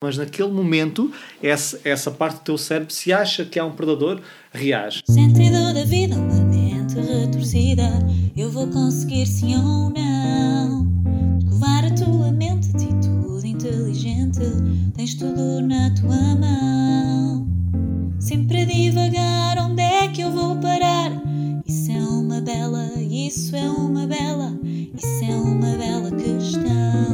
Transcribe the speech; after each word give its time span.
Mas 0.00 0.16
naquele 0.16 0.52
momento, 0.52 1.10
essa, 1.42 1.80
essa 1.82 2.08
parte 2.08 2.36
do 2.36 2.42
teu 2.42 2.56
cérebro, 2.56 2.94
se 2.94 3.12
acha 3.12 3.44
que 3.44 3.58
há 3.58 3.64
um 3.64 3.72
predador, 3.72 4.20
reage. 4.52 5.02
Sentido 5.10 5.74
da 5.74 5.84
vida, 5.84 6.14
uma 6.14 6.44
mente 6.44 6.94
retorcida. 6.94 7.90
Eu 8.36 8.48
vou 8.48 8.68
conseguir 8.68 9.26
sim 9.26 9.56
ou 9.56 9.90
não. 9.90 10.86
Descovar 11.38 11.84
a 11.84 11.90
tua 11.90 12.30
mente, 12.30 12.70
atitude 12.70 13.48
inteligente. 13.48 14.38
Tens 14.94 15.16
tudo 15.16 15.60
na 15.62 15.92
tua 15.94 16.36
mão. 16.36 17.48
Sempre 18.20 18.62
a 18.62 18.64
divagar, 18.66 19.58
onde 19.58 19.82
é 19.82 20.06
que 20.06 20.20
eu 20.20 20.30
vou 20.30 20.54
parar? 20.58 21.10
Isso 21.66 21.90
é 21.90 21.98
uma 21.98 22.40
bela, 22.40 22.88
isso 23.10 23.56
é 23.56 23.68
uma 23.68 24.06
bela, 24.06 24.56
isso 24.62 25.24
é 25.24 25.34
uma 25.34 25.76
bela 25.76 26.10
questão. 26.12 27.07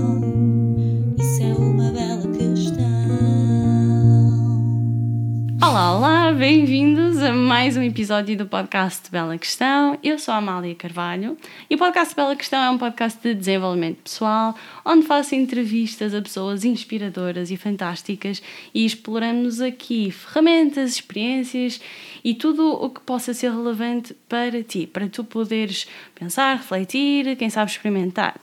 Olá, 5.74 5.96
olá, 5.96 6.33
bem-vindos 6.33 7.20
a 7.20 7.33
mais 7.33 7.77
um 7.77 7.82
episódio 7.82 8.37
do 8.37 8.46
podcast 8.46 9.10
Bela 9.10 9.37
Questão. 9.37 9.98
Eu 10.05 10.20
sou 10.20 10.32
a 10.32 10.37
Amália 10.37 10.73
Carvalho 10.73 11.37
e 11.69 11.74
o 11.74 11.78
podcast 11.78 12.15
Bela 12.15 12.37
Questão 12.37 12.62
é 12.62 12.70
um 12.70 12.78
podcast 12.78 13.20
de 13.20 13.34
desenvolvimento 13.34 13.96
pessoal 14.05 14.55
onde 14.84 15.05
faço 15.05 15.34
entrevistas 15.34 16.15
a 16.15 16.23
pessoas 16.23 16.65
inspiradoras 16.65 17.51
e 17.51 17.56
fantásticas 17.56 18.41
e 18.73 18.87
exploramos 18.87 19.60
aqui 19.60 20.12
ferramentas, 20.12 20.92
experiências 20.92 21.80
e 22.23 22.34
tudo 22.34 22.73
o 22.73 22.88
que 22.88 23.01
possa 23.01 23.34
ser 23.34 23.51
relevante 23.51 24.15
para 24.29 24.62
ti, 24.62 24.87
para 24.87 25.09
tu 25.09 25.24
poderes 25.24 25.88
pensar, 26.15 26.56
refletir, 26.56 27.34
quem 27.34 27.51
sabe 27.51 27.73
experimentar. 27.73 28.38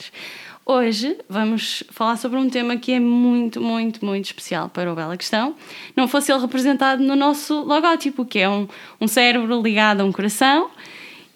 Hoje 0.73 1.17
vamos 1.27 1.83
falar 1.89 2.15
sobre 2.15 2.39
um 2.39 2.49
tema 2.49 2.77
que 2.77 2.93
é 2.93 2.99
muito, 2.99 3.59
muito, 3.59 4.05
muito 4.05 4.23
especial 4.23 4.69
para 4.69 4.89
o 4.89 4.95
Bela 4.95 5.17
Questão. 5.17 5.53
Não 5.97 6.07
fosse 6.07 6.31
ele 6.31 6.39
representado 6.39 7.03
no 7.03 7.13
nosso 7.13 7.61
logótipo, 7.63 8.23
que 8.23 8.39
é 8.39 8.47
um, 8.47 8.69
um 9.01 9.05
cérebro 9.05 9.61
ligado 9.61 9.99
a 9.99 10.05
um 10.05 10.13
coração. 10.13 10.71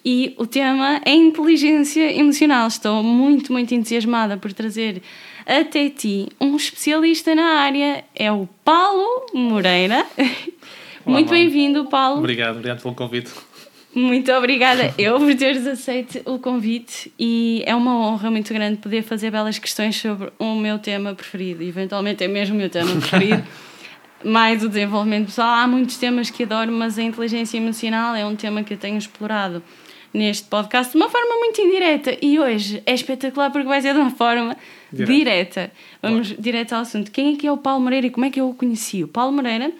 E 0.02 0.34
o 0.38 0.46
tema 0.46 1.02
é 1.04 1.12
inteligência 1.12 2.18
emocional. 2.18 2.66
Estou 2.66 3.02
muito, 3.02 3.52
muito 3.52 3.74
entusiasmada 3.74 4.38
por 4.38 4.54
trazer 4.54 5.02
até 5.44 5.90
ti 5.90 6.30
um 6.40 6.56
especialista 6.56 7.34
na 7.34 7.60
área. 7.60 8.04
É 8.14 8.32
o 8.32 8.48
Paulo 8.64 9.26
Moreira. 9.34 10.06
muito 11.04 11.28
bem-vindo, 11.28 11.84
Paulo. 11.84 12.20
Obrigado, 12.20 12.56
obrigado 12.56 12.80
pelo 12.80 12.94
convite. 12.94 13.30
Muito 13.96 14.30
obrigada 14.32 14.92
eu 14.98 15.18
por 15.18 15.34
teres 15.34 15.66
aceito 15.66 16.20
o 16.30 16.38
convite 16.38 17.10
e 17.18 17.62
é 17.64 17.74
uma 17.74 17.96
honra 17.96 18.30
muito 18.30 18.52
grande 18.52 18.76
poder 18.76 19.02
fazer 19.02 19.30
belas 19.30 19.58
questões 19.58 19.96
sobre 19.96 20.30
o 20.38 20.54
meu 20.54 20.78
tema 20.78 21.14
preferido. 21.14 21.62
Eventualmente 21.62 22.22
é 22.22 22.28
mesmo 22.28 22.56
o 22.56 22.58
meu 22.58 22.68
tema 22.68 22.90
preferido, 22.94 23.42
mais 24.22 24.62
o 24.62 24.68
desenvolvimento 24.68 25.28
pessoal. 25.28 25.48
Há 25.48 25.66
muitos 25.66 25.96
temas 25.96 26.28
que 26.28 26.42
adoro, 26.42 26.70
mas 26.72 26.98
a 26.98 27.02
inteligência 27.02 27.56
emocional 27.56 28.14
é 28.14 28.22
um 28.26 28.36
tema 28.36 28.62
que 28.62 28.74
eu 28.74 28.76
tenho 28.76 28.98
explorado 28.98 29.62
neste 30.12 30.46
podcast 30.46 30.92
de 30.92 30.98
uma 30.98 31.08
forma 31.08 31.38
muito 31.38 31.58
indireta 31.62 32.18
e 32.20 32.38
hoje 32.38 32.82
é 32.84 32.92
espetacular 32.92 33.50
porque 33.50 33.66
vai 33.66 33.80
ser 33.80 33.94
de 33.94 34.00
uma 34.00 34.10
forma 34.10 34.58
Direta. 34.92 35.12
direta. 35.14 35.72
Vamos 36.02 36.34
direto 36.38 36.74
ao 36.74 36.82
assunto. 36.82 37.10
Quem 37.10 37.32
é 37.32 37.36
que 37.38 37.46
é 37.46 37.52
o 37.52 37.56
Paulo 37.56 37.82
Moreira 37.82 38.08
e 38.08 38.10
como 38.10 38.26
é 38.26 38.30
que 38.30 38.42
eu 38.42 38.50
o 38.50 38.54
conheci? 38.54 39.02
O 39.02 39.08
Paulo 39.08 39.32
Moreira 39.32 39.72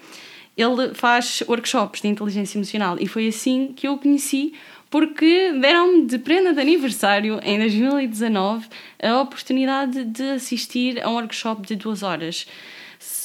ele 0.57 0.93
faz 0.93 1.43
workshops 1.47 2.01
de 2.01 2.07
inteligência 2.07 2.57
emocional. 2.57 2.97
E 2.99 3.07
foi 3.07 3.27
assim 3.27 3.73
que 3.75 3.87
eu 3.87 3.93
o 3.93 3.97
conheci 3.97 4.53
porque 4.89 5.51
deram-me 5.59 6.05
de 6.05 6.17
prenda 6.17 6.53
de 6.53 6.59
aniversário 6.59 7.39
em 7.43 7.59
2019 7.59 8.67
a 9.03 9.21
oportunidade 9.21 10.03
de 10.05 10.23
assistir 10.31 11.03
a 11.03 11.09
um 11.09 11.15
workshop 11.15 11.67
de 11.67 11.75
duas 11.75 12.03
horas 12.03 12.47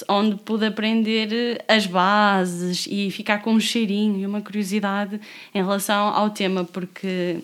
onde 0.08 0.36
pude 0.36 0.66
aprender 0.66 1.64
as 1.68 1.86
bases 1.86 2.86
e 2.90 3.10
ficar 3.10 3.38
com 3.38 3.52
um 3.52 3.60
cheirinho 3.60 4.18
e 4.18 4.26
uma 4.26 4.40
curiosidade 4.40 5.20
em 5.54 5.58
relação 5.58 6.08
ao 6.08 6.30
tema 6.30 6.64
porque 6.64 7.38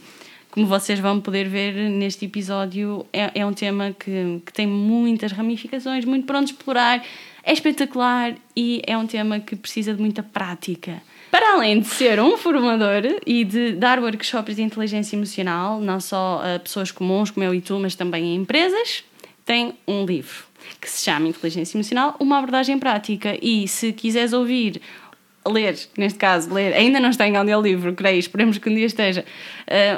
como 0.51 0.67
vocês 0.67 0.99
vão 0.99 1.21
poder 1.21 1.49
ver 1.49 1.75
neste 1.89 2.25
episódio 2.25 3.07
é, 3.13 3.31
é 3.41 3.47
um 3.47 3.53
tema 3.53 3.95
que, 3.99 4.43
que 4.45 4.53
tem 4.53 4.67
muitas 4.67 5.33
ramificações 5.33 6.05
muito 6.05 6.27
para 6.27 6.41
onde 6.41 6.51
explorar 6.51 7.03
é 7.43 7.53
espetacular 7.53 8.35
e 8.57 8.83
é 8.87 8.97
um 8.97 9.07
tema 9.07 9.41
que 9.41 9.57
precisa 9.57 9.95
de 9.95 10.01
muita 10.01 10.23
prática. 10.23 11.03
Para 11.31 11.55
além 11.55 11.81
de 11.81 11.87
ser 11.87 12.21
um 12.21 12.37
formador 12.37 13.03
e 13.27 13.45
de 13.45 13.73
dar 13.73 14.01
workshops 14.01 14.57
de 14.57 14.63
inteligência 14.63 15.17
emocional, 15.17 15.81
não 15.81 16.01
só 16.01 16.43
a 16.43 16.59
pessoas 16.59 16.91
comuns 16.91 17.31
como 17.31 17.45
eu 17.45 17.55
e 17.55 17.61
tu, 17.61 17.79
mas 17.79 17.95
também 17.95 18.33
a 18.33 18.35
empresas, 18.35 19.05
tem 19.45 19.75
um 19.87 20.05
livro 20.05 20.49
que 20.81 20.89
se 20.91 21.05
chama 21.05 21.29
Inteligência 21.29 21.77
Emocional, 21.77 22.17
uma 22.19 22.39
abordagem 22.39 22.79
prática. 22.79 23.39
E 23.41 23.67
se 23.67 23.93
quiseres 23.93 24.33
ouvir 24.33 24.81
ler, 25.47 25.79
neste 25.97 26.19
caso, 26.19 26.53
ler, 26.53 26.75
ainda 26.75 27.01
não 27.01 27.11
está 27.11 27.27
em 27.27 27.33
livro, 27.63 27.95
creio, 27.95 28.19
esperemos 28.19 28.59
que 28.59 28.69
um 28.69 28.75
dia 28.75 28.87
esteja, 28.87 29.25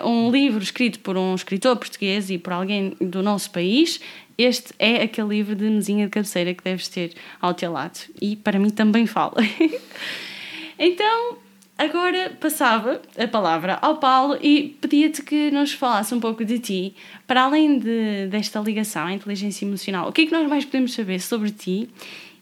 uh, 0.02 0.08
um 0.08 0.30
livro 0.30 0.62
escrito 0.62 1.00
por 1.00 1.16
um 1.16 1.34
escritor 1.34 1.76
português 1.76 2.30
e 2.30 2.38
por 2.38 2.52
alguém 2.52 2.96
do 3.00 3.22
nosso 3.22 3.50
país. 3.50 4.00
Este 4.40 4.72
é 4.78 5.02
aquele 5.02 5.28
livro 5.28 5.54
de 5.54 5.68
mesinha 5.68 6.06
de 6.06 6.10
cabeceira 6.10 6.54
que 6.54 6.64
deves 6.64 6.88
ter 6.88 7.12
ao 7.38 7.52
teu 7.52 7.70
lado. 7.72 7.98
E 8.18 8.36
para 8.36 8.58
mim 8.58 8.70
também 8.70 9.06
fala. 9.06 9.34
então, 10.78 11.36
agora 11.76 12.34
passava 12.40 13.02
a 13.18 13.28
palavra 13.28 13.78
ao 13.82 13.98
Paulo 13.98 14.38
e 14.40 14.78
pedia-te 14.80 15.20
que 15.20 15.50
nos 15.50 15.74
falasse 15.74 16.14
um 16.14 16.20
pouco 16.20 16.42
de 16.42 16.58
ti, 16.58 16.94
para 17.26 17.42
além 17.42 17.78
de, 17.78 18.28
desta 18.28 18.58
ligação 18.60 19.08
à 19.08 19.12
inteligência 19.12 19.66
emocional. 19.66 20.08
O 20.08 20.12
que 20.12 20.22
é 20.22 20.26
que 20.26 20.32
nós 20.32 20.48
mais 20.48 20.64
podemos 20.64 20.94
saber 20.94 21.20
sobre 21.20 21.50
ti 21.50 21.90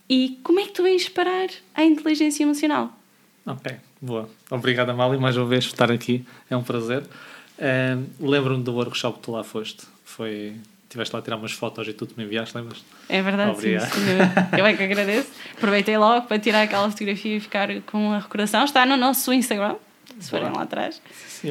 e 0.09 0.39
como 0.45 0.61
é 0.61 0.67
que 0.67 0.75
tu 0.75 0.85
vens 0.85 1.09
parar 1.09 1.49
a 1.75 1.83
inteligência 1.83 2.45
emocional? 2.45 2.97
Ok, 3.45 3.75
boa. 4.01 4.31
Obrigado, 4.49 4.91
Amália, 4.91 5.19
mais 5.19 5.37
uma 5.37 5.47
vez 5.47 5.67
por 5.67 5.73
estar 5.73 5.91
aqui. 5.91 6.25
É 6.49 6.57
um 6.57 6.63
prazer. 6.63 7.03
Uh, 7.03 8.31
Lembro-me 8.31 8.63
do 8.63 8.73
workshop 8.73 9.19
que 9.19 9.25
tu 9.25 9.33
lá 9.33 9.43
foste. 9.43 9.85
Foi. 10.05 10.55
Estiveste 10.89 11.15
lá 11.15 11.21
a 11.21 11.23
tirar 11.23 11.37
umas 11.37 11.53
fotos 11.53 11.87
e 11.87 11.93
tu 11.93 12.09
me 12.17 12.25
enviaste, 12.25 12.57
lembras? 12.57 12.83
É 13.11 13.21
verdade, 13.21 13.51
Obrigado. 13.51 13.91
sim, 13.93 14.01
senhor. 14.01 14.59
Eu 14.59 14.65
é 14.65 14.73
que 14.75 14.83
agradeço. 14.83 15.29
Aproveitei 15.55 15.99
logo 15.99 16.27
para 16.27 16.39
tirar 16.39 16.63
aquela 16.63 16.91
fotografia 16.91 17.37
e 17.37 17.41
ficar 17.41 17.69
com 17.83 18.13
a 18.13 18.19
recordação. 18.21 18.65
Está 18.65 18.87
no 18.87 18.97
nosso 18.97 19.31
Instagram, 19.31 19.77
se 20.19 20.31
forem 20.31 20.51
lá 20.51 20.63
atrás. 20.63 21.03
Sim, 21.27 21.51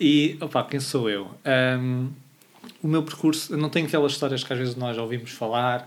E, 0.00 0.38
opa, 0.40 0.64
quem 0.64 0.80
sou 0.80 1.10
eu? 1.10 1.30
Um, 1.78 2.08
o 2.82 2.88
meu 2.88 3.02
percurso, 3.02 3.52
eu 3.52 3.58
não 3.58 3.68
tenho 3.68 3.86
aquelas 3.86 4.12
histórias 4.12 4.42
que 4.42 4.50
às 4.50 4.58
vezes 4.58 4.76
nós 4.76 4.96
ouvimos 4.96 5.30
falar, 5.32 5.86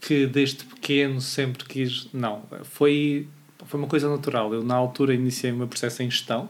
que 0.00 0.26
desde 0.26 0.64
pequeno 0.64 1.20
sempre 1.20 1.64
quis. 1.66 2.08
Não, 2.14 2.44
foi, 2.62 3.28
foi 3.66 3.78
uma 3.78 3.88
coisa 3.88 4.08
natural. 4.08 4.54
Eu, 4.54 4.64
na 4.64 4.74
altura, 4.74 5.12
iniciei 5.12 5.52
o 5.52 5.56
meu 5.56 5.68
processo 5.68 6.02
em 6.02 6.10
gestão, 6.10 6.48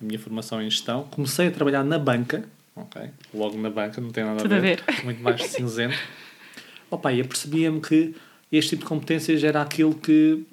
a 0.00 0.04
minha 0.04 0.18
formação 0.20 0.62
em 0.62 0.70
gestão. 0.70 1.08
Comecei 1.10 1.48
a 1.48 1.50
trabalhar 1.50 1.82
na 1.82 1.98
banca, 1.98 2.44
ok? 2.76 3.10
Logo 3.34 3.58
na 3.58 3.70
banca, 3.70 4.00
não 4.00 4.10
tem 4.10 4.24
nada 4.24 4.40
Tudo 4.42 4.54
a 4.54 4.58
a 4.58 4.60
ver. 4.60 4.82
ver. 4.82 5.04
Muito 5.04 5.22
mais 5.22 5.42
cinzento. 5.50 5.96
Opa, 6.90 7.12
e 7.12 7.20
apercebia-me 7.20 7.80
que 7.80 8.14
este 8.50 8.70
tipo 8.70 8.82
de 8.82 8.88
competências 8.88 9.42
era 9.42 9.62
aquilo 9.62 9.94
que 9.94 10.44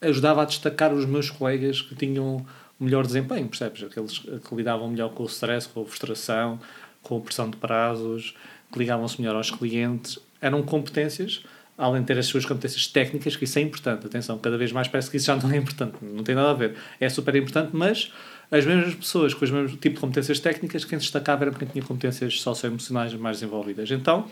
ajudava 0.00 0.42
a 0.42 0.44
destacar 0.44 0.92
os 0.92 1.04
meus 1.04 1.30
colegas 1.30 1.80
que 1.80 1.94
tinham 1.94 2.44
melhor 2.78 3.04
desempenho, 3.06 3.48
percebes? 3.48 3.82
Aqueles 3.82 4.18
que 4.18 4.54
lidavam 4.54 4.88
melhor 4.88 5.10
com 5.10 5.22
o 5.24 5.26
stress, 5.26 5.68
com 5.68 5.82
a 5.82 5.84
frustração, 5.84 6.60
com 7.02 7.16
a 7.16 7.20
pressão 7.20 7.50
de 7.50 7.56
prazos, 7.56 8.34
que 8.72 8.78
ligavam-se 8.78 9.20
melhor 9.20 9.36
aos 9.36 9.50
clientes. 9.50 10.18
Eram 10.40 10.62
competências, 10.62 11.42
além 11.76 12.00
de 12.02 12.06
ter 12.08 12.18
as 12.18 12.26
suas 12.26 12.44
competências 12.44 12.86
técnicas, 12.86 13.34
que 13.34 13.44
isso 13.44 13.58
é 13.58 13.62
importante. 13.62 14.06
Atenção, 14.06 14.38
cada 14.38 14.56
vez 14.56 14.70
mais 14.72 14.86
parece 14.88 15.10
que 15.10 15.16
isso 15.16 15.26
já 15.26 15.36
não 15.36 15.50
é 15.50 15.56
importante. 15.56 15.96
Não 16.02 16.22
tem 16.22 16.34
nada 16.34 16.50
a 16.50 16.54
ver. 16.54 16.76
É 17.00 17.08
super 17.08 17.34
importante, 17.34 17.70
mas 17.72 18.12
as 18.50 18.64
mesmas 18.64 18.94
pessoas 18.94 19.34
com 19.34 19.44
os 19.44 19.50
mesmos 19.50 19.72
tipo 19.72 19.96
de 19.96 20.00
competências 20.00 20.40
técnicas, 20.40 20.84
quem 20.84 20.98
se 20.98 21.04
destacava 21.04 21.44
era 21.44 21.54
quem 21.54 21.68
tinha 21.68 21.84
competências 21.84 22.40
socioemocionais 22.40 23.12
mais 23.14 23.38
desenvolvidas. 23.38 23.90
Então, 23.90 24.26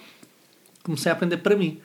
comecei 0.82 1.10
a 1.10 1.14
aprender 1.14 1.38
para 1.38 1.56
mim. 1.56 1.78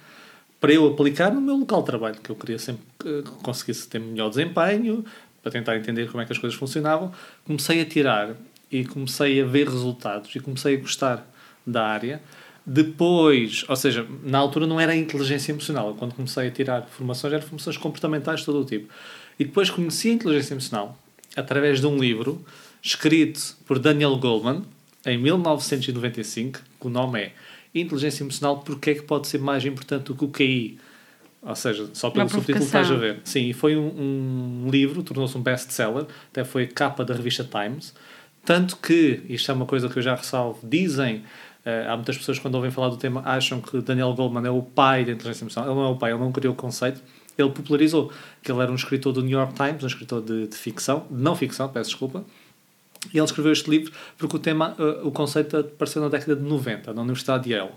Para 0.60 0.72
eu 0.72 0.88
aplicar 0.88 1.34
no 1.34 1.42
meu 1.42 1.56
local 1.56 1.82
de 1.82 1.88
trabalho, 1.88 2.16
que 2.22 2.30
eu 2.30 2.36
queria 2.36 2.60
sempre 2.60 2.84
que 3.00 3.24
conseguisse 3.44 3.88
ter 3.88 4.00
melhor 4.00 4.30
desempenho, 4.30 5.04
para 5.42 5.52
tentar 5.52 5.76
entender 5.76 6.10
como 6.10 6.22
é 6.22 6.26
que 6.26 6.32
as 6.32 6.38
coisas 6.38 6.58
funcionavam. 6.58 7.12
Comecei 7.46 7.82
a 7.82 7.86
tirar 7.86 8.36
e 8.72 8.86
comecei 8.86 9.42
a 9.42 9.46
ver 9.46 9.68
resultados 9.68 10.34
e 10.36 10.40
comecei 10.40 10.76
a 10.76 10.80
gostar 10.80 11.28
da 11.66 11.86
área. 11.86 12.22
Depois, 12.64 13.66
ou 13.68 13.76
seja, 13.76 14.06
na 14.24 14.38
altura 14.38 14.68
não 14.68 14.80
era 14.80 14.96
inteligência 14.96 15.52
emocional. 15.52 15.96
Quando 15.96 16.14
comecei 16.14 16.48
a 16.48 16.52
tirar 16.52 16.84
formações, 16.84 17.34
eram 17.34 17.44
formações 17.44 17.76
comportamentais 17.76 18.42
de 18.42 18.46
todo 18.46 18.62
o 18.62 18.66
tipo. 18.66 18.94
E 19.40 19.46
depois 19.46 19.70
conheci 19.70 20.10
a 20.10 20.14
inteligência 20.14 20.54
emocional 20.54 20.98
através 21.36 21.80
de 21.80 21.88
um 21.88 21.98
livro 21.98 22.44
escrito 22.82 23.56
por 23.66 23.80
Daniel 23.80 24.16
Goleman 24.18 24.64
em 25.06 25.18
1995, 25.18 26.60
que 26.80 26.88
o 26.88 26.90
nome 26.90 27.20
é 27.20 27.32
Inteligência 27.74 28.24
Emocional, 28.24 28.60
porque 28.60 28.92
é 28.92 28.96
que 28.96 29.04
pode 29.04 29.28
ser 29.28 29.40
mais 29.40 29.66
importante 29.66 30.06
do 30.06 30.16
que 30.16 30.26
o 30.26 30.28
QI? 30.28 30.80
Ou 31.42 31.56
seja, 31.56 31.90
só 31.94 32.10
pelo 32.10 32.30
subtítulo 32.30 32.64
estás 32.64 32.92
a 32.92 32.96
ver. 32.96 33.20
Sim, 33.24 33.50
e 33.50 33.54
foi 33.54 33.76
um, 33.76 34.66
um 34.66 34.70
livro, 34.70 35.02
tornou-se 35.02 35.36
um 35.38 35.42
best-seller, 35.42 36.06
até 36.30 36.44
foi 36.44 36.68
capa 36.68 37.04
da 37.04 37.16
revista 37.16 37.44
Times. 37.44 37.94
Tanto 38.46 38.78
que, 38.78 39.24
isto 39.28 39.50
é 39.50 39.54
uma 39.54 39.66
coisa 39.66 39.90
que 39.90 39.98
eu 39.98 40.04
já 40.04 40.16
ressalvo, 40.16 40.60
dizem 40.68 41.24
Uh, 41.62 41.92
há 41.92 41.96
muitas 41.96 42.18
pessoas, 42.18 42.40
quando 42.40 42.56
ouvem 42.56 42.72
falar 42.72 42.90
do 42.90 42.98
tema, 42.98 43.22
acham 43.24 43.62
que 43.62 43.82
Daniel 43.82 44.14
Goleman 44.14 44.48
é 44.48 44.50
o 44.50 44.64
pai 44.64 45.06
da 45.06 45.12
inteligência 45.12 45.44
emocional. 45.44 45.70
Ele 45.72 45.80
não 45.80 45.88
é 45.88 45.90
o 45.90 45.96
pai, 45.96 46.12
ele 46.12 46.20
não 46.20 46.32
criou 46.32 46.54
o 46.54 46.58
conceito, 46.58 47.02
ele 47.42 47.52
popularizou. 47.52 48.12
que 48.42 48.52
Ele 48.52 48.62
era 48.62 48.72
um 48.72 48.76
escritor 48.76 49.14
do 49.14 49.22
New 49.22 49.38
York 49.38 49.54
Times, 49.54 49.84
um 49.84 49.88
escritor 49.88 50.22
de, 50.22 50.48
de 50.48 50.56
ficção, 50.56 51.06
de 51.10 51.22
não 51.22 51.36
ficção, 51.36 51.70
peço 51.70 51.90
desculpa. 51.92 52.24
E 53.14 53.18
ele 53.18 53.26
escreveu 53.26 53.52
este 53.52 53.70
livro 53.70 53.92
porque 54.18 54.36
o 54.36 54.40
tema, 54.40 54.76
uh, 54.78 55.08
o 55.08 55.12
conceito 55.12 55.58
apareceu 55.58 56.02
na 56.02 56.10
década 56.10 56.36
de 56.36 56.44
90, 56.44 56.94
na 56.94 57.02
Universidade 57.02 57.46
de 57.46 57.54
Yale. 57.54 57.72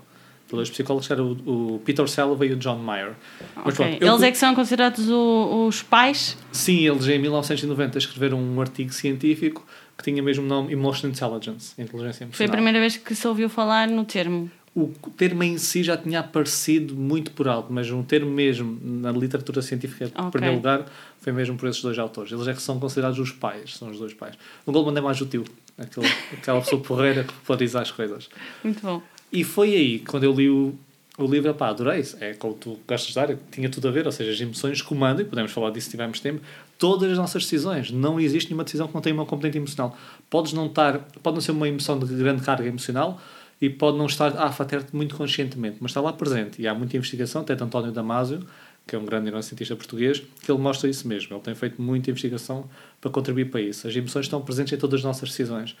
Dois 0.47 0.69
psicólogos, 0.69 1.09
era 1.09 1.23
o, 1.23 1.75
o 1.75 1.79
Peter 1.79 2.07
Salovey 2.07 2.51
e 2.51 2.53
o 2.53 2.55
John 2.57 2.77
Mayer. 2.77 3.15
Okay. 3.57 3.71
Pronto, 3.73 4.03
eles 4.03 4.21
é 4.21 4.31
que 4.31 4.37
são 4.37 4.53
considerados 4.53 5.09
o, 5.09 5.65
os 5.67 5.81
pais? 5.81 6.37
Sim, 6.51 6.87
eles 6.87 7.07
em 7.07 7.17
1990 7.17 7.97
escreveram 7.97 8.39
um 8.39 8.61
artigo 8.61 8.93
científico 8.93 9.65
que 9.97 10.03
tinha 10.03 10.21
mesmo 10.21 10.45
nome 10.45 10.71
Emotional 10.71 11.11
Intelligence, 11.11 11.73
inteligência 11.81 12.25
emocional. 12.25 12.31
Foi 12.37 12.45
a 12.45 12.49
primeira 12.49 12.79
vez 12.79 12.95
que 12.95 13.15
se 13.15 13.27
ouviu 13.27 13.49
falar 13.49 13.87
no 13.87 14.05
termo. 14.05 14.49
O 14.75 14.91
termo 15.15 15.41
em 15.41 15.57
si 15.57 15.83
já 15.83 15.95
tinha 15.95 16.19
aparecido 16.19 16.93
muito 16.95 17.31
por 17.31 17.47
alto, 17.47 17.71
mas 17.71 17.89
um 17.89 18.03
termo 18.03 18.29
mesmo 18.29 18.77
na 18.83 19.09
literatura 19.09 19.61
científica, 19.61 20.07
okay. 20.07 20.25
em 20.25 20.29
primeiro 20.29 20.55
lugar, 20.57 20.85
foi 21.21 21.31
mesmo 21.31 21.55
por 21.57 21.69
esses 21.69 21.81
dois 21.81 21.97
autores. 21.97 22.29
Eles 22.29 22.45
é 22.45 22.53
que 22.53 22.61
são 22.61 22.77
considerados 22.77 23.17
os 23.17 23.31
pais, 23.31 23.77
são 23.77 23.89
os 23.89 23.97
dois 23.97 24.13
pais. 24.13 24.35
O 24.65 24.73
Goldman 24.73 24.97
é 24.97 25.01
mais 25.01 25.21
o 25.21 25.25
tio, 25.25 25.45
aquele, 25.77 26.07
aquela 26.33 26.59
pessoa 26.59 26.81
porreira 26.81 27.23
que 27.23 27.31
populariza 27.31 27.79
as 27.79 27.89
coisas. 27.89 28.29
Muito 28.61 28.81
bom. 28.81 29.01
E 29.31 29.45
foi 29.45 29.73
aí, 29.73 29.99
quando 29.99 30.25
eu 30.25 30.33
li 30.33 30.49
o, 30.49 30.75
o 31.17 31.25
livro, 31.25 31.53
pá, 31.53 31.69
adorei. 31.69 32.03
É 32.19 32.33
como 32.33 32.53
tu 32.53 32.77
gostas 32.85 33.07
de 33.07 33.15
dar, 33.15 33.37
tinha 33.49 33.69
tudo 33.69 33.87
a 33.87 33.91
ver, 33.91 34.05
ou 34.05 34.11
seja, 34.11 34.31
as 34.31 34.41
emoções 34.41 34.81
comandam, 34.81 35.25
e 35.25 35.25
podemos 35.25 35.53
falar 35.53 35.69
disso 35.69 35.85
se 35.85 35.91
tivermos 35.91 36.19
tempo, 36.19 36.41
todas 36.77 37.09
as 37.11 37.17
nossas 37.17 37.43
decisões. 37.43 37.91
Não 37.91 38.19
existe 38.19 38.49
nenhuma 38.49 38.65
decisão 38.65 38.89
que 38.89 38.93
não 38.93 39.01
tenha 39.01 39.15
uma 39.15 39.25
componente 39.25 39.57
emocional. 39.57 39.97
Podes 40.29 40.51
não 40.51 40.65
estar, 40.65 40.99
pode 41.23 41.35
não 41.35 41.41
ser 41.41 41.51
uma 41.51 41.67
emoção 41.67 41.97
de 41.97 42.13
grande 42.13 42.41
carga 42.41 42.67
emocional 42.67 43.21
e 43.61 43.69
pode 43.69 43.97
não 43.97 44.05
estar 44.05 44.35
a 44.37 44.45
afetar-te 44.45 44.95
muito 44.95 45.15
conscientemente, 45.15 45.77
mas 45.79 45.91
está 45.91 46.01
lá 46.01 46.11
presente. 46.13 46.61
E 46.61 46.67
há 46.67 46.73
muita 46.73 46.97
investigação, 46.97 47.41
até 47.41 47.55
de 47.55 47.63
António 47.63 47.91
Damasio, 47.91 48.45
que 48.85 48.95
é 48.95 48.99
um 48.99 49.05
grande 49.05 49.25
neurocientista 49.25 49.75
português, 49.75 50.21
que 50.41 50.51
ele 50.51 50.59
mostra 50.59 50.89
isso 50.89 51.07
mesmo. 51.07 51.35
Ele 51.35 51.41
tem 51.41 51.55
feito 51.55 51.81
muita 51.81 52.11
investigação 52.11 52.69
para 53.01 53.09
contribuir 53.09 53.45
para 53.45 53.61
isso. 53.61 53.87
As 53.87 53.95
emoções 53.95 54.25
estão 54.25 54.41
presentes 54.41 54.73
em 54.73 54.77
todas 54.77 54.99
as 54.99 55.03
nossas 55.03 55.29
decisões. 55.29 55.75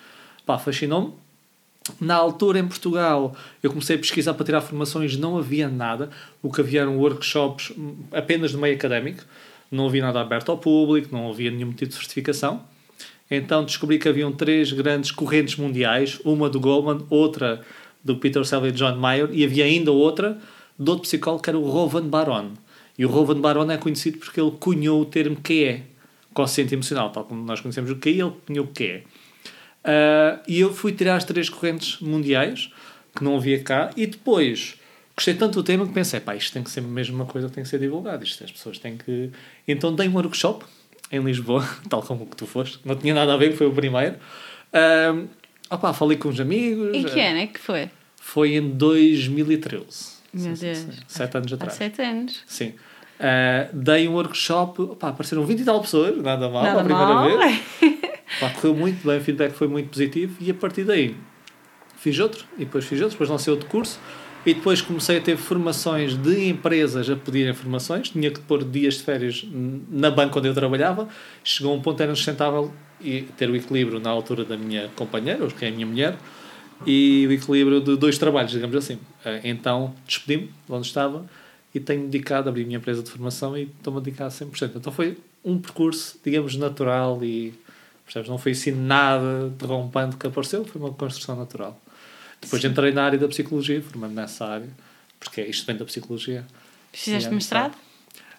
Pá, 0.45 0.57
fascinou-me 0.57 1.13
na 1.99 2.15
altura, 2.15 2.57
em 2.57 2.67
Portugal, 2.67 3.35
eu 3.61 3.69
comecei 3.69 3.95
a 3.95 3.99
pesquisar 3.99 4.33
para 4.33 4.43
tirar 4.43 4.61
formações, 4.61 5.17
não 5.17 5.37
havia 5.37 5.69
nada. 5.69 6.09
O 6.41 6.51
que 6.51 6.61
havia 6.61 6.81
eram 6.81 6.97
workshops 6.97 7.71
apenas 8.11 8.51
de 8.51 8.57
meio 8.57 8.75
académico, 8.75 9.23
não 9.69 9.85
havia 9.87 10.01
nada 10.01 10.19
aberto 10.19 10.49
ao 10.49 10.57
público, 10.57 11.09
não 11.15 11.29
havia 11.29 11.51
nenhum 11.51 11.71
tipo 11.71 11.89
de 11.89 11.95
certificação. 11.95 12.63
Então 13.29 13.63
descobri 13.65 13.97
que 13.97 14.07
haviam 14.07 14.31
três 14.31 14.71
grandes 14.71 15.11
correntes 15.11 15.55
mundiais, 15.55 16.19
uma 16.23 16.49
do 16.49 16.59
Goldman, 16.59 17.05
outra 17.09 17.61
do 18.03 18.17
Peter 18.17 18.45
Selby 18.45 18.67
e 18.67 18.71
John 18.71 18.95
Mayer, 18.97 19.29
e 19.31 19.43
havia 19.43 19.65
ainda 19.65 19.91
outra 19.91 20.37
de 20.77 20.89
outro 20.89 21.03
psicólogo 21.03 21.41
que 21.41 21.49
era 21.49 21.57
o 21.57 21.67
Rovan 21.67 22.07
Baron. 22.07 22.51
E 22.97 23.05
o 23.05 23.09
Rovan 23.09 23.41
Baron 23.41 23.69
é 23.71 23.77
conhecido 23.77 24.19
porque 24.19 24.39
ele 24.39 24.51
cunhou 24.51 25.01
o 25.01 25.05
termo 25.05 25.37
QE, 25.37 25.83
consciente 26.33 26.73
emocional, 26.73 27.09
tal 27.09 27.25
como 27.25 27.43
nós 27.43 27.59
conhecemos 27.61 27.89
o 27.89 27.95
QI, 27.95 28.21
ele 28.21 28.33
cunhou 28.45 28.65
o 28.65 28.67
QE. 28.67 29.03
Uh, 29.83 30.41
e 30.47 30.59
eu 30.59 30.73
fui 30.73 30.91
tirar 30.91 31.15
as 31.15 31.23
três 31.23 31.49
correntes 31.49 31.99
mundiais, 31.99 32.71
que 33.15 33.23
não 33.23 33.37
havia 33.37 33.61
cá, 33.61 33.91
e 33.97 34.05
depois 34.05 34.75
gostei 35.15 35.33
tanto 35.33 35.55
do 35.55 35.63
tema 35.63 35.85
que 35.87 35.93
pensei, 35.93 36.19
pá, 36.19 36.35
isto 36.35 36.53
tem 36.53 36.63
que 36.63 36.69
ser 36.69 36.81
mesmo 36.81 37.15
uma 37.15 37.25
coisa 37.25 37.47
que 37.47 37.53
tem 37.55 37.63
que 37.63 37.69
ser 37.69 37.79
divulgada, 37.79 38.23
isto 38.23 38.43
as 38.43 38.51
pessoas 38.51 38.77
têm 38.77 38.97
que... 38.97 39.31
Então 39.67 39.95
dei 39.95 40.07
um 40.07 40.13
workshop 40.13 40.65
em 41.11 41.19
Lisboa, 41.19 41.67
tal 41.89 42.01
como 42.01 42.25
que 42.25 42.35
tu 42.35 42.45
foste, 42.45 42.79
não 42.83 42.95
tinha 42.95 43.13
nada 43.13 43.33
a 43.33 43.37
ver, 43.37 43.55
foi 43.55 43.67
o 43.67 43.71
primeiro. 43.71 44.15
Uh, 44.73 45.27
opa, 45.69 45.93
falei 45.93 46.17
com 46.17 46.29
os 46.29 46.39
amigos. 46.39 46.95
Em 46.95 47.03
que 47.03 47.19
ano 47.19 47.39
é 47.39 47.47
que 47.47 47.59
foi? 47.59 47.89
Foi 48.19 48.55
em 48.55 48.69
2013. 48.69 50.15
Meu 50.33 50.55
sim, 50.55 50.65
Deus. 50.65 50.77
Sim, 50.77 50.91
sete 51.07 51.37
anos 51.37 51.53
atrás. 51.53 51.73
Há 51.73 51.77
sete 51.77 52.01
anos. 52.01 52.43
Sim. 52.45 52.73
Uh, 53.17 53.73
dei 53.73 54.07
um 54.07 54.13
workshop, 54.13 54.81
opa, 54.81 55.09
apareceram 55.09 55.45
20 55.45 55.59
e 55.61 55.63
tal 55.63 55.79
pessoas, 55.79 56.17
nada 56.21 56.49
mal, 56.49 56.63
nada 56.63 56.81
a 56.81 56.83
primeira 56.83 57.13
mal. 57.13 57.37
vez. 57.37 57.61
Pá, 58.39 58.49
correu 58.49 58.75
muito 58.75 59.07
bem, 59.07 59.17
o 59.17 59.21
feedback 59.21 59.53
foi 59.53 59.67
muito 59.67 59.89
positivo 59.89 60.35
e 60.41 60.51
a 60.51 60.53
partir 60.53 60.83
daí 60.83 61.15
fiz 61.95 62.19
outro 62.19 62.45
e 62.57 62.65
depois 62.65 62.83
fiz 62.83 62.99
outro, 62.99 63.13
depois 63.13 63.29
lancei 63.29 63.53
outro 63.53 63.69
curso 63.69 63.99
e 64.45 64.53
depois 64.53 64.81
comecei 64.81 65.17
a 65.17 65.21
ter 65.21 65.37
formações 65.37 66.15
de 66.15 66.49
empresas 66.49 67.09
a 67.09 67.15
pedirem 67.15 67.53
formações, 67.53 68.09
tinha 68.09 68.29
que 68.29 68.39
pôr 68.39 68.63
dias 68.63 68.95
de 68.95 69.03
férias 69.03 69.45
na 69.89 70.11
banca 70.11 70.37
onde 70.37 70.47
eu 70.47 70.53
trabalhava, 70.53 71.07
chegou 71.43 71.73
a 71.73 71.75
um 71.75 71.81
ponto 71.81 72.01
era 72.01 72.13
sustentável 72.13 72.71
e 73.01 73.23
ter 73.37 73.49
o 73.49 73.55
equilíbrio 73.55 73.99
na 73.99 74.09
altura 74.09 74.45
da 74.45 74.55
minha 74.55 74.89
companheira, 74.95 75.47
que 75.47 75.65
é 75.65 75.69
a 75.69 75.71
minha 75.71 75.85
mulher, 75.85 76.17
e 76.85 77.25
o 77.27 77.31
equilíbrio 77.31 77.81
de 77.81 77.95
dois 77.97 78.17
trabalhos, 78.17 78.51
digamos 78.51 78.75
assim. 78.75 78.99
Eh, 79.23 79.41
então 79.45 79.95
despedi-me 80.05 80.47
de 80.47 80.71
onde 80.71 80.87
estava 80.87 81.25
e 81.73 81.79
tenho 81.79 82.07
dedicado, 82.07 82.47
abri 82.47 82.63
a 82.63 82.65
minha 82.65 82.77
empresa 82.77 83.01
de 83.01 83.09
formação 83.09 83.57
e 83.57 83.63
estou-me 83.63 83.99
a 83.99 84.01
dedicar 84.01 84.27
a 84.27 84.29
100%. 84.29 84.71
Então 84.75 84.93
foi 84.93 85.17
um 85.43 85.57
percurso, 85.57 86.19
digamos, 86.23 86.55
natural 86.55 87.23
e 87.23 87.53
Percebes? 88.05 88.29
Não 88.29 88.37
foi 88.37 88.51
assim 88.51 88.71
nada 88.71 89.49
derrompante 89.57 90.15
que 90.15 90.27
apareceu, 90.27 90.63
foi 90.63 90.79
uma 90.79 90.93
construção 90.93 91.35
natural. 91.35 91.81
Depois 92.41 92.61
Sim. 92.61 92.69
entrei 92.69 92.91
na 92.91 93.05
área 93.05 93.17
da 93.17 93.27
psicologia, 93.27 93.81
formando 93.81 94.13
nessa 94.13 94.45
área, 94.45 94.69
porque 95.19 95.41
é 95.41 95.49
isto 95.49 95.65
vem 95.65 95.75
da 95.75 95.85
psicologia. 95.85 96.45
Fizeste 96.93 97.33
mestrado? 97.33 97.75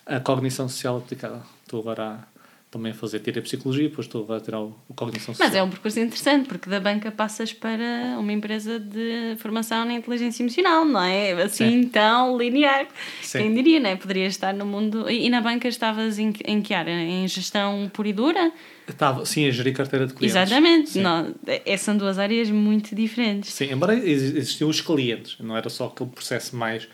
A 0.05 0.21
cognição 0.21 0.69
social 0.69 0.99
aplicada. 0.99 1.43
Estou 1.65 1.81
agora 1.81 2.05
a 2.05 2.37
também 2.77 2.93
a 2.93 2.95
fazer, 2.95 3.21
tirei 3.21 3.41
psicologia, 3.43 3.89
depois 3.89 4.07
estou 4.07 4.31
a 4.33 4.41
tirar 4.41 4.61
o, 4.61 4.77
o 4.89 4.95
cognição 4.95 5.35
social. 5.35 5.49
Mas 5.49 5.57
é 5.57 5.63
um 5.63 5.71
percurso 5.71 5.99
interessante, 6.01 6.49
porque 6.49 6.69
da 6.69 6.81
banca 6.81 7.11
passas 7.11 7.53
para 7.53 8.17
uma 8.19 8.33
empresa 8.33 8.79
de 8.79 9.37
formação 9.39 9.85
na 9.85 9.95
inteligência 9.95 10.43
emocional, 10.43 10.85
não 10.85 11.03
é? 11.03 11.33
Assim 11.43 11.83
Sim. 11.83 11.89
tão 11.89 12.37
linear. 12.37 12.87
Sim. 13.23 13.39
Quem 13.39 13.55
diria, 13.55 13.81
não 13.81 13.91
é? 13.91 13.97
Poderias 13.97 14.35
estar 14.35 14.53
no 14.53 14.67
mundo. 14.67 15.09
E, 15.09 15.27
e 15.27 15.31
na 15.31 15.41
banca 15.41 15.69
estavas 15.69 16.19
em, 16.19 16.33
em 16.45 16.61
que 16.61 16.75
área? 16.75 16.93
Em 16.93 17.27
gestão 17.27 17.91
pura 17.93 18.09
e 18.09 18.13
dura? 18.13 18.53
Estava, 18.89 19.27
sim, 19.27 19.49
a 19.49 19.51
gerir 19.51 19.75
carteira 19.75 20.07
de 20.07 20.15
clientes. 20.15 20.37
Exatamente. 20.37 20.99
Não, 20.99 21.35
é, 21.47 21.77
são 21.77 21.97
duas 21.97 22.19
áreas 22.19 22.51
muito 22.51 22.95
diferentes. 22.95 23.53
Sim, 23.53 23.73
embora 23.73 23.95
existiam 23.95 24.71
os 24.71 24.81
clientes, 24.81 25.37
não 25.41 25.57
era 25.57 25.69
só 25.69 25.87
aquele 25.87 26.11
processo 26.11 26.55
mais, 26.55 26.89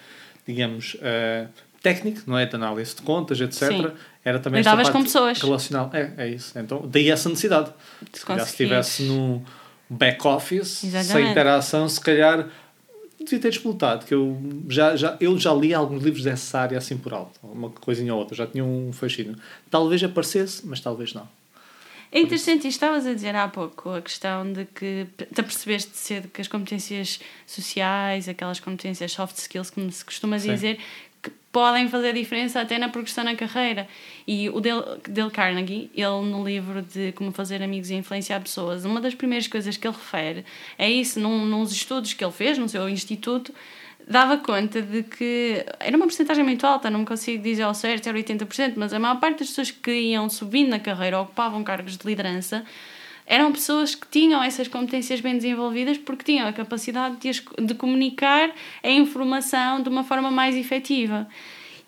digamos, 0.47 0.95
uh, 0.95 1.49
técnico, 1.83 2.23
não 2.27 2.39
é? 2.39 2.47
De 2.47 2.55
análise 2.55 2.95
de 2.95 3.03
contas, 3.03 3.41
etc. 3.41 3.69
Sim. 3.69 3.87
Era 4.25 4.39
também 4.39 4.61
Lidavas 4.61 4.89
com 4.89 5.03
pessoas. 5.03 5.41
Relacional. 5.41 5.91
É, 5.93 6.13
é 6.17 6.29
isso. 6.29 6.59
Então, 6.59 6.89
daí 6.89 7.11
essa 7.11 7.29
necessidade. 7.29 7.71
Se 8.13 8.25
calhar, 8.25 8.47
se 8.47 8.53
estivesse 8.53 9.03
no 9.03 9.45
back-office, 9.91 10.85
sem 11.05 11.31
interação, 11.31 11.89
se 11.89 12.01
calhar 12.01 12.49
devia 13.19 13.39
ter 13.39 13.49
explotado, 13.49 14.05
que 14.07 14.15
eu 14.15 14.37
já, 14.69 14.97
já, 14.97 15.17
eu 15.21 15.39
já 15.39 15.53
li 15.53 15.73
alguns 15.73 16.03
livros 16.03 16.25
dessa 16.25 16.61
área 16.61 16.79
assim 16.79 16.97
por 16.97 17.13
alto, 17.13 17.39
uma 17.43 17.71
coisinha 17.71 18.13
ou 18.13 18.21
outra, 18.21 18.35
já 18.35 18.47
tinha 18.47 18.65
um 18.65 18.93
fascínio. 18.93 19.37
Talvez 19.71 20.03
aparecesse, 20.03 20.67
mas 20.67 20.81
talvez 20.81 21.15
não. 21.15 21.29
É 22.13 22.21
interessante, 22.21 22.67
e 22.67 22.69
estavas 22.69 23.07
a 23.07 23.15
dizer 23.15 23.35
há 23.35 23.49
pouco 23.49 23.89
a 23.89 24.03
questão 24.03 24.53
de 24.53 24.67
que 24.67 25.07
te 25.17 25.41
apercebeste 25.41 25.97
cedo 25.97 26.29
que 26.29 26.43
as 26.43 26.47
competências 26.47 27.19
sociais, 27.47 28.29
aquelas 28.29 28.61
competências 28.61 29.13
soft 29.13 29.39
skills, 29.39 29.71
como 29.71 29.91
se 29.91 30.05
costuma 30.05 30.39
Sim. 30.39 30.53
dizer, 30.53 30.79
que 31.23 31.31
podem 31.51 31.89
fazer 31.89 32.13
diferença 32.13 32.61
até 32.61 32.77
na 32.77 32.91
progressão 32.91 33.25
na 33.25 33.35
carreira. 33.35 33.89
E 34.27 34.51
o 34.51 34.61
Dale, 34.61 35.01
Dale 35.09 35.31
Carnegie, 35.31 35.91
ele 35.95 36.31
no 36.31 36.45
livro 36.45 36.83
de 36.83 37.13
Como 37.13 37.33
Fazer 37.33 37.63
Amigos 37.63 37.89
e 37.89 37.95
Influenciar 37.95 38.41
Pessoas, 38.41 38.85
uma 38.85 39.01
das 39.01 39.15
primeiras 39.15 39.47
coisas 39.47 39.79
que 39.79 39.87
ele 39.89 39.97
refere 39.97 40.45
é 40.77 40.91
isso, 40.91 41.19
num, 41.19 41.47
nos 41.47 41.73
estudos 41.73 42.13
que 42.13 42.23
ele 42.23 42.33
fez 42.33 42.59
no 42.59 42.69
seu 42.69 42.91
instituto, 42.91 43.55
dava 44.07 44.39
conta 44.39 44.83
de 44.83 45.03
que 45.03 45.65
era 45.81 45.97
uma 45.97 46.07
porcentagem 46.07 46.45
muito 46.45 46.67
alta, 46.67 46.91
não 46.91 47.01
me 47.01 47.07
consigo 47.07 47.43
dizer 47.43 47.63
ao 47.63 47.75
certo, 47.75 48.09
era 48.09 48.19
80%, 48.19 48.75
mas 48.77 48.93
a 48.93 48.99
maior 48.99 49.19
parte 49.21 49.41
das 49.41 49.49
pessoas 49.49 49.71
que 49.71 49.93
iam 49.93 50.29
subindo 50.29 50.71
na 50.71 50.79
carreira, 50.79 51.21
ocupavam 51.21 51.63
cargos 51.63 51.97
de 51.97 52.07
liderança, 52.07 52.65
eram 53.27 53.53
pessoas 53.53 53.95
que 53.95 54.07
tinham 54.09 54.43
essas 54.43 54.69
competências 54.69 55.21
bem 55.21 55.35
desenvolvidas 55.37 55.97
porque 55.99 56.25
tinham 56.25 56.47
a 56.47 56.53
capacidade 56.53 57.17
de, 57.17 57.31
de 57.65 57.75
comunicar 57.75 58.51
a 58.83 58.91
informação 58.91 59.83
de 59.83 59.89
uma 59.89 60.05
forma 60.05 60.31
mais 60.31 60.57
efetiva. 60.57 61.27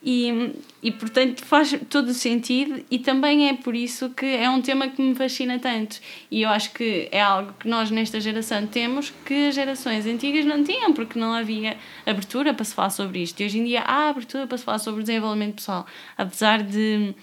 E, 0.06 0.52
e 0.82 0.92
portanto 0.92 1.42
faz 1.42 1.75
todo 1.88 2.08
o 2.08 2.12
sentido 2.12 2.84
e 2.90 2.99
também 2.99 3.49
é 3.49 3.54
por 3.54 3.75
isso 3.75 4.11
que 4.11 4.26
é 4.26 4.50
um 4.50 4.61
tema 4.61 4.88
que 4.88 5.00
me 5.00 5.14
fascina 5.14 5.58
tanto. 5.58 5.99
E 6.30 6.42
eu 6.42 6.50
acho 6.50 6.73
que 6.75 7.08
é 7.11 7.23
algo 7.23 7.54
que 7.58 7.66
nós 7.66 7.90
nesta 7.90 8.20
geração 8.20 8.66
temos 8.66 9.14
que 9.25 9.49
as 9.49 9.54
gerações 9.54 10.04
antigas 10.04 10.44
não 10.44 10.62
tinham 10.62 10.92
porque 10.92 11.18
não 11.18 11.32
havia 11.32 11.78
abertura 12.04 12.52
para 12.52 12.64
se 12.66 12.75
falar 12.75 12.90
sobre 12.90 13.23
isto. 13.23 13.40
E 13.40 13.46
hoje 13.46 13.58
em 13.58 13.64
dia 13.64 13.80
há 13.80 14.11
abertura 14.11 14.46
para 14.46 14.58
se 14.58 14.64
falar 14.64 14.78
sobre 14.78 15.00
desenvolvimento 15.02 15.54
pessoal. 15.54 15.87
Apesar 16.18 16.62
de 16.62 17.14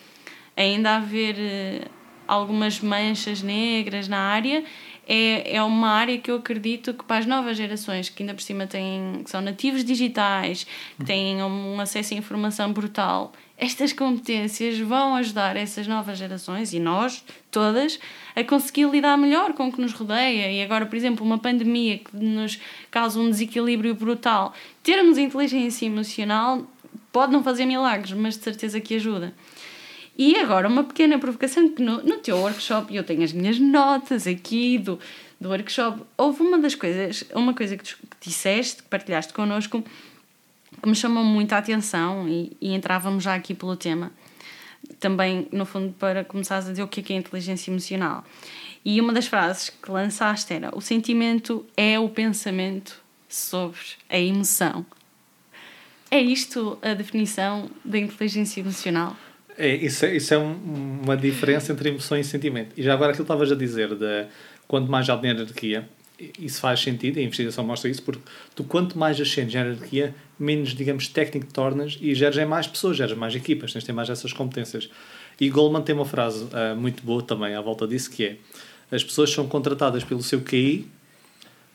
ainda 0.58 0.96
haver 0.96 1.36
eh, 1.38 1.82
algumas 2.28 2.80
manchas 2.80 3.42
negras 3.42 4.08
na 4.08 4.20
área 4.20 4.64
é, 5.14 5.58
é 5.58 5.62
uma 5.62 5.90
área 5.90 6.18
que 6.18 6.32
eu 6.32 6.38
acredito 6.38 6.94
que 6.94 7.04
para 7.04 7.18
as 7.18 7.26
novas 7.26 7.58
gerações, 7.58 8.08
que 8.08 8.24
ainda 8.24 8.34
por 8.34 8.42
cima 8.42 8.66
têm, 8.66 9.24
são 9.26 9.42
nativos 9.42 9.84
digitais, 9.84 10.66
que 10.98 11.04
têm 11.04 11.44
um 11.44 11.82
acesso 11.82 12.14
à 12.14 12.18
informação 12.18 12.72
brutal, 12.72 13.34
estas 13.58 13.92
competências 13.92 14.80
vão 14.80 15.16
ajudar 15.16 15.58
essas 15.58 15.86
novas 15.86 16.18
gerações 16.18 16.72
e 16.72 16.80
nós, 16.80 17.26
todas, 17.52 18.00
a 18.34 18.42
conseguir 18.42 18.86
lidar 18.90 19.18
melhor 19.18 19.52
com 19.52 19.68
o 19.68 19.72
que 19.72 19.82
nos 19.82 19.92
rodeia. 19.92 20.50
E 20.50 20.64
agora, 20.64 20.86
por 20.86 20.96
exemplo, 20.96 21.26
uma 21.26 21.38
pandemia 21.38 21.98
que 21.98 22.16
nos 22.16 22.58
causa 22.90 23.20
um 23.20 23.30
desequilíbrio 23.30 23.94
brutal. 23.94 24.54
Termos 24.82 25.18
inteligência 25.18 25.86
emocional 25.86 26.66
pode 27.12 27.34
não 27.34 27.44
fazer 27.44 27.66
milagres, 27.66 28.14
mas 28.14 28.38
de 28.38 28.46
certeza 28.46 28.80
que 28.80 28.96
ajuda. 28.96 29.34
E 30.24 30.38
agora, 30.38 30.68
uma 30.68 30.84
pequena 30.84 31.18
provocação 31.18 31.68
que 31.70 31.82
no, 31.82 32.04
no 32.04 32.20
teu 32.20 32.38
workshop, 32.38 32.96
eu 32.96 33.04
tenho 33.04 33.24
as 33.24 33.34
minhas 33.34 33.58
notas 33.58 34.28
aqui 34.28 34.78
do, 34.78 35.00
do 35.40 35.50
workshop, 35.50 36.04
houve 36.16 36.44
uma 36.44 36.60
das 36.60 36.76
coisas, 36.76 37.24
uma 37.34 37.56
coisa 37.56 37.76
que, 37.76 37.84
tu, 37.84 37.98
que 37.98 38.30
disseste, 38.30 38.84
que 38.84 38.88
partilhaste 38.88 39.34
connosco, 39.34 39.84
que 40.80 40.88
me 40.88 40.94
chamou 40.94 41.24
muito 41.24 41.54
a 41.54 41.58
atenção 41.58 42.30
e, 42.30 42.56
e 42.62 42.72
entrávamos 42.72 43.24
já 43.24 43.34
aqui 43.34 43.56
pelo 43.56 43.76
tema. 43.76 44.12
Também, 45.00 45.48
no 45.52 45.66
fundo, 45.66 45.92
para 45.94 46.24
começares 46.24 46.68
a 46.68 46.70
dizer 46.70 46.84
o 46.84 46.88
que 46.88 47.00
é, 47.00 47.04
que 47.04 47.14
é 47.14 47.16
inteligência 47.16 47.72
emocional. 47.72 48.24
E 48.86 49.02
uma 49.02 49.14
das 49.14 49.26
frases 49.26 49.70
que 49.70 49.90
lançaste 49.90 50.54
era: 50.54 50.70
o 50.78 50.82
sentimento 50.82 51.66
é 51.76 52.00
o 52.00 52.08
pensamento 52.08 53.02
sobre 53.28 53.80
a 54.08 54.20
emoção. 54.20 54.86
É 56.12 56.22
isto 56.22 56.78
a 56.80 56.94
definição 56.94 57.72
da 57.84 57.98
inteligência 57.98 58.60
emocional? 58.60 59.18
É, 59.62 59.76
isso 59.76 60.06
é, 60.06 60.16
isso 60.16 60.34
é 60.34 60.40
um, 60.40 61.02
uma 61.04 61.16
diferença 61.16 61.72
entre 61.72 61.90
emoção 61.90 62.18
e 62.18 62.24
sentimento. 62.24 62.74
E 62.76 62.82
já 62.82 62.94
agora 62.94 63.12
aquilo 63.12 63.26
que 63.26 63.32
estavas 63.32 63.52
a 63.52 63.56
dizer 63.56 63.94
de 63.94 64.26
quanto 64.68 64.90
mais 64.90 65.08
alta 65.08 65.28
a 65.28 65.30
hierarquia, 65.30 65.88
isso 66.40 66.60
faz 66.60 66.80
sentido, 66.80 67.20
a 67.20 67.22
investigação 67.22 67.64
mostra 67.64 67.88
isso, 67.88 68.02
porque 68.02 68.22
tu 68.56 68.64
quanto 68.64 68.98
mais 68.98 69.22
ascendes 69.22 69.54
na 69.54 69.62
hierarquia, 69.62 70.16
menos, 70.40 70.70
digamos, 70.74 71.08
técnico 71.08 71.46
te 71.46 71.54
tornas 71.54 71.96
e 72.02 72.16
geres 72.16 72.38
em 72.38 72.46
mais 72.46 72.66
pessoas, 72.66 72.98
geres 72.98 73.16
mais 73.16 73.36
equipas, 73.36 73.72
tens 73.72 73.82
de 73.82 73.86
ter 73.86 73.94
mais 73.94 74.10
essas 74.10 74.34
competências. 74.34 74.90
E 75.40 75.48
Goldman 75.48 75.84
tem 75.84 75.94
uma 75.94 76.06
frase 76.06 76.46
uh, 76.46 76.76
muito 76.76 77.04
boa 77.04 77.22
também 77.22 77.54
à 77.54 77.62
volta 77.62 77.88
disso, 77.88 78.10
que 78.10 78.26
é 78.26 78.38
as 78.92 79.04
pessoas 79.04 79.32
são 79.32 79.48
contratadas 79.48 80.04
pelo 80.04 80.24
seu 80.24 80.42
QI, 80.42 80.88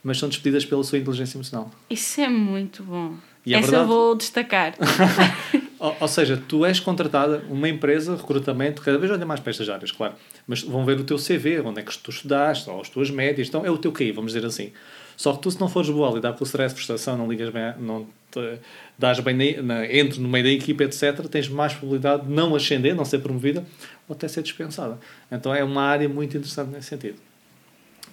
mas 0.02 0.18
são 0.18 0.28
despedidas 0.28 0.64
pela 0.64 0.82
sua 0.82 0.98
inteligência 0.98 1.36
emocional. 1.36 1.70
Isso 1.88 2.20
é 2.20 2.28
muito 2.28 2.82
bom. 2.82 3.14
E 3.44 3.54
é 3.54 3.58
Essa 3.58 3.70
verdade... 3.70 3.90
eu 3.90 3.96
vou 3.96 4.14
destacar. 4.16 4.74
ou, 5.78 5.96
ou, 6.00 6.08
seja, 6.08 6.42
tu 6.48 6.64
és 6.64 6.80
contratada, 6.80 7.42
uma 7.48 7.68
empresa, 7.68 8.16
recrutamento, 8.16 8.82
cada 8.82 8.98
vez 8.98 9.10
olha 9.10 9.26
mais 9.26 9.40
para 9.40 9.50
estas 9.50 9.68
áreas, 9.68 9.92
claro. 9.92 10.14
Mas 10.46 10.62
vão 10.62 10.84
ver 10.84 10.98
o 10.98 11.04
teu 11.04 11.16
CV, 11.16 11.60
onde 11.60 11.80
é 11.80 11.82
que 11.82 11.96
tu 11.98 12.10
estudaste, 12.10 12.68
ou 12.70 12.80
as 12.80 12.88
tuas 12.88 13.10
médias, 13.10 13.48
então 13.48 13.64
é 13.64 13.70
o 13.70 13.78
teu 13.78 13.92
QI, 13.92 14.12
vamos 14.12 14.32
dizer 14.32 14.46
assim. 14.46 14.72
Só 15.16 15.32
que 15.32 15.40
tu, 15.40 15.50
se 15.50 15.60
não 15.60 15.68
fores 15.68 15.88
boa 15.88 16.10
a 16.10 16.14
lidar 16.14 16.34
com 16.34 16.44
o 16.44 16.46
stress 16.46 16.74
de 16.74 16.76
prestação, 16.76 17.16
não 17.16 17.28
ligas 17.28 17.50
bem, 17.50 17.74
não 17.78 18.06
te 18.30 18.58
dás 18.98 19.18
bem 19.20 19.34
na, 19.34 19.62
na, 19.62 19.86
entre 19.86 20.20
no 20.20 20.28
meio 20.28 20.44
da 20.44 20.50
equipa, 20.50 20.84
etc., 20.84 21.26
tens 21.28 21.48
mais 21.48 21.72
probabilidade 21.72 22.26
de 22.26 22.32
não 22.32 22.54
ascender, 22.54 22.94
não 22.94 23.04
ser 23.04 23.20
promovida, 23.20 23.64
ou 24.06 24.14
até 24.14 24.28
ser 24.28 24.42
dispensada. 24.42 24.98
Então 25.32 25.54
é 25.54 25.64
uma 25.64 25.82
área 25.82 26.08
muito 26.08 26.36
interessante 26.36 26.70
nesse 26.70 26.88
sentido. 26.88 27.18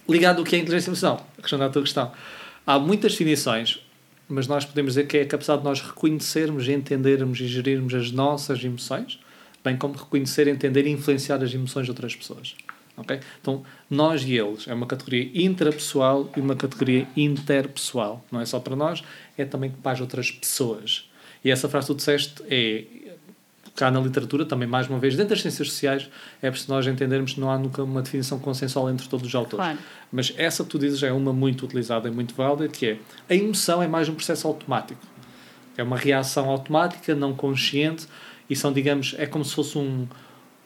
Ligado 0.08 0.38
ao 0.38 0.44
que 0.44 0.56
é 0.56 0.58
inteligência 0.58 0.90
emocional, 0.90 1.26
respondendo 1.40 1.68
à 1.68 1.70
tua 1.70 1.82
questão. 1.82 2.12
Há 2.66 2.78
muitas 2.78 3.12
definições, 3.12 3.83
mas 4.28 4.46
nós 4.46 4.64
podemos 4.64 4.92
dizer 4.92 5.06
que 5.06 5.18
é 5.18 5.22
a 5.22 5.26
capacidade 5.26 5.62
de 5.62 5.68
nós 5.68 5.80
reconhecermos, 5.80 6.68
entendermos 6.68 7.40
e 7.40 7.46
gerirmos 7.46 7.94
as 7.94 8.10
nossas 8.10 8.62
emoções, 8.64 9.18
bem 9.62 9.76
como 9.76 9.94
reconhecer, 9.94 10.48
entender 10.48 10.86
e 10.86 10.90
influenciar 10.90 11.42
as 11.42 11.52
emoções 11.52 11.84
de 11.86 11.90
outras 11.90 12.14
pessoas. 12.14 12.54
Okay? 12.96 13.20
Então, 13.40 13.64
nós 13.90 14.22
e 14.22 14.34
eles 14.34 14.68
é 14.68 14.74
uma 14.74 14.86
categoria 14.86 15.30
intrapessoal 15.34 16.30
e 16.36 16.40
uma 16.40 16.54
categoria 16.54 17.08
interpessoal. 17.16 18.24
Não 18.30 18.40
é 18.40 18.46
só 18.46 18.60
para 18.60 18.76
nós, 18.76 19.02
é 19.36 19.44
também 19.44 19.70
para 19.70 19.92
as 19.92 20.00
outras 20.00 20.30
pessoas. 20.30 21.08
E 21.44 21.50
essa 21.50 21.68
frase 21.68 21.88
que 21.88 21.94
tu 21.94 21.96
disseste 21.96 22.42
é 22.48 22.84
cá 23.74 23.90
na 23.90 24.00
literatura, 24.00 24.44
também 24.44 24.68
mais 24.68 24.88
uma 24.88 24.98
vez, 24.98 25.16
dentro 25.16 25.30
das 25.30 25.42
ciências 25.42 25.68
sociais, 25.68 26.08
é 26.40 26.50
preciso 26.50 26.72
nós 26.72 26.86
entendermos 26.86 27.34
que 27.34 27.40
não 27.40 27.50
há 27.50 27.58
nunca 27.58 27.82
uma 27.82 28.02
definição 28.02 28.38
consensual 28.38 28.88
entre 28.88 29.08
todos 29.08 29.26
os 29.26 29.34
autores. 29.34 29.64
Claro. 29.64 29.78
Mas 30.12 30.32
essa 30.36 30.62
que 30.62 30.70
tu 30.70 30.78
dizes 30.78 31.02
é 31.02 31.12
uma 31.12 31.32
muito 31.32 31.64
utilizada 31.64 32.08
e 32.08 32.10
muito 32.10 32.34
válida, 32.34 32.68
que 32.68 32.86
é 32.86 32.98
a 33.28 33.34
emoção 33.34 33.82
é 33.82 33.88
mais 33.88 34.08
um 34.08 34.14
processo 34.14 34.46
automático. 34.46 35.00
É 35.76 35.82
uma 35.82 35.96
reação 35.96 36.48
automática, 36.48 37.14
não 37.14 37.34
consciente, 37.34 38.06
e 38.48 38.54
são, 38.54 38.72
digamos, 38.72 39.14
é 39.18 39.26
como 39.26 39.44
se 39.44 39.54
fosse 39.54 39.76
um, 39.76 40.06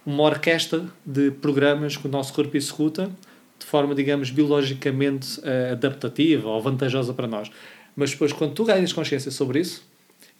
uma 0.04 0.24
orquestra 0.24 0.84
de 1.04 1.30
programas 1.30 1.96
que 1.96 2.06
o 2.06 2.10
nosso 2.10 2.32
corpo 2.34 2.56
executa 2.56 3.10
de 3.58 3.66
forma, 3.66 3.94
digamos, 3.94 4.30
biologicamente 4.30 5.40
uh, 5.40 5.72
adaptativa 5.72 6.48
ou 6.48 6.60
vantajosa 6.60 7.12
para 7.12 7.26
nós. 7.26 7.50
Mas 7.96 8.10
depois, 8.10 8.32
quando 8.32 8.52
tu 8.52 8.64
ganhas 8.64 8.92
consciência 8.92 9.30
sobre 9.30 9.60
isso, 9.60 9.84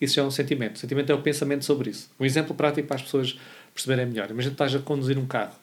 isso 0.00 0.14
já 0.14 0.22
é 0.22 0.24
um 0.24 0.30
sentimento. 0.30 0.76
O 0.76 0.78
sentimento 0.78 1.10
é 1.10 1.14
o 1.14 1.20
pensamento 1.20 1.64
sobre 1.64 1.90
isso. 1.90 2.10
Um 2.18 2.24
exemplo 2.24 2.54
prático 2.54 2.86
para 2.86 2.96
as 2.96 3.02
pessoas 3.02 3.38
perceberem 3.74 4.06
melhor. 4.06 4.30
Imagina 4.30 4.54
que 4.54 4.62
estás 4.62 4.74
a 4.74 4.78
conduzir 4.78 5.18
um 5.18 5.26
carro 5.26 5.54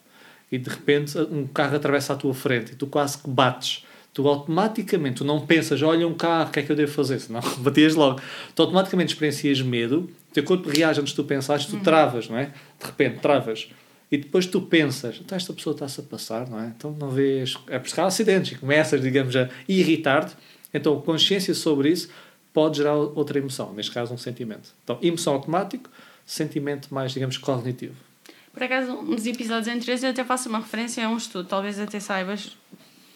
e 0.51 0.57
de 0.57 0.69
repente 0.69 1.17
um 1.17 1.47
carro 1.47 1.75
atravessa 1.75 2.13
a 2.13 2.15
tua 2.15 2.33
frente 2.33 2.73
e 2.73 2.75
tu 2.75 2.87
quase 2.87 3.17
que 3.17 3.29
bates. 3.29 3.85
Tu 4.13 4.25
automaticamente, 4.25 5.17
tu 5.17 5.25
não 5.25 5.45
pensas, 5.45 5.81
olha 5.81 6.07
um 6.07 6.13
carro, 6.13 6.47
o 6.47 6.51
que 6.51 6.59
é 6.59 6.63
que 6.63 6.71
eu 6.71 6.75
devo 6.75 6.91
fazer? 6.91 7.19
Senão 7.19 7.41
batias 7.59 7.95
logo. 7.95 8.21
Tu 8.53 8.61
automaticamente 8.61 9.13
experiencias 9.13 9.61
medo, 9.61 10.09
o 10.29 10.33
teu 10.33 10.43
corpo 10.43 10.69
reage 10.69 11.01
antes 11.01 11.11
de 11.11 11.17
tu 11.17 11.25
pensares, 11.25 11.65
tu 11.65 11.75
uhum. 11.75 11.83
travas, 11.83 12.29
não 12.29 12.37
é? 12.37 12.45
De 12.79 12.85
repente, 12.85 13.19
travas. 13.19 13.67
E 14.09 14.17
depois 14.17 14.45
tu 14.45 14.61
pensas, 14.61 15.19
então 15.19 15.35
esta 15.35 15.51
pessoa 15.51 15.73
está-se 15.73 15.99
a 15.99 16.03
passar, 16.03 16.47
não 16.47 16.61
é? 16.61 16.67
Então 16.67 16.95
não 16.97 17.09
vês. 17.09 17.57
É 17.67 17.77
por 17.77 17.99
há 17.99 18.05
acidentes 18.05 18.53
e 18.53 18.55
começas, 18.55 19.01
digamos, 19.01 19.35
a 19.35 19.49
irritar-te. 19.67 20.33
Então, 20.73 20.99
consciência 21.01 21.53
sobre 21.53 21.89
isso 21.89 22.09
pode 22.55 22.77
gerar 22.77 22.95
outra 22.95 23.37
emoção, 23.37 23.73
neste 23.73 23.91
caso, 23.91 24.13
um 24.13 24.17
sentimento. 24.17 24.73
Então, 24.81 24.97
emoção 25.01 25.33
automático, 25.33 25.89
sentimento 26.25 26.91
mais, 26.93 27.11
digamos, 27.11 27.37
cognitivo. 27.37 27.95
Por 28.53 28.63
acaso, 28.63 28.93
nos 29.01 29.27
episódios 29.27 29.67
anteriores, 29.67 30.01
eu 30.01 30.11
até 30.11 30.23
faço 30.23 30.47
uma 30.47 30.59
referência 30.59 31.05
a 31.05 31.09
um 31.09 31.17
estudo, 31.17 31.49
talvez 31.49 31.77
até 31.77 31.99
saibas, 31.99 32.57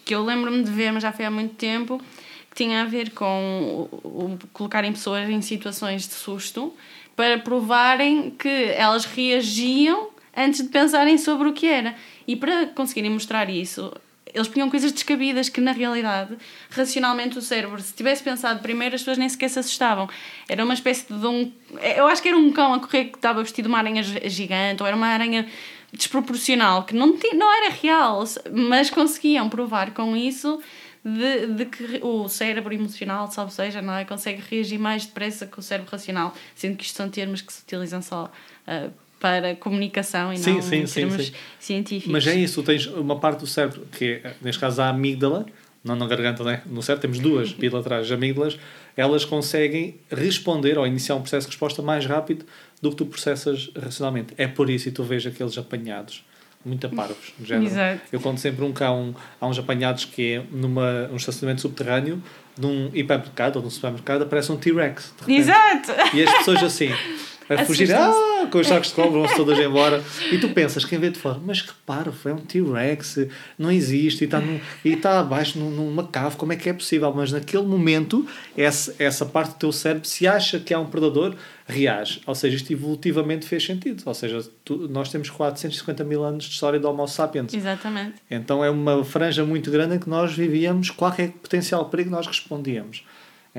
que 0.03 0.13
eu 0.13 0.25
lembro-me 0.25 0.62
de 0.62 0.69
ver, 0.69 0.91
mas 0.91 1.01
já 1.01 1.13
foi 1.13 1.24
há 1.24 1.31
muito 1.31 1.55
tempo, 1.55 2.01
que 2.50 2.58
tinha 2.58 2.81
a 2.81 2.86
ver 2.86 3.12
com 3.12 3.88
o, 4.03 4.08
o, 4.08 4.39
colocarem 4.51 4.91
pessoas 4.91 5.29
em 5.29 5.41
situações 5.41 6.05
de 6.05 6.15
susto 6.15 6.74
para 7.15 7.39
provarem 7.39 8.31
que 8.31 8.50
elas 8.50 9.05
reagiam 9.05 10.10
antes 10.36 10.62
de 10.62 10.69
pensarem 10.69 11.17
sobre 11.17 11.48
o 11.48 11.53
que 11.53 11.65
era. 11.65 11.96
E 12.27 12.36
para 12.36 12.67
conseguirem 12.67 13.12
mostrar 13.12 13.50
isso, 13.50 13.89
eles 14.33 14.48
punham 14.48 14.69
coisas 14.69 14.91
descabidas 14.91 15.50
que, 15.50 15.59
na 15.59 15.71
realidade, 15.71 16.38
racionalmente 16.69 17.38
o 17.38 17.41
cérebro, 17.41 17.81
se 17.81 17.93
tivesse 17.93 18.24
pensado 18.24 18.62
primeiro, 18.62 18.95
as 18.95 19.01
pessoas 19.01 19.17
nem 19.17 19.27
sequer 19.27 19.50
se 19.50 19.59
assustavam. 19.59 20.09
Era 20.48 20.63
uma 20.63 20.74
espécie 20.74 21.05
de 21.12 21.25
um. 21.25 21.51
Eu 21.95 22.07
acho 22.07 22.21
que 22.21 22.29
era 22.29 22.38
um 22.38 22.51
cão 22.51 22.74
a 22.74 22.79
correr 22.79 23.05
que 23.05 23.17
estava 23.17 23.41
vestido 23.41 23.65
de 23.65 23.69
uma 23.69 23.79
aranha 23.79 24.03
gigante, 24.03 24.81
ou 24.81 24.88
era 24.88 24.95
uma 24.95 25.07
aranha 25.07 25.48
desproporcional, 25.91 26.83
que 26.83 26.93
não, 26.93 27.17
tinha, 27.17 27.33
não 27.33 27.51
era 27.51 27.74
real, 27.74 28.24
mas 28.51 28.89
conseguiam 28.89 29.50
provar 29.50 29.91
com 29.91 30.15
isso 30.15 30.62
de, 31.03 31.48
de 31.48 31.65
que 31.65 32.00
o 32.03 32.27
cérebro 32.27 32.74
emocional, 32.74 33.31
salvo 33.31 33.51
seja, 33.51 33.81
não 33.81 33.93
é? 33.93 34.05
consegue 34.05 34.43
reagir 34.50 34.77
mais 34.77 35.05
depressa 35.05 35.48
que 35.48 35.59
o 35.59 35.62
cérebro 35.62 35.91
racional, 35.91 36.33
sendo 36.55 36.77
que 36.77 36.83
isto 36.83 36.95
são 36.95 37.09
termos 37.09 37.41
que 37.41 37.51
se 37.51 37.63
utilizam 37.63 38.01
só. 38.01 38.31
Uh, 38.67 38.91
para 39.19 39.55
comunicação 39.55 40.31
e 40.31 40.38
sim, 40.38 40.53
não 40.53 40.61
sim, 40.61 40.75
em 40.77 40.88
sim, 40.88 41.01
termos 41.01 41.27
sim. 41.27 41.33
científicos. 41.59 42.11
Mas 42.11 42.25
é 42.27 42.35
isso, 42.35 42.63
tens 42.63 42.88
uma 42.88 43.19
parte 43.19 43.39
do 43.39 43.47
cérebro, 43.47 43.85
que 43.91 44.21
é, 44.23 44.33
neste 44.41 44.59
caso 44.59 44.81
a 44.81 44.89
amígdala, 44.89 45.45
não 45.83 45.95
na 45.95 46.07
garganta, 46.07 46.43
né? 46.43 46.61
no 46.65 46.81
cérebro 46.81 47.01
temos 47.01 47.19
duas 47.19 47.51
bilaterais 47.53 48.11
amígdalas, 48.11 48.57
elas 48.95 49.25
conseguem 49.25 49.97
responder 50.09 50.77
ou 50.77 50.85
iniciar 50.85 51.15
um 51.15 51.21
processo 51.21 51.47
de 51.47 51.51
resposta 51.51 51.81
mais 51.81 52.05
rápido 52.05 52.45
do 52.81 52.89
que 52.89 52.95
tu 52.97 53.05
processas 53.05 53.69
racionalmente. 53.79 54.33
É 54.38 54.47
por 54.47 54.69
isso 54.69 54.85
que 54.85 54.91
tu 54.91 55.03
vês 55.03 55.25
aqueles 55.25 55.57
apanhados 55.57 56.23
muito 56.65 56.89
parvos. 56.89 57.33
Exato. 57.39 58.01
Eu 58.11 58.19
conto 58.19 58.39
sempre 58.39 58.65
um 58.65 58.73
cão, 58.73 59.15
há 59.39 59.47
uns 59.47 59.57
apanhados 59.57 60.05
que 60.05 60.33
é 60.33 60.43
numa, 60.51 61.09
um 61.11 61.15
estacionamento 61.15 61.61
subterrâneo 61.61 62.21
de 62.57 62.65
um 62.65 62.91
hipermercado 62.93 63.59
ou 63.59 63.61
de 63.61 63.67
um 63.67 63.71
supermercado, 63.71 64.23
aparece 64.23 64.51
um 64.51 64.57
T-Rex. 64.57 65.13
Exato! 65.27 65.91
E 66.13 66.21
as 66.21 66.38
pessoas 66.39 66.61
assim 66.61 66.89
a 67.50 67.65
fugir, 67.65 67.91
ah, 67.94 68.48
com 68.51 68.60
os 68.60 68.68
sacos 68.68 68.89
de 68.89 68.94
cobre, 68.96 69.12
vão-se 69.20 69.36
todas 69.36 69.58
embora. 69.58 70.03
E 70.32 70.38
tu 70.38 70.50
pensas, 70.50 70.86
quem 70.86 71.00
vê 71.00 71.10
de 71.10 71.18
fora, 71.18 71.39
mas 71.44 71.62
que 71.62 71.74
paro, 71.86 72.13
é 72.25 72.34
um 72.34 72.38
T-Rex, 72.38 73.27
não 73.58 73.72
existe, 73.72 74.24
e 74.24 74.25
está, 74.25 74.39
num, 74.39 74.60
e 74.86 74.94
está 74.94 75.20
abaixo 75.20 75.58
numa 75.58 76.06
cave, 76.08 76.36
como 76.36 76.53
é 76.53 76.56
que 76.56 76.70
é 76.70 76.74
possível? 76.74 77.12
Mas 77.15 77.32
naquele 77.32 77.63
momento, 77.63 78.25
essa, 78.56 78.96
essa 79.00 79.25
parte 79.25 79.53
do 79.53 79.58
teu 79.58 79.72
cérebro, 79.72 80.08
se 80.08 80.27
acha 80.27 80.60
que 80.60 80.74
há 80.74 80.79
um 80.79 80.86
predador, 80.86 81.36
reage. 81.70 82.22
Ou 82.25 82.34
seja, 82.34 82.56
isto 82.56 82.74
evolutivamente 82.74 83.46
fez 83.46 83.63
sentido. 83.63 84.01
Ou 84.06 84.13
seja, 84.13 84.44
tu, 84.65 84.88
nós 84.89 85.10
temos 85.10 85.29
450 85.29 86.03
mil 86.03 86.24
anos 86.24 86.46
de 86.46 86.51
história 86.51 86.79
do 86.79 86.89
Homo 86.89 87.08
sapiens. 87.08 87.53
Exatamente. 87.53 88.15
Então 88.29 88.65
é 88.65 88.70
uma 88.70 89.03
franja 89.03 89.46
muito 89.46 89.70
grande 89.70 89.96
em 89.96 90.00
que 90.00 90.10
nós 90.10 90.34
vivíamos, 90.34 90.89
qualquer 90.89 91.32
potencial 91.32 91.86
perigo 91.86 92.10
nós 92.10 92.25
respondíamos. 92.25 93.03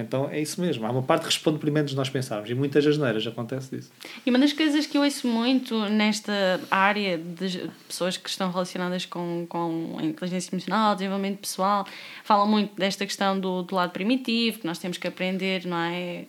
Então 0.00 0.28
é 0.30 0.40
isso 0.40 0.60
mesmo. 0.60 0.86
Há 0.86 0.90
uma 0.90 1.02
parte 1.02 1.22
que 1.22 1.28
responde 1.28 1.58
primeiro 1.58 1.88
de 1.88 1.96
nós 1.96 2.08
pensarmos. 2.08 2.48
E 2.50 2.54
muitas 2.54 2.86
asneiras 2.86 3.26
acontece 3.26 3.76
disso. 3.76 3.90
E 4.24 4.30
uma 4.30 4.38
das 4.38 4.52
coisas 4.52 4.86
que 4.86 4.96
eu 4.96 5.02
ouço 5.02 5.26
muito 5.26 5.78
nesta 5.88 6.60
área 6.70 7.18
de 7.18 7.70
pessoas 7.86 8.16
que 8.16 8.28
estão 8.28 8.50
relacionadas 8.50 9.06
com, 9.06 9.46
com 9.48 9.96
a 9.98 10.04
inteligência 10.04 10.54
emocional, 10.54 10.94
desenvolvimento 10.94 11.38
pessoal, 11.38 11.86
falam 12.24 12.46
muito 12.46 12.74
desta 12.74 13.04
questão 13.06 13.38
do, 13.38 13.62
do 13.62 13.74
lado 13.74 13.90
primitivo, 13.90 14.60
que 14.60 14.66
nós 14.66 14.78
temos 14.78 14.98
que 14.98 15.06
aprender, 15.06 15.66
não 15.66 15.76
é? 15.78 16.24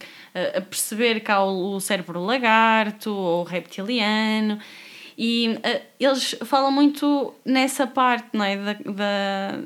A, 0.55 0.61
perceber 0.61 1.19
que 1.21 1.31
há 1.31 1.41
o, 1.43 1.75
o 1.75 1.79
cérebro 1.79 2.23
lagarto 2.23 3.11
ou 3.13 3.43
reptiliano. 3.43 4.59
E 5.17 5.59
eles 5.99 6.35
falam 6.45 6.71
muito 6.71 7.33
nessa 7.45 7.85
parte, 7.85 8.29
não 8.33 8.43
é? 8.43 8.57
Da, 8.57 8.73
da, 8.73 9.59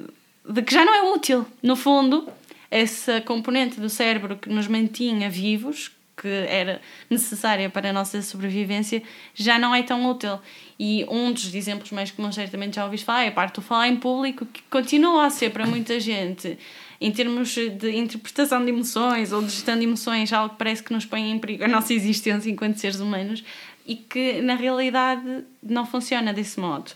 de 0.53 0.62
que 0.62 0.74
já 0.74 0.83
não 0.83 0.93
é 0.93 1.13
útil, 1.13 1.45
no 1.63 1.75
fundo, 1.75 2.27
essa 2.75 3.22
componente 3.22 3.79
do 3.79 3.89
cérebro 3.89 4.36
que 4.36 4.50
nos 4.50 4.67
mantinha 4.67 5.29
vivos, 5.29 5.89
que 6.17 6.27
era 6.27 6.82
necessária 7.10 7.70
para 7.70 7.89
a 7.89 7.94
nossa 7.94 8.22
sobrevivência, 8.22 9.01
já 9.34 9.58
não 9.58 9.74
é 9.74 9.82
tão 9.82 10.10
útil. 10.10 10.38
E 10.77 11.05
um 11.10 11.32
dos 11.32 11.55
exemplos 11.55 11.91
mais 11.91 12.12
comuns, 12.12 12.36
certamente 12.36 12.75
já 12.75 12.84
ouviste 12.84 13.05
falar, 13.05 13.24
é 13.24 13.29
a 13.29 13.32
parte 13.32 13.55
do 13.55 13.62
falar 13.62 13.88
em 13.88 13.96
público, 13.96 14.46
que 14.46 14.62
continua 14.70 15.25
a 15.25 15.29
ser 15.29 15.51
para 15.51 15.65
muita 15.65 16.01
gente, 16.01 16.58
em 17.00 17.12
termos 17.12 17.55
de 17.55 17.96
interpretação 17.96 18.62
de 18.63 18.72
emoções 18.72 19.32
ou 19.32 19.41
de 19.41 19.51
gestão 19.51 19.77
de 19.77 19.86
emoções, 19.86 20.34
algo 20.34 20.50
que 20.50 20.58
parece 20.58 20.84
que 20.84 20.91
nos 20.91 21.05
põe 21.05 21.32
em 21.32 21.39
perigo 21.39 21.63
a 21.63 21.70
nossa 21.70 21.94
existência 21.94 22.50
enquanto 22.50 22.77
seres 22.77 23.00
humanos 23.00 23.41
e 23.86 23.96
que 23.96 24.41
na 24.41 24.55
realidade 24.55 25.46
não 25.63 25.86
funciona 25.86 26.34
desse 26.34 26.60
modo. 26.60 26.91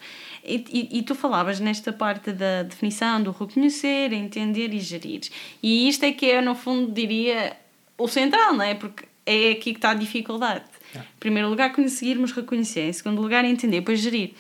E, 0.50 0.66
e, 0.72 1.00
e, 1.00 1.04
tu 1.04 1.14
falavas 1.14 1.60
nesta 1.60 1.94
parte 1.94 2.32
da 2.32 2.64
definição 2.64 3.22
do 3.22 3.30
reconhecer, 3.30 4.12
entender 4.12 4.74
e 4.74 4.80
gerir. 4.80 5.22
E 5.62 5.88
isto 5.88 6.04
é 6.04 6.12
que 6.12 6.26
é, 6.26 6.42
no 6.42 6.56
fundo, 6.56 6.92
diria, 6.92 7.56
o 7.96 8.08
central, 8.08 8.56
não 8.56 8.64
é? 8.64 8.74
Porque 8.74 9.06
é 9.28 9.52
aqui 9.52 9.74
que 9.74 9.78
está 9.78 9.92
a 9.92 9.94
dificuldade. 9.94 10.66
É. 10.96 10.98
Em 10.98 11.20
primeiro 11.20 11.50
lugar, 11.50 11.72
conseguirmos 11.72 12.32
reconhecer. 12.32 12.90
Em 12.90 12.94
segundo 12.94 13.22
lugar, 13.22 13.46
entender, 13.46 13.80
depois 13.80 14.00
gerir. 14.00 14.32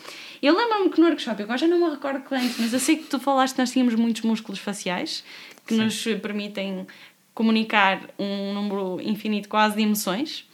Eu 0.41 0.57
lembro-me 0.57 0.89
que 0.89 0.99
no 0.99 1.07
workshop, 1.07 1.43
eu 1.43 1.57
já 1.57 1.67
não 1.67 1.79
me 1.79 1.91
recordo 1.91 2.21
quanto, 2.21 2.55
mas 2.59 2.73
eu 2.73 2.79
sei 2.79 2.95
que 2.95 3.03
tu 3.03 3.19
falaste 3.19 3.53
que 3.53 3.61
nós 3.61 3.71
tínhamos 3.71 3.93
muitos 3.93 4.23
músculos 4.23 4.59
faciais 4.59 5.23
que 5.67 5.75
Sim. 5.75 5.83
nos 5.83 6.03
permitem 6.21 6.87
comunicar 7.35 8.09
um 8.17 8.53
número 8.53 8.99
infinito 9.01 9.47
quase 9.47 9.75
de 9.75 9.83
emoções. 9.83 10.47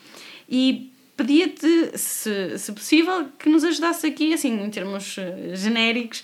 E 0.50 0.92
pedia-te, 1.15 1.98
se, 1.98 2.57
se 2.57 2.72
possível, 2.72 3.27
que 3.39 3.50
nos 3.50 3.63
ajudasse 3.63 4.05
aqui, 4.07 4.34
assim, 4.34 4.62
em 4.62 4.69
termos 4.69 5.17
uh, 5.17 5.55
genéricos, 5.55 6.24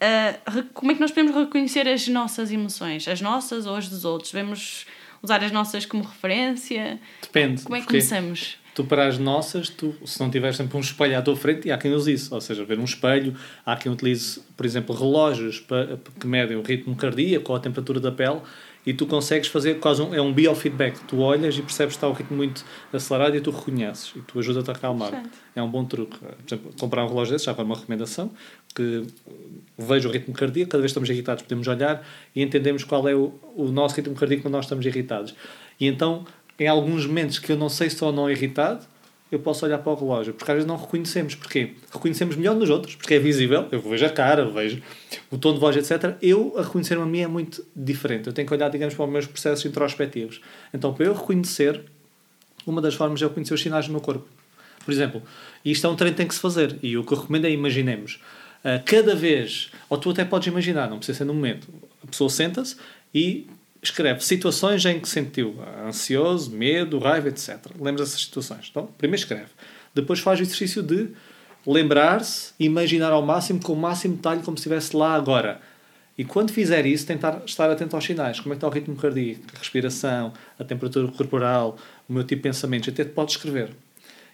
uh, 0.00 0.62
como 0.72 0.92
é 0.92 0.94
que 0.94 1.00
nós 1.00 1.10
podemos 1.10 1.34
reconhecer 1.36 1.86
as 1.88 2.08
nossas 2.08 2.50
emoções, 2.50 3.06
as 3.06 3.20
nossas 3.20 3.66
ou 3.66 3.76
as 3.76 3.88
dos 3.88 4.04
outros? 4.04 4.32
Devemos 4.32 4.86
usar 5.22 5.42
as 5.42 5.52
nossas 5.52 5.86
como 5.86 6.02
referência? 6.02 6.98
Depende. 7.20 7.62
Como 7.62 7.76
é 7.76 7.80
que 7.80 7.86
começamos? 7.86 8.56
Tu, 8.74 8.84
para 8.84 9.06
as 9.06 9.18
nossas, 9.18 9.68
tu, 9.68 9.94
se 10.04 10.18
não 10.18 10.30
tiveres 10.30 10.56
sempre 10.56 10.78
um 10.78 10.80
espelho 10.80 11.18
à 11.18 11.20
tua 11.20 11.36
frente, 11.36 11.68
e 11.68 11.70
há 11.70 11.76
quem 11.76 11.92
use 11.92 12.10
isso, 12.10 12.34
ou 12.34 12.40
seja, 12.40 12.64
ver 12.64 12.78
um 12.78 12.84
espelho, 12.84 13.36
há 13.66 13.76
quem 13.76 13.92
utilize, 13.92 14.40
por 14.56 14.64
exemplo, 14.64 14.96
relógios 14.96 15.60
para, 15.60 15.98
que 16.18 16.26
medem 16.26 16.56
o 16.56 16.62
ritmo 16.62 16.96
cardíaco 16.96 17.52
ou 17.52 17.56
a 17.56 17.60
temperatura 17.60 18.00
da 18.00 18.10
pele, 18.10 18.40
e 18.84 18.92
tu 18.92 19.06
consegues 19.06 19.48
fazer 19.48 19.78
quase 19.78 20.02
um, 20.02 20.14
é 20.14 20.20
um 20.20 20.32
biofeedback. 20.32 21.00
Tu 21.04 21.18
olhas 21.18 21.56
e 21.56 21.62
percebes 21.62 21.94
que 21.94 21.98
está 21.98 22.08
o 22.08 22.12
ritmo 22.12 22.36
muito 22.36 22.64
acelerado 22.92 23.36
e 23.36 23.40
tu 23.40 23.50
reconheces 23.50 24.12
e 24.16 24.20
tu 24.20 24.38
ajuda-te 24.38 24.70
a 24.70 24.72
acalmar. 24.72 25.22
É 25.54 25.62
um 25.62 25.70
bom 25.70 25.84
truque. 25.84 26.18
Por 26.18 26.34
exemplo, 26.46 26.72
comprar 26.78 27.04
um 27.04 27.08
relógio 27.08 27.34
desse 27.34 27.46
já 27.46 27.54
para 27.54 27.64
uma 27.64 27.76
recomendação 27.76 28.30
que 28.74 29.06
veja 29.78 30.08
o 30.08 30.12
ritmo 30.12 30.34
cardíaco, 30.34 30.70
cada 30.70 30.80
vez 30.80 30.90
que 30.90 30.98
estamos 30.98 31.10
irritados 31.10 31.42
podemos 31.42 31.68
olhar 31.68 32.06
e 32.34 32.42
entendemos 32.42 32.84
qual 32.84 33.06
é 33.08 33.14
o, 33.14 33.34
o 33.54 33.68
nosso 33.68 33.94
ritmo 33.94 34.14
cardíaco 34.14 34.42
quando 34.42 34.54
nós 34.54 34.64
estamos 34.64 34.84
irritados. 34.84 35.34
E 35.78 35.86
então, 35.86 36.24
em 36.58 36.66
alguns 36.66 37.06
momentos 37.06 37.38
que 37.38 37.52
eu 37.52 37.56
não 37.56 37.68
sei 37.68 37.88
se 37.88 37.96
estou 37.96 38.08
ou 38.08 38.14
não 38.14 38.30
irritado, 38.30 38.84
eu 39.32 39.38
posso 39.38 39.64
olhar 39.64 39.78
para 39.78 39.90
o 39.90 39.94
relógio, 39.94 40.34
porque 40.34 40.50
às 40.50 40.56
vezes 40.56 40.68
não 40.68 40.76
reconhecemos. 40.76 41.34
Porquê? 41.34 41.72
Reconhecemos 41.90 42.36
melhor 42.36 42.54
nos 42.54 42.68
outros, 42.68 42.94
porque 42.94 43.14
é 43.14 43.18
visível, 43.18 43.66
eu 43.72 43.80
vejo 43.80 44.04
a 44.04 44.10
cara, 44.10 44.44
vejo 44.44 44.82
o 45.30 45.38
tom 45.38 45.54
de 45.54 45.58
voz, 45.58 45.74
etc. 45.74 46.16
Eu, 46.20 46.52
a 46.58 46.62
reconhecer-me 46.62 47.02
a 47.02 47.06
mim 47.06 47.20
é 47.20 47.26
muito 47.26 47.64
diferente. 47.74 48.26
Eu 48.26 48.34
tenho 48.34 48.46
que 48.46 48.52
olhar, 48.52 48.68
digamos, 48.68 48.94
para 48.94 49.06
os 49.06 49.10
meus 49.10 49.26
processos 49.26 49.64
introspectivos. 49.64 50.42
Então, 50.74 50.92
para 50.92 51.06
eu 51.06 51.14
reconhecer, 51.14 51.80
uma 52.66 52.82
das 52.82 52.94
formas 52.94 53.22
é 53.22 53.24
eu 53.24 53.30
conhecer 53.30 53.54
os 53.54 53.62
sinais 53.62 53.86
do 53.86 53.92
meu 53.92 54.02
corpo. 54.02 54.28
Por 54.84 54.92
exemplo, 54.92 55.22
isto 55.64 55.86
é 55.86 55.88
um 55.88 55.96
treino 55.96 56.14
que 56.14 56.18
tem 56.18 56.28
que 56.28 56.34
se 56.34 56.40
fazer, 56.40 56.78
e 56.82 56.98
o 56.98 57.02
que 57.02 57.14
eu 57.14 57.18
recomendo 57.18 57.46
é 57.46 57.50
imaginemos. 57.50 58.20
Uh, 58.62 58.84
cada 58.84 59.14
vez, 59.14 59.70
ou 59.88 59.96
tu 59.96 60.10
até 60.10 60.26
podes 60.26 60.46
imaginar, 60.46 60.90
não 60.90 60.98
precisa 60.98 61.18
ser 61.18 61.24
no 61.24 61.32
momento, 61.32 61.68
a 62.04 62.06
pessoa 62.06 62.28
senta-se 62.28 62.76
e 63.14 63.46
escreve 63.82 64.24
situações 64.24 64.84
em 64.86 65.00
que 65.00 65.08
sentiu 65.08 65.56
ansioso, 65.84 66.50
medo, 66.52 66.98
raiva, 66.98 67.28
etc. 67.28 67.58
Lembra 67.80 68.04
essas 68.04 68.20
situações. 68.20 68.68
Então, 68.70 68.86
primeiro 68.96 69.20
escreve. 69.20 69.48
Depois 69.92 70.20
faz 70.20 70.38
o 70.38 70.42
exercício 70.42 70.82
de 70.82 71.08
lembrar-se, 71.66 72.52
imaginar 72.58 73.10
ao 73.10 73.22
máximo, 73.22 73.60
com 73.60 73.72
o 73.72 73.76
máximo 73.76 74.16
detalhe, 74.16 74.42
como 74.42 74.56
se 74.56 74.62
estivesse 74.62 74.96
lá 74.96 75.14
agora. 75.14 75.60
E 76.16 76.24
quando 76.24 76.52
fizer 76.52 76.86
isso, 76.86 77.06
tentar 77.06 77.42
estar 77.44 77.68
atento 77.70 77.96
aos 77.96 78.04
sinais. 78.04 78.38
Como 78.38 78.52
é 78.52 78.56
que 78.56 78.58
está 78.58 78.68
o 78.68 78.70
ritmo 78.70 78.94
cardíaco, 78.94 79.42
a 79.54 79.58
respiração, 79.58 80.32
a 80.58 80.64
temperatura 80.64 81.08
corporal, 81.08 81.76
o 82.08 82.12
meu 82.12 82.22
tipo 82.22 82.42
de 82.42 82.48
pensamentos. 82.48 82.88
Até 82.88 83.04
te 83.04 83.10
podes 83.10 83.34
escrever. 83.34 83.70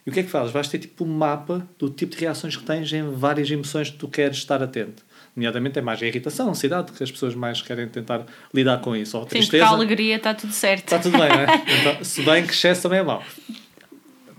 E 0.05 0.09
o 0.09 0.13
que 0.13 0.19
é 0.19 0.23
que 0.23 0.29
fazes? 0.29 0.51
Vais 0.51 0.67
ter 0.67 0.79
tipo 0.79 1.03
um 1.03 1.07
mapa 1.07 1.67
do 1.77 1.89
tipo 1.89 2.15
de 2.15 2.21
reações 2.21 2.55
que 2.55 2.63
tens 2.63 2.91
em 2.93 3.09
várias 3.11 3.49
emoções 3.49 3.89
que 3.89 3.97
tu 3.97 4.07
queres 4.07 4.37
estar 4.37 4.61
atento 4.61 5.03
nomeadamente 5.39 5.79
é 5.79 5.81
mais 5.81 6.03
a 6.03 6.05
irritação, 6.05 6.47
a 6.47 6.51
ansiedade, 6.51 6.91
que 6.91 7.01
as 7.01 7.09
pessoas 7.09 7.33
mais 7.33 7.61
querem 7.61 7.87
tentar 7.87 8.25
lidar 8.53 8.79
com 8.79 8.93
isso. 8.95 9.17
Ou 9.17 9.23
a 9.23 9.25
Sim, 9.25 9.29
tristeza. 9.29 9.63
Sim, 9.63 9.71
a 9.71 9.73
alegria 9.73 10.15
está 10.17 10.33
tudo 10.33 10.51
certo. 10.51 10.83
Está 10.83 10.99
tudo 10.99 11.17
bem, 11.17 11.29
não 11.29 11.39
é? 11.39 11.63
Então, 11.79 12.03
se 12.03 12.21
bem 12.21 12.45
que 12.45 12.53
excesso 12.53 12.83
também 12.83 12.99
é 12.99 13.03
mau. 13.03 13.23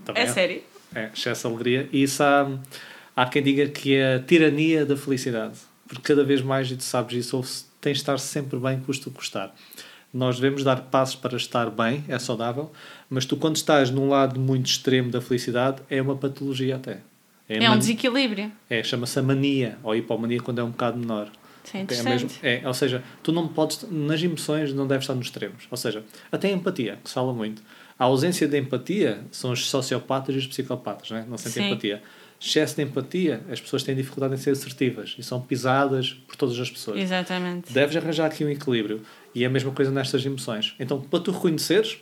Também 0.05 0.23
é, 0.23 0.25
é 0.25 0.29
sério? 0.29 0.61
É, 0.93 1.09
excesso 1.13 1.47
de 1.47 1.53
alegria. 1.53 1.89
E 1.91 2.03
isso 2.03 2.21
há, 2.21 2.49
há 3.15 3.25
quem 3.25 3.41
diga 3.41 3.67
que 3.67 3.95
é 3.95 4.15
a 4.15 4.19
tirania 4.19 4.85
da 4.85 4.95
felicidade. 4.95 5.57
Porque 5.87 6.03
cada 6.03 6.23
vez 6.23 6.41
mais, 6.41 6.69
e 6.71 6.75
tu 6.75 6.83
sabes 6.83 7.25
isso, 7.25 7.35
ou 7.35 7.43
tens 7.81 7.97
de 7.97 8.03
estar 8.03 8.17
sempre 8.19 8.59
bem, 8.59 8.79
custa 8.79 9.09
o 9.09 9.11
custar. 9.11 9.53
Nós 10.13 10.39
devemos 10.39 10.63
dar 10.63 10.81
passos 10.81 11.15
para 11.15 11.35
estar 11.35 11.69
bem, 11.69 12.03
é 12.07 12.19
saudável, 12.19 12.71
mas 13.09 13.25
tu, 13.25 13.37
quando 13.37 13.55
estás 13.55 13.89
num 13.89 14.09
lado 14.09 14.39
muito 14.39 14.67
extremo 14.67 15.09
da 15.09 15.21
felicidade, 15.21 15.81
é 15.89 16.01
uma 16.01 16.17
patologia 16.17 16.75
até. 16.75 16.99
É, 17.59 17.65
é 17.65 17.69
um 17.69 17.77
desequilíbrio. 17.77 18.49
É, 18.69 18.81
chama-se 18.81 19.19
a 19.19 19.21
mania, 19.21 19.77
ou 19.83 19.93
hipomania 19.93 20.39
quando 20.39 20.59
é 20.59 20.63
um 20.63 20.69
bocado 20.69 20.97
menor. 20.97 21.29
Sim, 21.65 21.85
é, 21.87 21.93
é, 21.93 22.03
mesmo, 22.03 22.29
é, 22.41 22.61
ou 22.65 22.73
seja, 22.73 23.03
tu 23.21 23.31
não 23.31 23.47
podes, 23.47 23.85
nas 23.91 24.21
emoções 24.23 24.73
não 24.73 24.87
deves 24.87 25.03
estar 25.03 25.13
nos 25.13 25.25
extremos. 25.27 25.67
Ou 25.69 25.77
seja, 25.77 26.03
até 26.31 26.47
a 26.47 26.51
empatia, 26.51 26.97
que 27.03 27.09
se 27.09 27.13
fala 27.13 27.33
muito. 27.33 27.61
A 27.99 28.05
ausência 28.05 28.47
de 28.47 28.57
empatia 28.57 29.23
são 29.31 29.51
os 29.51 29.69
sociopatas 29.69 30.33
e 30.33 30.37
os 30.39 30.47
psicopatas, 30.47 31.11
né? 31.11 31.25
não 31.29 31.37
sentem 31.37 31.69
empatia. 31.69 32.01
Excesso 32.39 32.75
de 32.75 32.81
empatia, 32.81 33.41
as 33.51 33.61
pessoas 33.61 33.83
têm 33.83 33.95
dificuldade 33.95 34.33
em 34.33 34.37
ser 34.37 34.51
assertivas 34.51 35.15
e 35.19 35.21
são 35.21 35.39
pisadas 35.39 36.13
por 36.27 36.35
todas 36.35 36.59
as 36.59 36.71
pessoas. 36.71 36.99
Exatamente. 36.99 37.71
Deves 37.71 37.95
arranjar 37.95 38.25
aqui 38.25 38.43
um 38.43 38.49
equilíbrio. 38.49 39.01
E 39.35 39.43
é 39.43 39.47
a 39.47 39.49
mesma 39.49 39.71
coisa 39.71 39.91
nestas 39.91 40.25
emoções. 40.25 40.73
Então, 40.79 40.99
para 40.99 41.19
tu 41.19 41.31
reconheceres, 41.31 41.99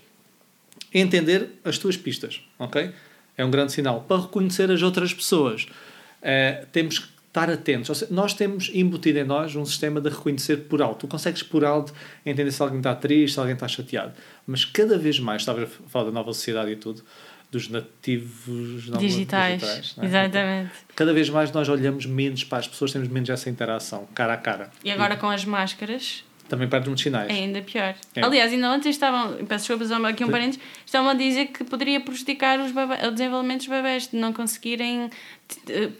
entender 0.94 1.50
as 1.66 1.78
tuas 1.78 1.98
pistas, 1.98 2.42
ok? 2.58 2.94
É 3.40 3.46
um 3.46 3.50
grande 3.50 3.72
sinal. 3.72 4.02
Para 4.02 4.24
reconhecer 4.24 4.70
as 4.70 4.82
outras 4.82 5.14
pessoas, 5.14 5.64
uh, 5.64 6.66
temos 6.74 7.00
que 7.00 7.08
estar 7.30 7.50
atentos. 7.50 7.98
Seja, 7.98 8.12
nós 8.14 8.34
temos 8.34 8.70
embutido 8.74 9.18
em 9.18 9.24
nós 9.24 9.56
um 9.56 9.66
sistema 9.66 10.02
de 10.02 10.10
reconhecer 10.10 10.58
por 10.68 10.82
alto. 10.82 11.08
Tu 11.08 11.08
consegues 11.08 11.42
por 11.42 11.64
alto 11.64 11.94
entender 12.26 12.52
se 12.52 12.62
alguém 12.62 12.80
está 12.80 12.94
triste, 12.94 13.36
se 13.36 13.40
alguém 13.40 13.54
está 13.54 13.68
chateado. 13.68 14.12
Mas 14.46 14.66
cada 14.66 14.98
vez 14.98 15.20
mais, 15.20 15.42
estava 15.42 15.64
a 15.64 15.68
falar 15.68 16.06
da 16.06 16.12
nova 16.12 16.34
sociedade 16.34 16.72
e 16.72 16.76
tudo, 16.76 17.02
dos 17.50 17.70
nativos 17.70 18.84
digitais. 19.00 19.62
digitais 19.62 19.96
é? 19.98 20.06
Exatamente. 20.06 20.72
Cada 20.94 21.14
vez 21.14 21.30
mais 21.30 21.50
nós 21.54 21.70
olhamos 21.70 22.06
menos 22.06 22.44
para 22.44 22.58
as 22.58 22.68
pessoas, 22.68 22.92
temos 22.92 23.08
menos 23.08 23.30
essa 23.30 23.50
interação, 23.50 24.06
cara 24.14 24.34
a 24.34 24.38
cara. 24.38 24.70
E 24.84 24.92
agora 24.92 25.14
e... 25.14 25.18
com 25.18 25.30
as 25.30 25.46
máscaras 25.46 26.26
também 26.50 26.68
perdes 26.68 26.88
muitos 26.88 27.04
sinais. 27.04 27.30
É 27.30 27.34
ainda 27.34 27.62
pior. 27.62 27.96
É. 28.16 28.22
Aliás, 28.22 28.52
ainda 28.52 28.72
ontem 28.72 28.90
estavam, 28.90 29.46
peço 29.46 29.68
desculpas 29.68 29.92
aqui 29.92 30.24
um 30.24 30.30
parênteses, 30.30 30.60
estavam 30.86 31.10
a 31.10 31.14
dizer 31.14 31.48
que 31.48 31.64
poderia 31.64 32.02
prejudicar 32.02 32.60
os 32.60 32.72
bebê, 32.72 33.08
o 33.08 33.12
desenvolvimento 33.12 33.60
dos 33.60 33.68
bebés, 33.68 34.08
de 34.08 34.18
não 34.18 34.34
conseguirem 34.34 35.10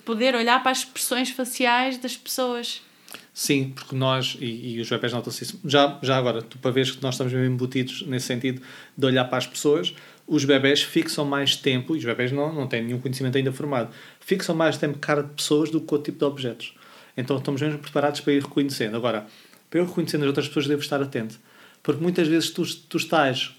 poder 0.04 0.36
olhar 0.36 0.62
para 0.62 0.72
as 0.72 0.80
expressões 0.80 1.30
faciais 1.30 1.98
das 1.98 2.18
pessoas. 2.18 2.82
Sim, 3.34 3.72
porque 3.74 3.96
nós, 3.96 4.38
e, 4.40 4.76
e 4.76 4.82
os 4.82 4.90
bebés 4.90 5.14
notam-se 5.14 5.44
isso, 5.44 5.60
já, 5.64 5.98
já 6.02 6.18
agora, 6.18 6.42
tu 6.42 6.58
para 6.58 6.72
veres 6.72 6.92
que 6.92 7.02
nós 7.02 7.16
estamos 7.16 7.32
mesmo 7.32 7.54
embutidos 7.54 8.06
nesse 8.06 8.26
sentido 8.28 8.62
de 8.98 9.06
olhar 9.06 9.26
para 9.26 9.38
as 9.38 9.48
pessoas, 9.48 9.96
os 10.28 10.46
bebés 10.46 10.82
fixam 10.84 11.26
mais 11.26 11.56
tempo, 11.56 11.96
e 11.96 12.00
os 12.00 12.06
bebés 12.06 12.32
não, 12.32 12.54
não 12.54 12.68
têm 12.68 12.84
nenhum 12.84 13.00
conhecimento 13.00 13.38
ainda 13.38 13.52
formado, 13.52 13.92
fixam 14.20 14.54
mais 14.54 14.78
tempo 14.78 15.00
cara 15.00 15.24
de 15.24 15.34
pessoas 15.34 15.70
do 15.70 15.82
que 15.82 15.96
o 15.96 15.98
tipo 15.98 16.20
de 16.20 16.26
objetos. 16.26 16.76
Então 17.16 17.38
estamos 17.38 17.62
mesmo 17.62 17.80
preparados 17.80 18.22
para 18.22 18.34
ir 18.34 18.42
reconhecendo. 18.42 18.96
Agora, 18.96 19.26
para 19.70 19.80
eu 19.80 19.86
reconhecer 19.86 20.18
nas 20.18 20.28
outras 20.28 20.48
pessoas, 20.48 20.68
devo 20.68 20.82
estar 20.82 21.02
atento. 21.02 21.40
Porque 21.82 22.02
muitas 22.02 22.28
vezes 22.28 22.50
tu, 22.50 22.64
tu 22.88 22.98
estás 22.98 23.56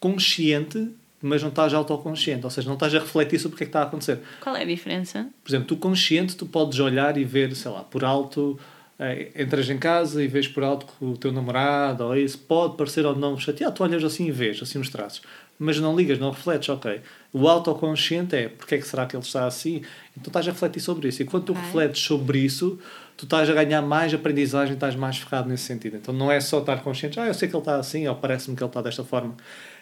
consciente, 0.00 0.88
mas 1.20 1.42
não 1.42 1.48
estás 1.48 1.74
autoconsciente. 1.74 2.44
Ou 2.44 2.50
seja, 2.50 2.66
não 2.66 2.74
estás 2.74 2.94
a 2.94 2.98
refletir 2.98 3.38
sobre 3.38 3.54
o 3.54 3.58
que 3.58 3.64
é 3.64 3.66
que 3.66 3.70
está 3.70 3.80
a 3.80 3.84
acontecer. 3.84 4.20
Qual 4.40 4.56
é 4.56 4.62
a 4.62 4.66
diferença? 4.66 5.28
Por 5.42 5.50
exemplo, 5.50 5.68
tu 5.68 5.76
consciente, 5.76 6.36
tu 6.36 6.46
podes 6.46 6.78
olhar 6.80 7.16
e 7.16 7.24
ver, 7.24 7.54
sei 7.54 7.70
lá, 7.70 7.82
por 7.82 8.04
alto 8.04 8.58
entras 9.36 9.68
em 9.68 9.78
casa 9.78 10.22
e 10.22 10.28
vês 10.28 10.46
por 10.46 10.62
alto 10.62 10.86
que 10.86 11.04
o 11.04 11.16
teu 11.16 11.32
namorado 11.32 12.04
ou 12.04 12.16
isso 12.16 12.38
pode 12.38 12.76
parecer 12.76 13.04
ou 13.04 13.16
não 13.16 13.36
chateado, 13.38 13.74
tu 13.74 13.82
olhas 13.82 14.04
assim 14.04 14.26
e 14.26 14.30
vês, 14.30 14.60
assim 14.62 14.78
os 14.78 14.88
traços. 14.88 15.22
Mas 15.58 15.78
não 15.78 15.96
ligas, 15.96 16.18
não 16.18 16.30
refletes, 16.30 16.68
ok. 16.68 17.00
O 17.32 17.48
autoconsciente 17.48 18.34
é 18.34 18.48
porque 18.48 18.74
é 18.74 18.78
que 18.78 18.86
será 18.86 19.06
que 19.06 19.14
ele 19.14 19.22
está 19.22 19.46
assim? 19.46 19.82
Então 20.16 20.28
estás 20.28 20.46
a 20.48 20.50
refletir 20.50 20.80
sobre 20.80 21.08
isso. 21.08 21.22
E 21.22 21.24
quando 21.24 21.44
tu 21.44 21.52
refletes 21.52 22.02
sobre 22.02 22.38
isso, 22.38 22.78
tu 23.16 23.24
estás 23.24 23.48
a 23.48 23.52
ganhar 23.52 23.82
mais 23.82 24.12
aprendizagem, 24.12 24.74
estás 24.74 24.94
mais 24.94 25.18
focado 25.18 25.48
nesse 25.48 25.64
sentido. 25.64 25.96
Então 25.96 26.12
não 26.12 26.30
é 26.30 26.40
só 26.40 26.58
estar 26.60 26.82
consciente, 26.82 27.18
ah, 27.20 27.26
eu 27.26 27.34
sei 27.34 27.48
que 27.48 27.54
ele 27.54 27.60
está 27.60 27.76
assim, 27.76 28.06
ou 28.08 28.14
parece-me 28.16 28.56
que 28.56 28.62
ele 28.62 28.70
está 28.70 28.82
desta 28.82 29.04
forma. 29.04 29.34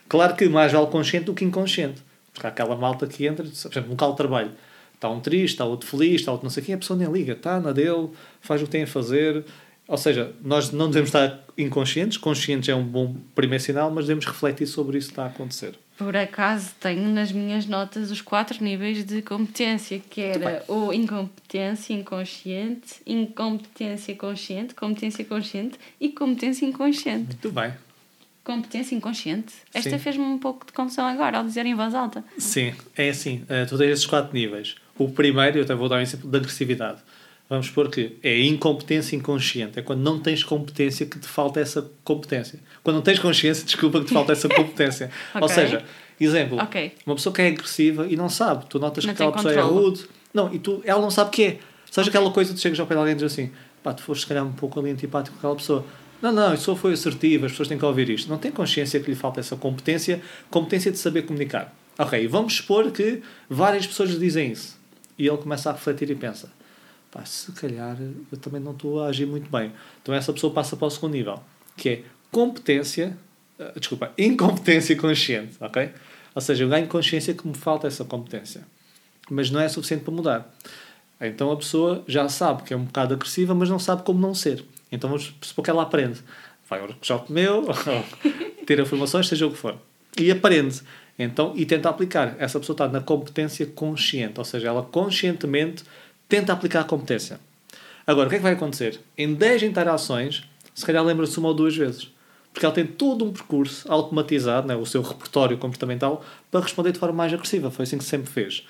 Claro 0.08 0.34
que 0.34 0.48
mais 0.48 0.72
vale 0.72 0.86
consciente 0.88 1.26
do 1.26 1.34
que 1.34 1.44
inconsciente. 1.44 2.02
Porque 2.32 2.46
há 2.46 2.50
aquela 2.50 2.76
malta 2.76 3.06
que 3.06 3.26
entra, 3.26 3.44
por 3.44 3.50
exemplo, 3.50 3.84
no 3.84 3.90
local 3.90 4.10
de 4.10 4.16
trabalho. 4.16 4.50
Está 5.00 5.08
um 5.08 5.18
triste, 5.18 5.54
está 5.54 5.64
outro 5.64 5.88
feliz, 5.88 6.20
está 6.20 6.30
outro 6.30 6.44
não 6.44 6.50
sei 6.50 6.62
quem, 6.62 6.74
a 6.74 6.78
pessoa 6.78 6.98
nem 6.98 7.10
liga, 7.10 7.32
está 7.32 7.58
na 7.58 7.72
dele, 7.72 8.10
faz 8.42 8.60
o 8.60 8.66
que 8.66 8.70
tem 8.70 8.82
a 8.82 8.86
fazer. 8.86 9.42
Ou 9.88 9.96
seja, 9.96 10.34
nós 10.44 10.70
não 10.72 10.88
devemos 10.88 11.08
estar 11.08 11.40
inconscientes, 11.56 12.18
conscientes 12.18 12.68
é 12.68 12.74
um 12.74 12.84
bom 12.84 13.16
primeiro 13.34 13.64
sinal, 13.64 13.90
mas 13.90 14.04
devemos 14.04 14.26
refletir 14.26 14.66
sobre 14.66 14.98
isso 14.98 15.08
que 15.08 15.12
está 15.14 15.24
a 15.24 15.28
acontecer. 15.28 15.72
Por 15.96 16.14
acaso 16.14 16.72
tenho 16.78 17.08
nas 17.08 17.32
minhas 17.32 17.64
notas 17.64 18.10
os 18.10 18.20
quatro 18.20 18.62
níveis 18.62 19.02
de 19.02 19.22
competência, 19.22 19.98
que 19.98 20.20
era 20.20 20.62
o 20.68 20.92
incompetência 20.92 21.94
inconsciente, 21.94 23.00
incompetência 23.06 24.14
consciente, 24.14 24.74
competência 24.74 25.24
consciente 25.24 25.78
e 25.98 26.10
competência 26.10 26.66
inconsciente. 26.66 27.24
Muito 27.28 27.50
bem. 27.50 27.72
Competência 28.44 28.94
inconsciente? 28.94 29.54
Esta 29.72 29.98
fez-me 29.98 30.24
um 30.24 30.38
pouco 30.38 30.66
de 30.66 30.72
confusão 30.72 31.06
agora 31.06 31.38
ao 31.38 31.44
dizer 31.44 31.64
em 31.66 31.74
voz 31.74 31.94
alta. 31.94 32.22
Sim, 32.38 32.74
é 32.96 33.10
assim. 33.10 33.44
eh, 33.48 33.64
tu 33.64 33.76
tens 33.76 33.90
esses 33.90 34.06
quatro 34.06 34.32
níveis. 34.32 34.76
O 35.02 35.08
primeiro, 35.08 35.58
eu 35.58 35.62
até 35.64 35.74
vou 35.74 35.88
dar 35.88 35.96
um 35.96 36.00
exemplo 36.00 36.28
de 36.30 36.36
agressividade. 36.36 36.98
Vamos 37.48 37.66
supor 37.68 37.88
que 37.88 38.18
é 38.22 38.38
incompetência 38.42 39.16
inconsciente. 39.16 39.78
É 39.78 39.82
quando 39.82 40.00
não 40.02 40.20
tens 40.20 40.44
competência 40.44 41.06
que 41.06 41.18
te 41.18 41.26
falta 41.26 41.58
essa 41.58 41.90
competência. 42.04 42.60
Quando 42.84 42.96
não 42.96 43.02
tens 43.02 43.18
consciência, 43.18 43.64
desculpa, 43.64 43.98
que 44.00 44.06
te 44.06 44.12
falta 44.12 44.32
essa 44.32 44.46
competência. 44.46 45.10
Ou 45.34 45.44
Ok. 45.44 45.54
seja, 45.54 45.82
exemplo, 46.20 46.58
Ok. 46.60 46.92
uma 47.06 47.14
pessoa 47.16 47.34
que 47.34 47.40
é 47.40 47.46
agressiva 47.46 48.06
e 48.06 48.14
não 48.14 48.28
sabe. 48.28 48.66
Tu 48.68 48.78
notas 48.78 49.02
Não 49.06 49.14
que 49.14 49.22
aquela 49.22 49.32
pessoa 49.32 49.54
é 49.54 49.60
rude. 49.62 50.04
Não, 50.34 50.52
e 50.54 50.58
tu, 50.58 50.82
ela 50.84 51.00
não 51.00 51.10
sabe 51.10 51.28
o 51.28 51.32
que 51.32 51.42
é. 51.44 51.58
Seja 51.90 52.10
aquela 52.10 52.30
coisa, 52.30 52.52
tu 52.52 52.60
chegas 52.60 52.78
ao 52.78 52.86
pé 52.86 52.94
de 52.94 52.98
alguém 52.98 53.14
e 53.14 53.16
dizes 53.16 53.32
assim, 53.32 53.50
pá, 53.82 53.94
tu 53.94 54.02
foste 54.02 54.20
se 54.20 54.26
calhar 54.28 54.44
um 54.44 54.52
pouco 54.52 54.78
ali 54.78 54.90
antipático 54.90 55.34
com 55.34 55.38
aquela 55.40 55.56
pessoa. 55.56 55.84
Não, 56.20 56.30
não, 56.30 56.52
isso 56.52 56.64
só 56.64 56.76
foi 56.76 56.92
assertivo, 56.92 57.46
as 57.46 57.52
pessoas 57.52 57.68
têm 57.68 57.78
que 57.78 57.84
ouvir 57.86 58.10
isto. 58.10 58.28
Não 58.28 58.36
tem 58.36 58.52
consciência 58.52 59.00
que 59.00 59.08
lhe 59.10 59.16
falta 59.16 59.40
essa 59.40 59.56
competência, 59.56 60.20
competência 60.50 60.92
de 60.92 60.98
saber 60.98 61.22
comunicar. 61.22 61.74
Ok, 61.98 62.28
vamos 62.28 62.56
supor 62.56 62.90
que 62.92 63.22
várias 63.48 63.86
pessoas 63.86 64.10
lhe 64.10 64.18
dizem 64.18 64.52
isso. 64.52 64.78
E 65.20 65.28
ele 65.28 65.36
começa 65.36 65.68
a 65.68 65.74
refletir 65.74 66.10
e 66.10 66.14
pensa, 66.14 66.50
pá, 67.10 67.22
se 67.26 67.52
calhar 67.52 67.94
eu 68.32 68.38
também 68.38 68.58
não 68.58 68.72
estou 68.72 69.02
a 69.02 69.08
agir 69.08 69.26
muito 69.26 69.50
bem. 69.50 69.70
Então 70.00 70.14
essa 70.14 70.32
pessoa 70.32 70.50
passa 70.50 70.78
para 70.78 70.86
o 70.86 70.90
segundo 70.90 71.12
nível, 71.12 71.38
que 71.76 71.88
é 71.90 72.02
competência, 72.32 73.14
eh, 73.58 73.72
desculpa, 73.76 74.10
incompetência 74.16 74.96
consciente, 74.96 75.58
ok? 75.60 75.90
Ou 76.34 76.40
seja, 76.40 76.64
eu 76.64 76.70
ganho 76.70 76.86
consciência 76.86 77.34
que 77.34 77.46
me 77.46 77.54
falta 77.54 77.86
essa 77.86 78.02
competência. 78.02 78.66
Mas 79.30 79.50
não 79.50 79.60
é 79.60 79.68
suficiente 79.68 80.04
para 80.04 80.14
mudar. 80.14 80.54
Então 81.20 81.52
a 81.52 81.56
pessoa 81.58 82.02
já 82.08 82.26
sabe 82.30 82.62
que 82.62 82.72
é 82.72 82.76
um 82.78 82.84
bocado 82.84 83.12
agressiva, 83.12 83.54
mas 83.54 83.68
não 83.68 83.78
sabe 83.78 84.02
como 84.04 84.18
não 84.18 84.34
ser. 84.34 84.64
Então 84.90 85.10
vamos 85.10 85.34
supor 85.42 85.62
que 85.62 85.70
ela 85.70 85.82
aprende. 85.82 86.18
Vai 86.66 86.80
ao 86.80 86.86
workshop 86.86 87.30
meu, 87.30 87.66
tira 88.66 88.80
informações, 88.80 89.28
seja 89.28 89.46
o 89.46 89.50
que 89.50 89.58
for. 89.58 89.76
E 90.18 90.30
aprende. 90.30 90.80
Então, 91.18 91.52
e 91.54 91.66
tenta 91.66 91.88
aplicar. 91.88 92.34
Essa 92.38 92.58
pessoa 92.58 92.74
está 92.74 92.88
na 92.88 93.00
competência 93.00 93.66
consciente. 93.66 94.38
Ou 94.38 94.44
seja, 94.44 94.68
ela 94.68 94.82
conscientemente 94.82 95.84
tenta 96.28 96.52
aplicar 96.52 96.80
a 96.80 96.84
competência. 96.84 97.38
Agora, 98.06 98.26
o 98.26 98.30
que 98.30 98.36
é 98.36 98.38
que 98.38 98.42
vai 98.42 98.54
acontecer? 98.54 99.00
Em 99.16 99.34
10 99.34 99.64
interações, 99.64 100.44
se 100.74 100.84
calhar 100.84 101.04
lembra-se 101.04 101.38
uma 101.38 101.48
ou 101.48 101.54
duas 101.54 101.76
vezes. 101.76 102.10
Porque 102.52 102.66
ela 102.66 102.74
tem 102.74 102.86
todo 102.86 103.24
um 103.24 103.32
percurso 103.32 103.90
automatizado, 103.90 104.66
né, 104.66 104.74
o 104.74 104.84
seu 104.84 105.02
repertório 105.02 105.56
comportamental, 105.58 106.24
para 106.50 106.60
responder 106.60 106.92
de 106.92 106.98
forma 106.98 107.14
mais 107.14 107.32
agressiva. 107.32 107.70
Foi 107.70 107.84
assim 107.84 107.98
que 107.98 108.04
sempre 108.04 108.30
fez. 108.30 108.66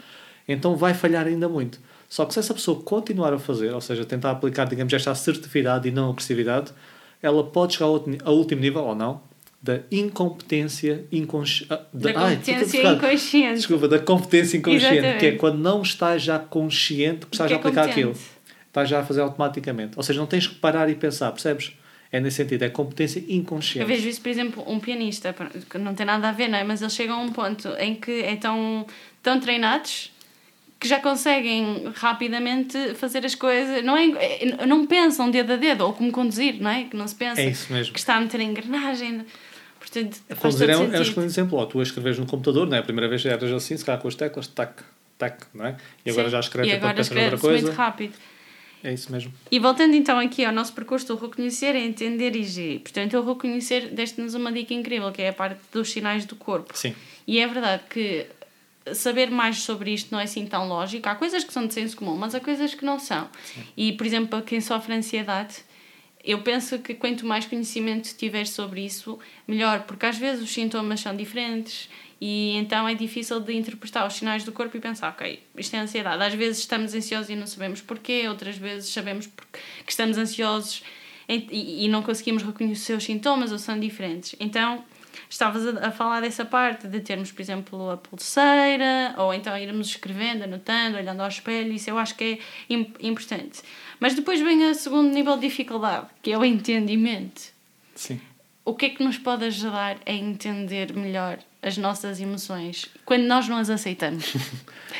Então 0.46 0.76
vai 0.76 0.92
falhar 0.92 1.26
ainda 1.26 1.48
muito. 1.48 1.80
Só 2.08 2.24
que 2.24 2.34
se 2.34 2.40
essa 2.40 2.52
pessoa 2.52 2.82
continuar 2.82 3.32
a 3.32 3.38
fazer, 3.38 3.72
ou 3.72 3.80
seja, 3.80 4.04
tentar 4.04 4.32
aplicar, 4.32 4.64
digamos, 4.64 4.92
esta 4.92 5.12
assertividade 5.12 5.88
e 5.88 5.92
não 5.92 6.10
agressividade, 6.10 6.72
ela 7.22 7.44
pode 7.44 7.74
chegar 7.74 7.86
ao, 7.86 8.34
último 8.34 8.60
nível, 8.60 8.82
ou 8.84 8.94
não, 8.94 9.20
da 9.62 9.80
incompetência 9.90 11.04
inconsciente. 11.12 11.74
Da 11.92 12.12
competência 12.14 12.92
inconsciente. 12.92 13.54
Desculpa, 13.56 13.88
da 13.88 13.98
competência 13.98 14.56
inconsciente, 14.56 14.94
Exatamente. 14.94 15.18
que 15.20 15.26
é 15.26 15.32
quando 15.32 15.58
não 15.58 15.82
estás 15.82 16.22
já 16.22 16.38
consciente 16.38 17.26
que 17.26 17.34
estás 17.34 17.48
Que 17.48 17.54
a 17.54 17.56
é 17.56 17.60
aplicar 17.60 17.82
competente. 17.88 18.08
aquilo. 18.08 18.24
Estás 18.68 18.88
já 18.88 19.00
a 19.00 19.04
fazer 19.04 19.20
automaticamente. 19.20 19.92
Ou 19.96 20.02
seja, 20.02 20.18
não 20.18 20.26
tens 20.26 20.46
que 20.46 20.54
parar 20.54 20.88
e 20.88 20.94
pensar, 20.94 21.30
percebes? 21.32 21.72
É 22.12 22.18
nesse 22.18 22.38
sentido, 22.38 22.62
é 22.64 22.68
competência 22.68 23.20
Eu 23.20 23.36
inconsciente. 23.36 23.86
vejo 23.86 24.08
isso, 24.08 24.20
por 24.20 24.28
exemplo, 24.30 24.64
um 24.66 24.80
pianista, 24.80 25.34
que 25.68 25.78
não 25.78 25.94
tem 25.94 26.04
nada 26.06 26.28
a 26.28 26.32
ver, 26.32 26.48
não 26.48 26.58
é? 26.58 26.64
Mas 26.64 26.80
eles 26.80 26.92
chegam 26.94 27.20
a 27.20 27.22
um 27.22 27.30
ponto 27.30 27.68
em 27.78 27.94
que 27.94 28.22
é 28.22 28.34
tão, 28.36 28.84
tão 29.22 29.38
treinados 29.38 30.10
que 30.80 30.88
já 30.88 30.98
conseguem 30.98 31.92
rapidamente 31.94 32.94
fazer 32.94 33.24
as 33.26 33.34
coisas. 33.34 33.84
Não, 33.84 33.96
é, 33.96 34.08
não 34.66 34.86
pensam 34.86 35.30
dedo 35.30 35.52
a 35.52 35.56
dedo, 35.56 35.84
ou 35.84 35.92
como 35.92 36.10
conduzir, 36.10 36.56
não 36.60 36.70
é? 36.70 36.84
Que 36.84 36.96
não 36.96 37.06
se 37.06 37.14
pensa 37.14 37.40
É 37.40 37.48
isso 37.50 37.72
mesmo. 37.72 37.92
que 37.92 37.98
está 37.98 38.16
a 38.16 38.20
meter 38.20 38.40
a 38.40 38.44
engrenagem. 38.44 39.20
Portanto, 39.92 40.20
faz 40.28 40.38
Conduzir 40.40 40.70
é, 40.70 40.76
um- 40.76 40.94
é 40.94 40.98
um 40.98 41.02
excelente 41.02 41.30
exemplo. 41.30 41.58
Ou 41.58 41.66
tu 41.66 41.80
a 41.80 41.82
escreves 41.82 42.18
no 42.18 42.26
computador, 42.26 42.66
não 42.68 42.76
é? 42.76 42.80
A 42.80 42.82
primeira 42.82 43.08
vez 43.08 43.24
eras 43.26 43.50
assim, 43.52 43.76
se 43.76 43.84
calhar 43.84 44.00
com 44.00 44.08
as 44.08 44.14
teclas, 44.14 44.46
tac, 44.46 44.82
tac, 45.18 45.42
não 45.54 45.66
é? 45.66 45.76
E 46.06 46.10
agora 46.10 46.28
Sim. 46.28 46.32
já 46.32 46.40
escreves 46.40 46.72
agora 46.74 46.94
pensas 46.94 47.08
noutra 47.16 47.34
escreve-se 47.34 47.46
muito 47.64 47.64
coisa. 47.76 47.76
rápido. 47.82 48.14
É 48.82 48.94
isso 48.94 49.12
mesmo. 49.12 49.30
E 49.50 49.58
voltando 49.58 49.94
então 49.94 50.18
aqui 50.18 50.42
ao 50.44 50.52
nosso 50.52 50.72
percurso 50.72 51.06
do 51.08 51.16
reconhecer, 51.16 51.74
é 51.76 51.80
entender 51.84 52.34
e 52.34 52.42
gerir. 52.44 52.80
Portanto, 52.80 53.18
o 53.18 53.32
reconhecer 53.34 53.88
deste-nos 53.90 54.34
uma 54.34 54.50
dica 54.50 54.72
incrível, 54.72 55.12
que 55.12 55.20
é 55.20 55.28
a 55.28 55.32
parte 55.34 55.60
dos 55.72 55.90
sinais 55.90 56.24
do 56.24 56.34
corpo. 56.34 56.76
Sim. 56.76 56.94
E 57.26 57.38
é 57.40 57.46
verdade 57.46 57.82
que 57.90 58.26
saber 58.94 59.30
mais 59.30 59.58
sobre 59.58 59.92
isto 59.92 60.10
não 60.10 60.18
é 60.18 60.22
assim 60.24 60.46
tão 60.46 60.66
lógico. 60.66 61.06
Há 61.08 61.14
coisas 61.14 61.44
que 61.44 61.52
são 61.52 61.66
de 61.66 61.74
senso 61.74 61.94
comum, 61.96 62.16
mas 62.16 62.34
há 62.34 62.40
coisas 62.40 62.74
que 62.74 62.82
não 62.84 62.98
são. 62.98 63.28
E, 63.76 63.92
por 63.92 64.06
exemplo, 64.06 64.28
para 64.28 64.42
quem 64.42 64.60
sofre 64.62 64.94
ansiedade, 64.94 65.56
eu 66.24 66.42
penso 66.42 66.78
que 66.78 66.94
quanto 66.94 67.24
mais 67.26 67.46
conhecimento 67.46 68.14
tiver 68.16 68.46
sobre 68.46 68.84
isso, 68.84 69.18
melhor, 69.48 69.80
porque 69.84 70.06
às 70.06 70.16
vezes 70.18 70.42
os 70.44 70.52
sintomas 70.52 71.00
são 71.00 71.16
diferentes 71.16 71.88
e 72.20 72.52
então 72.56 72.86
é 72.86 72.94
difícil 72.94 73.40
de 73.40 73.54
interpretar 73.54 74.06
os 74.06 74.14
sinais 74.14 74.44
do 74.44 74.52
corpo 74.52 74.76
e 74.76 74.80
pensar, 74.80 75.08
ok, 75.10 75.42
isto 75.56 75.74
é 75.74 75.78
ansiedade. 75.78 76.22
Às 76.22 76.34
vezes 76.34 76.58
estamos 76.58 76.94
ansiosos 76.94 77.30
e 77.30 77.36
não 77.36 77.46
sabemos 77.46 77.80
porquê, 77.80 78.28
outras 78.28 78.56
vezes 78.58 78.90
sabemos 78.92 79.26
que 79.26 79.90
estamos 79.90 80.18
ansiosos 80.18 80.82
e- 81.28 81.84
e 81.84 81.88
não 81.88 82.02
conseguimos 82.02 82.42
reconhecer 82.42 82.92
os 82.94 83.04
sintomas 83.04 83.52
ou 83.52 83.58
são 83.58 83.78
diferentes. 83.80 84.34
Então, 84.38 84.84
estavas 85.30 85.66
a, 85.66 85.86
a 85.86 85.90
falar 85.90 86.20
dessa 86.20 86.44
parte 86.44 86.86
de 86.88 87.00
termos, 87.00 87.32
por 87.32 87.40
exemplo, 87.40 87.90
a 87.90 87.96
pulseira 87.96 89.14
ou 89.16 89.32
então 89.32 89.56
irmos 89.56 89.88
escrevendo, 89.88 90.42
anotando, 90.44 90.96
olhando 90.98 91.20
ao 91.22 91.28
espelho, 91.28 91.72
isso 91.72 91.88
eu 91.88 91.96
acho 91.98 92.14
que 92.16 92.24
é 92.68 92.74
im- 92.74 92.92
importante. 93.00 93.62
Mas 93.98 94.14
depois 94.14 94.40
vem 94.40 94.68
o 94.70 94.74
segundo 94.74 95.10
nível 95.12 95.36
de 95.36 95.42
dificuldade, 95.48 96.06
que 96.22 96.32
é 96.32 96.36
o 96.38 96.44
entendimento. 96.44 97.40
Sim. 97.94 98.20
O 98.64 98.74
que 98.74 98.86
é 98.86 98.90
que 98.90 99.02
nos 99.02 99.16
pode 99.18 99.44
ajudar 99.46 99.96
a 100.04 100.12
entender 100.12 100.92
melhor 100.94 101.38
as 101.62 101.76
nossas 101.76 102.20
emoções 102.20 102.86
quando 103.04 103.22
nós 103.24 103.48
não 103.48 103.56
as 103.56 103.70
aceitamos? 103.70 104.34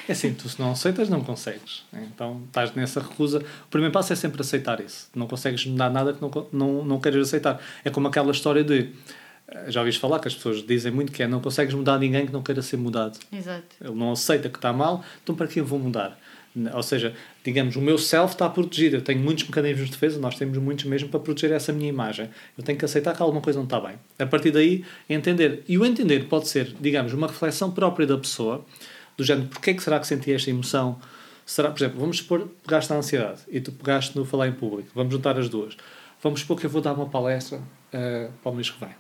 É 0.08 0.12
assim, 0.12 0.32
tu 0.34 0.48
se 0.48 0.58
não 0.60 0.70
aceitas, 0.72 1.08
não 1.08 1.22
consegues. 1.22 1.82
Então 1.92 2.42
estás 2.46 2.72
nessa 2.74 3.00
recusa. 3.00 3.38
O 3.64 3.68
primeiro 3.70 3.92
passo 3.92 4.12
é 4.12 4.16
sempre 4.16 4.40
aceitar 4.40 4.80
isso. 4.80 5.08
Não 5.14 5.26
consegues 5.26 5.66
mudar 5.66 5.90
nada 5.90 6.12
que 6.12 6.20
não, 6.22 6.30
não, 6.52 6.84
não 6.84 7.00
queres 7.00 7.26
aceitar. 7.28 7.60
É 7.84 7.90
como 7.90 8.06
aquela 8.08 8.30
história 8.30 8.62
de. 8.64 8.88
Eh, 9.50 9.70
Já 9.70 9.80
ouviste 9.80 10.00
falar 10.00 10.18
que 10.18 10.28
as 10.28 10.34
pessoas 10.34 10.62
dizem 10.64 10.92
muito 10.92 11.12
que 11.12 11.22
é 11.22 11.26
não 11.26 11.40
consegues 11.40 11.74
mudar 11.74 11.98
ninguém 11.98 12.26
que 12.26 12.32
não 12.32 12.42
queira 12.42 12.62
ser 12.62 12.76
mudado. 12.76 13.18
Exato. 13.32 13.76
Ele 13.80 13.94
não 13.94 14.12
aceita 14.12 14.48
que 14.48 14.58
está 14.58 14.72
mal, 14.72 15.04
então 15.22 15.34
para 15.34 15.46
que 15.46 15.60
eu 15.60 15.64
vou 15.64 15.78
mudar? 15.78 16.18
Ou 16.74 16.82
seja, 16.82 17.14
digamos, 17.44 17.76
o 17.76 17.80
meu 17.80 17.96
self 17.96 18.34
está 18.34 18.48
protegido. 18.48 18.96
Eu 18.96 19.02
tenho 19.02 19.20
muitos 19.20 19.44
mecanismos 19.44 19.86
de 19.86 19.92
defesa, 19.92 20.18
nós 20.18 20.36
temos 20.36 20.58
muitos 20.58 20.84
mesmo 20.84 21.08
para 21.08 21.20
proteger 21.20 21.52
essa 21.52 21.72
minha 21.72 21.88
imagem. 21.88 22.28
Eu 22.58 22.64
tenho 22.64 22.76
que 22.76 22.84
aceitar 22.84 23.14
que 23.14 23.22
alguma 23.22 23.40
coisa 23.40 23.58
não 23.58 23.64
está 23.64 23.78
bem. 23.80 23.96
A 24.18 24.26
partir 24.26 24.50
daí, 24.50 24.84
entender. 25.08 25.62
E 25.68 25.78
o 25.78 25.86
entender 25.86 26.24
pode 26.24 26.48
ser, 26.48 26.74
digamos, 26.80 27.12
uma 27.12 27.28
reflexão 27.28 27.70
própria 27.70 28.06
da 28.06 28.18
pessoa, 28.18 28.64
do 29.16 29.22
género, 29.22 29.48
porquê 29.48 29.70
é 29.70 29.74
que 29.74 29.82
será 29.82 30.00
que 30.00 30.06
senti 30.06 30.32
esta 30.32 30.50
emoção? 30.50 31.00
Será, 31.46 31.70
por 31.70 31.78
exemplo, 31.78 32.00
vamos 32.00 32.18
supor, 32.18 32.48
pegaste 32.64 32.90
na 32.90 32.98
ansiedade 32.98 33.40
e 33.48 33.60
tu 33.60 33.70
pegaste 33.72 34.16
no 34.16 34.24
falar 34.24 34.48
em 34.48 34.52
público. 34.52 34.90
Vamos 34.94 35.12
juntar 35.12 35.38
as 35.38 35.48
duas. 35.48 35.76
Vamos 36.22 36.40
supor 36.40 36.58
que 36.58 36.66
eu 36.66 36.70
vou 36.70 36.82
dar 36.82 36.94
uma 36.94 37.08
palestra 37.08 37.60
eh, 37.92 38.28
para 38.42 38.52
o 38.52 38.54
mês 38.54 38.70
que 38.70 38.78
vem. 38.78 38.94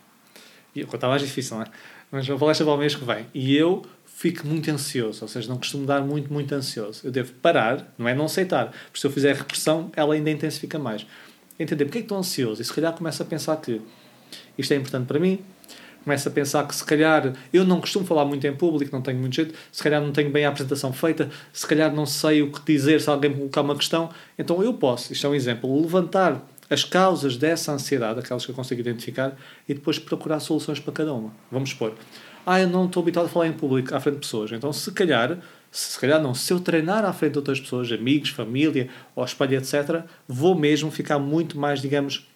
E 0.74 0.80
está 0.80 1.08
mais 1.08 1.22
difícil, 1.22 1.56
não 1.56 1.64
é? 1.64 1.66
Mas 2.10 2.28
uma 2.28 2.38
palestra 2.38 2.64
para 2.64 2.74
o 2.74 2.78
mês 2.78 2.94
que 2.94 3.04
vem. 3.04 3.26
E 3.32 3.56
eu 3.56 3.82
fico 4.20 4.46
muito 4.46 4.70
ansioso, 4.70 5.22
ou 5.22 5.28
seja, 5.28 5.48
não 5.48 5.56
costumo 5.56 5.86
dar 5.86 6.02
muito, 6.02 6.32
muito 6.32 6.54
ansioso. 6.54 7.00
Eu 7.04 7.10
devo 7.10 7.32
parar, 7.34 7.92
não 7.96 8.06
é 8.06 8.14
não 8.14 8.26
aceitar, 8.26 8.66
porque 8.66 9.00
se 9.00 9.06
eu 9.06 9.10
fizer 9.10 9.34
repressão, 9.34 9.90
ela 9.96 10.14
ainda 10.14 10.30
intensifica 10.30 10.78
mais. 10.78 11.06
Entender 11.58 11.84
porque 11.86 11.98
é 11.98 12.00
que 12.02 12.04
estou 12.04 12.18
ansioso 12.18 12.60
e 12.60 12.64
se 12.64 12.72
calhar 12.72 12.92
começo 12.92 13.22
a 13.22 13.24
pensar 13.24 13.56
que 13.56 13.80
isto 14.58 14.72
é 14.72 14.76
importante 14.76 15.06
para 15.06 15.18
mim, 15.18 15.38
começo 16.04 16.28
a 16.28 16.30
pensar 16.30 16.66
que 16.66 16.74
se 16.74 16.84
calhar 16.84 17.32
eu 17.52 17.64
não 17.64 17.80
costumo 17.80 18.04
falar 18.04 18.24
muito 18.24 18.46
em 18.46 18.54
público, 18.54 18.94
não 18.94 19.02
tenho 19.02 19.18
muito 19.18 19.34
jeito, 19.34 19.54
se 19.70 19.82
calhar 19.82 20.00
não 20.00 20.12
tenho 20.12 20.30
bem 20.30 20.44
a 20.44 20.48
apresentação 20.48 20.92
feita, 20.92 21.30
se 21.52 21.66
calhar 21.66 21.92
não 21.94 22.06
sei 22.06 22.42
o 22.42 22.50
que 22.50 22.60
dizer 22.72 23.00
se 23.00 23.08
alguém 23.08 23.30
me 23.30 23.36
colocar 23.36 23.62
uma 23.62 23.76
questão, 23.76 24.10
então 24.38 24.62
eu 24.62 24.74
posso, 24.74 25.12
isto 25.12 25.26
é 25.26 25.30
um 25.30 25.34
exemplo, 25.34 25.80
levantar 25.80 26.46
as 26.70 26.84
causas 26.84 27.36
dessa 27.36 27.72
ansiedade, 27.72 28.20
aquelas 28.20 28.44
que 28.44 28.50
eu 28.50 28.54
consigo 28.54 28.80
identificar, 28.80 29.36
e 29.68 29.74
depois 29.74 29.98
procurar 29.98 30.40
soluções 30.40 30.78
para 30.78 30.92
cada 30.92 31.12
uma. 31.12 31.32
Vamos 31.50 31.70
supor, 31.70 31.94
ah, 32.46 32.60
eu 32.60 32.68
não 32.68 32.86
estou 32.86 33.02
habituado 33.02 33.26
a 33.26 33.28
falar 33.28 33.48
em 33.48 33.52
público, 33.52 33.94
à 33.94 34.00
frente 34.00 34.14
de 34.14 34.20
pessoas, 34.20 34.52
então 34.52 34.72
se 34.72 34.90
calhar 34.92 35.38
se 35.70 36.00
calhar 36.00 36.20
não, 36.20 36.34
se 36.34 36.52
eu 36.52 36.58
treinar 36.58 37.04
à 37.04 37.12
frente 37.12 37.32
de 37.32 37.38
outras 37.38 37.60
pessoas, 37.60 37.92
amigos, 37.92 38.30
família, 38.30 38.88
ou 39.14 39.24
espelho, 39.24 39.56
etc., 39.56 40.02
vou 40.26 40.54
mesmo 40.54 40.90
ficar 40.90 41.18
muito 41.20 41.56
mais, 41.56 41.80
digamos, 41.80 42.26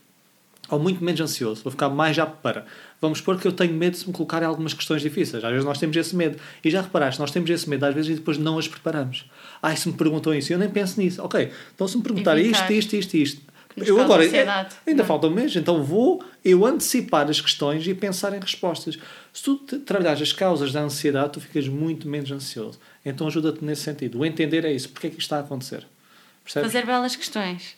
ou 0.71 0.79
muito 0.79 1.03
menos 1.05 1.21
ansioso, 1.21 1.63
vou 1.63 1.71
ficar 1.71 1.89
mais 1.89 2.17
já 2.17 2.25
para. 2.25 2.65
Vamos 3.01 3.19
supor 3.19 3.39
que 3.39 3.47
eu 3.47 3.53
tenho 3.53 3.75
medo 3.75 3.99
de 3.99 4.07
me 4.07 4.13
colocar 4.13 4.41
em 4.43 4.47
algumas 4.47 4.73
questões 4.73 5.03
difíceis. 5.03 5.45
Às 5.45 5.51
vezes 5.51 5.65
nós 5.65 5.79
temos 5.79 5.97
esse 5.97 6.17
medo. 6.17 6.39
E 6.65 6.71
já 6.71 6.81
reparaste, 6.81 7.21
nós 7.21 7.31
temos 7.31 7.51
esse 7.51 7.69
medo 7.69 7.85
às 7.85 7.95
vezes 7.95 8.13
e 8.13 8.15
depois 8.15 8.39
não 8.39 8.59
as 8.59 8.67
preparamos. 8.67 9.29
Ah, 9.61 9.75
se 9.77 9.89
me 9.89 9.95
perguntam 9.95 10.33
isso, 10.33 10.53
eu 10.53 10.59
nem 10.59 10.71
penso 10.71 10.99
nisso. 11.01 11.23
Ok, 11.23 11.51
então 11.75 11.87
se 11.87 11.97
me 11.97 12.03
perguntarem 12.03 12.47
isto, 12.51 12.73
isto, 12.73 12.97
isto, 12.97 13.17
isto, 13.17 13.43
eu 13.77 14.01
agora 14.01 14.25
é, 14.25 14.69
ainda 14.87 15.03
não. 15.03 15.05
falta 15.05 15.27
um 15.27 15.31
mês, 15.31 15.55
então 15.57 15.83
vou 15.83 16.25
eu 16.45 16.65
antecipar 16.65 17.29
as 17.29 17.41
questões 17.41 17.87
e 17.87 17.95
pensar 17.95 18.33
em 18.35 18.41
respostas. 18.41 18.99
Se 19.33 19.43
tu 19.43 19.57
trabalhares 19.57 20.23
as 20.23 20.33
causas 20.33 20.73
da 20.73 20.81
ansiedade, 20.81 21.33
tu 21.33 21.41
ficas 21.41 21.67
muito 21.67 22.09
menos 22.09 22.31
ansioso. 22.31 22.79
Então 23.05 23.27
ajuda-te 23.27 23.65
nesse 23.65 23.83
sentido. 23.83 24.21
O 24.21 24.25
entender 24.25 24.65
é 24.65 24.73
isso. 24.73 24.89
Porque 24.91 25.09
é 25.09 25.11
que 25.11 25.17
isto 25.17 25.27
está 25.27 25.39
a 25.39 25.41
acontecer? 25.41 25.87
Percebes? 26.45 26.73
Fazer 26.73 26.87
belas 26.87 27.17
questões. 27.17 27.77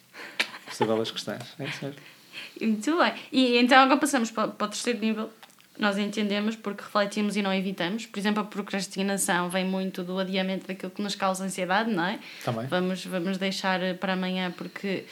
Fazer 0.66 0.84
belas 0.84 1.10
questões. 1.10 1.42
É 1.58 1.70
certo. 1.70 2.02
Muito 2.60 2.98
bem. 2.98 3.14
E 3.32 3.56
então 3.58 3.78
agora 3.78 3.98
passamos 3.98 4.30
para, 4.30 4.48
para 4.48 4.66
o 4.66 4.68
terceiro 4.68 4.98
nível. 4.98 5.30
Nós 5.78 5.98
entendemos 5.98 6.56
porque 6.56 6.82
refletimos 6.82 7.36
e 7.36 7.42
não 7.42 7.52
evitamos. 7.52 8.06
Por 8.06 8.18
exemplo, 8.18 8.42
a 8.42 8.46
procrastinação 8.46 9.50
vem 9.50 9.64
muito 9.64 10.02
do 10.02 10.18
adiamento 10.18 10.66
daquilo 10.66 10.90
que 10.90 11.02
nos 11.02 11.14
causa 11.14 11.44
ansiedade, 11.44 11.90
não 11.90 12.04
é? 12.04 12.18
Também. 12.42 12.66
Vamos, 12.66 13.04
vamos 13.04 13.36
deixar 13.36 13.80
para 14.00 14.14
amanhã 14.14 14.50
porque 14.56 15.04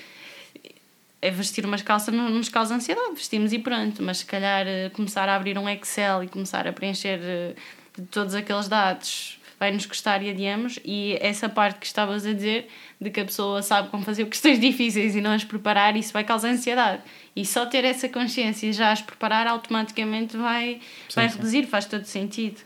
é 1.24 1.30
vestir 1.30 1.64
umas 1.64 1.80
calças 1.80 2.14
não 2.14 2.28
nos 2.28 2.50
causa 2.50 2.74
ansiedade, 2.74 3.14
vestimos 3.14 3.50
e 3.54 3.58
pronto, 3.58 4.02
mas 4.02 4.18
se 4.18 4.26
calhar 4.26 4.66
eh, 4.66 4.90
começar 4.90 5.26
a 5.26 5.34
abrir 5.34 5.56
um 5.56 5.66
Excel 5.66 6.22
e 6.22 6.28
começar 6.28 6.68
a 6.68 6.72
preencher 6.72 7.18
eh, 7.22 7.54
todos 8.10 8.34
aqueles 8.34 8.68
dados 8.68 9.40
vai 9.58 9.72
nos 9.72 9.87
custar 9.87 10.22
e 10.22 10.28
adiamos. 10.28 10.78
E 10.84 11.16
essa 11.22 11.48
parte 11.48 11.78
que 11.78 11.87
estavas 11.87 12.26
a 12.26 12.32
dizer, 12.34 12.68
de 13.00 13.08
que 13.08 13.20
a 13.20 13.24
pessoa 13.24 13.62
sabe 13.62 13.88
como 13.88 14.04
fazer 14.04 14.26
questões 14.28 14.60
difíceis 14.60 15.16
e 15.16 15.22
não 15.22 15.32
as 15.32 15.44
preparar, 15.44 15.96
isso 15.96 16.12
vai 16.12 16.24
causar 16.24 16.48
ansiedade. 16.50 17.02
E 17.34 17.46
só 17.46 17.64
ter 17.64 17.87
essa 17.87 18.06
consciência 18.06 18.66
e 18.66 18.74
já 18.74 18.92
as 18.92 19.00
preparar 19.00 19.46
automaticamente 19.46 20.37
vai, 20.37 20.80
sim, 21.08 21.14
vai 21.16 21.26
reduzir, 21.26 21.64
faz 21.64 21.87
todo 21.87 22.04
sentido. 22.04 22.60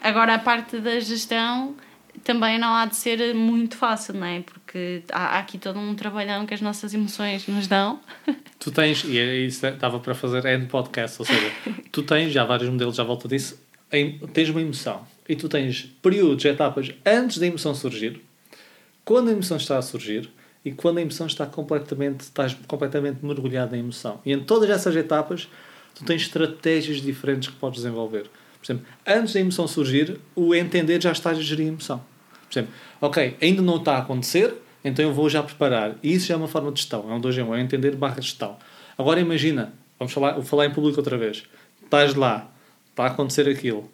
Agora, 0.00 0.34
a 0.34 0.38
parte 0.38 0.78
da 0.78 1.00
gestão 1.00 1.74
também 2.22 2.56
não 2.56 2.72
há 2.72 2.86
de 2.86 2.94
ser 2.94 3.34
muito 3.34 3.76
fácil, 3.76 4.14
não 4.14 4.26
é? 4.26 4.40
Porque 4.40 4.59
há, 5.12 5.36
há 5.36 5.38
aqui 5.38 5.58
todo 5.58 5.78
um 5.78 5.94
trabalhão 5.94 6.46
que 6.46 6.54
as 6.54 6.60
nossas 6.60 6.94
emoções 6.94 7.46
nos 7.46 7.66
dão. 7.66 8.00
Tu 8.58 8.70
tens, 8.70 9.04
e 9.04 9.18
é 9.18 9.36
isso 9.36 9.66
estava 9.66 9.98
para 10.00 10.14
fazer 10.14 10.44
é 10.44 10.58
no 10.58 10.66
podcast, 10.66 11.16
ou 11.18 11.24
seja, 11.24 11.50
tu 11.90 12.02
tens 12.02 12.30
já 12.30 12.44
vários 12.44 12.68
modelos 12.68 12.94
já 12.94 13.02
volta 13.02 13.26
disso, 13.26 13.58
tens 14.34 14.50
uma 14.50 14.60
emoção 14.60 15.06
e 15.26 15.34
tu 15.34 15.48
tens 15.48 15.90
períodos, 16.02 16.44
etapas 16.44 16.92
antes 17.06 17.38
da 17.38 17.46
emoção 17.46 17.74
surgir, 17.74 18.20
quando 19.02 19.30
a 19.30 19.32
emoção 19.32 19.56
está 19.56 19.78
a 19.78 19.82
surgir 19.82 20.28
e 20.62 20.72
quando 20.72 20.98
a 20.98 21.00
emoção 21.00 21.26
está 21.26 21.46
completamente, 21.46 22.20
estás 22.20 22.54
completamente 22.66 23.24
mergulhado 23.24 23.72
na 23.72 23.78
emoção. 23.78 24.20
E 24.26 24.32
em 24.32 24.40
todas 24.40 24.68
essas 24.68 24.94
etapas, 24.94 25.48
tu 25.94 26.04
tens 26.04 26.22
estratégias 26.22 27.00
diferentes 27.00 27.48
que 27.48 27.56
podes 27.56 27.80
desenvolver. 27.80 28.24
Por 28.58 28.66
exemplo, 28.66 28.86
antes 29.06 29.32
da 29.32 29.40
emoção 29.40 29.66
surgir, 29.66 30.20
o 30.36 30.54
entender 30.54 31.00
já 31.00 31.12
estás 31.12 31.38
a 31.38 31.40
gerir 31.40 31.64
a 31.64 31.68
emoção. 31.68 32.09
Por 32.50 32.58
exemplo, 32.58 32.74
ok, 33.00 33.36
ainda 33.40 33.62
não 33.62 33.76
está 33.76 33.96
a 33.96 33.98
acontecer, 33.98 34.54
então 34.84 35.04
eu 35.04 35.12
vou 35.12 35.30
já 35.30 35.42
preparar. 35.42 35.96
E 36.02 36.14
isso 36.14 36.26
já 36.26 36.34
é 36.34 36.36
uma 36.36 36.48
forma 36.48 36.72
de 36.72 36.80
gestão, 36.80 37.10
é 37.10 37.14
um 37.14 37.20
2 37.20 37.38
em 37.38 37.42
1, 37.42 37.54
é 37.54 37.60
entender 37.60 37.94
barra 37.96 38.20
gestão. 38.20 38.56
Agora 38.98 39.20
imagina, 39.20 39.72
vamos 39.98 40.12
falar, 40.12 40.32
vou 40.32 40.42
falar 40.42 40.66
em 40.66 40.70
público 40.70 40.98
outra 40.98 41.16
vez. 41.16 41.44
Estás 41.82 42.14
lá, 42.14 42.50
está 42.90 43.04
a 43.04 43.06
acontecer 43.06 43.48
aquilo 43.48 43.90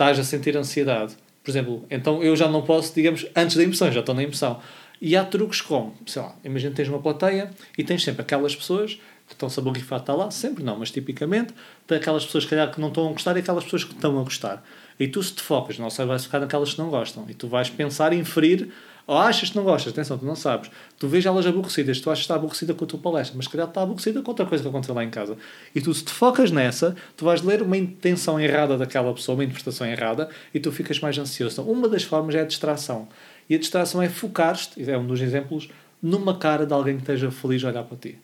estás 0.00 0.18
a 0.18 0.24
sentir 0.24 0.56
ansiedade. 0.56 1.14
Por 1.44 1.50
exemplo, 1.50 1.84
então 1.90 2.22
eu 2.22 2.34
já 2.34 2.48
não 2.48 2.62
posso, 2.62 2.94
digamos, 2.94 3.26
antes 3.36 3.56
da 3.56 3.62
emoção, 3.62 3.92
já 3.92 4.00
estou 4.00 4.14
na 4.14 4.22
emoção. 4.22 4.60
E 5.00 5.14
há 5.14 5.24
truques 5.24 5.60
como, 5.60 5.94
sei 6.06 6.22
lá, 6.22 6.34
imagina 6.42 6.70
que 6.70 6.76
tens 6.76 6.88
uma 6.88 7.00
plateia 7.00 7.50
e 7.76 7.84
tens 7.84 8.02
sempre 8.02 8.22
aquelas 8.22 8.56
pessoas 8.56 8.98
que 9.30 9.34
estão-se 9.34 9.58
a 9.58 9.62
borrifar, 9.62 10.00
está 10.00 10.12
lá, 10.12 10.30
sempre 10.30 10.64
não, 10.64 10.76
mas 10.76 10.90
tipicamente, 10.90 11.54
tem 11.86 11.96
aquelas 11.96 12.26
pessoas 12.26 12.44
calhar, 12.44 12.70
que 12.70 12.80
não 12.80 12.88
estão 12.88 13.08
a 13.08 13.12
gostar 13.12 13.36
e 13.36 13.40
aquelas 13.40 13.62
pessoas 13.64 13.84
que 13.84 13.94
estão 13.94 14.18
a 14.18 14.22
gostar. 14.24 14.62
E 14.98 15.06
tu, 15.06 15.22
se 15.22 15.32
te 15.32 15.40
focas, 15.40 15.78
não 15.78 15.88
sei, 15.88 16.04
vais 16.04 16.24
ficar 16.24 16.40
naquelas 16.40 16.74
que 16.74 16.78
não 16.78 16.90
gostam. 16.90 17.24
E 17.28 17.34
tu 17.34 17.48
vais 17.48 17.70
pensar 17.70 18.12
e 18.12 18.16
inferir 18.16 18.70
ou 19.06 19.16
achas 19.16 19.50
que 19.50 19.56
não 19.56 19.64
gostas, 19.64 19.92
atenção, 19.92 20.18
tu 20.18 20.24
não 20.24 20.36
sabes. 20.36 20.70
Tu 20.98 21.08
vês 21.08 21.24
elas 21.24 21.46
aborrecidas, 21.46 22.00
tu 22.00 22.10
achas 22.10 22.20
que 22.20 22.24
está 22.24 22.34
aborrecida 22.34 22.74
com 22.74 22.84
a 22.84 22.86
tua 22.86 22.98
palestra, 22.98 23.36
mas 23.36 23.46
se 23.46 23.50
calhar 23.50 23.66
está 23.66 23.82
aborrecida 23.82 24.20
com 24.22 24.30
outra 24.30 24.46
coisa 24.46 24.62
que 24.62 24.68
aconteceu 24.68 24.94
lá 24.94 25.02
em 25.02 25.10
casa. 25.10 25.36
E 25.74 25.80
tu, 25.80 25.92
se 25.92 26.04
te 26.04 26.12
focas 26.12 26.50
nessa, 26.50 26.94
tu 27.16 27.24
vais 27.24 27.42
ler 27.42 27.62
uma 27.62 27.76
intenção 27.76 28.38
errada 28.38 28.76
daquela 28.76 29.12
pessoa, 29.12 29.34
uma 29.34 29.44
interpretação 29.44 29.86
errada, 29.86 30.28
e 30.54 30.60
tu 30.60 30.70
ficas 30.70 31.00
mais 31.00 31.18
ansioso. 31.18 31.60
Então, 31.60 31.72
uma 31.72 31.88
das 31.88 32.02
formas 32.02 32.34
é 32.34 32.40
a 32.40 32.44
distração. 32.44 33.08
E 33.48 33.54
a 33.54 33.58
distração 33.58 34.00
é 34.00 34.08
focar-te, 34.08 34.88
é 34.88 34.96
um 34.96 35.06
dos 35.06 35.20
exemplos, 35.20 35.68
numa 36.00 36.36
cara 36.38 36.64
de 36.64 36.72
alguém 36.72 36.94
que 36.94 37.02
esteja 37.02 37.30
feliz 37.30 37.64
a 37.64 37.68
olhar 37.68 37.82
para 37.82 37.96
ti. 37.96 38.16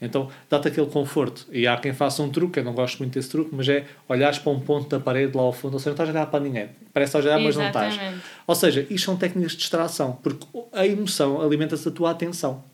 Então 0.00 0.28
dá-te 0.48 0.68
aquele 0.68 0.86
conforto. 0.86 1.46
E 1.52 1.66
há 1.66 1.76
quem 1.76 1.92
faça 1.92 2.22
um 2.22 2.30
truque, 2.30 2.58
eu 2.60 2.64
não 2.64 2.72
gosto 2.72 2.98
muito 2.98 3.12
desse 3.12 3.28
truque, 3.28 3.50
mas 3.52 3.68
é 3.68 3.84
olhares 4.08 4.38
para 4.38 4.50
um 4.50 4.60
ponto 4.60 4.88
da 4.88 4.98
parede 4.98 5.36
lá 5.36 5.42
ao 5.42 5.52
fundo, 5.52 5.74
ou 5.74 5.78
seja, 5.78 5.90
não 5.90 5.94
estás 5.94 6.08
a 6.08 6.12
olhar 6.12 6.26
para 6.26 6.40
ninguém. 6.40 6.68
Parece 6.92 7.16
olhar, 7.16 7.38
mas 7.38 7.56
não 7.56 7.66
estás. 7.66 8.00
Ou 8.46 8.54
seja, 8.54 8.86
isto 8.88 9.04
são 9.04 9.16
técnicas 9.16 9.52
de 9.52 9.58
distração, 9.58 10.18
porque 10.22 10.46
a 10.72 10.86
emoção 10.86 11.40
alimenta-se 11.40 11.84
da 11.84 11.90
tua 11.90 12.10
atenção. 12.10 12.64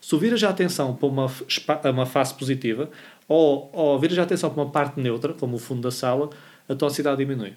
Se 0.00 0.16
viras 0.16 0.42
a 0.44 0.50
atenção 0.50 0.94
para 0.94 1.08
uma, 1.08 1.26
uma 1.92 2.06
face 2.06 2.32
positiva, 2.34 2.88
ou, 3.26 3.68
ou 3.72 3.98
viras 3.98 4.18
a 4.18 4.22
atenção 4.22 4.50
para 4.50 4.62
uma 4.62 4.70
parte 4.70 5.00
neutra, 5.00 5.32
como 5.32 5.56
o 5.56 5.58
fundo 5.58 5.82
da 5.82 5.90
sala, 5.90 6.30
a 6.68 6.74
tua 6.74 6.88
ansiedade 6.88 7.16
diminui. 7.16 7.54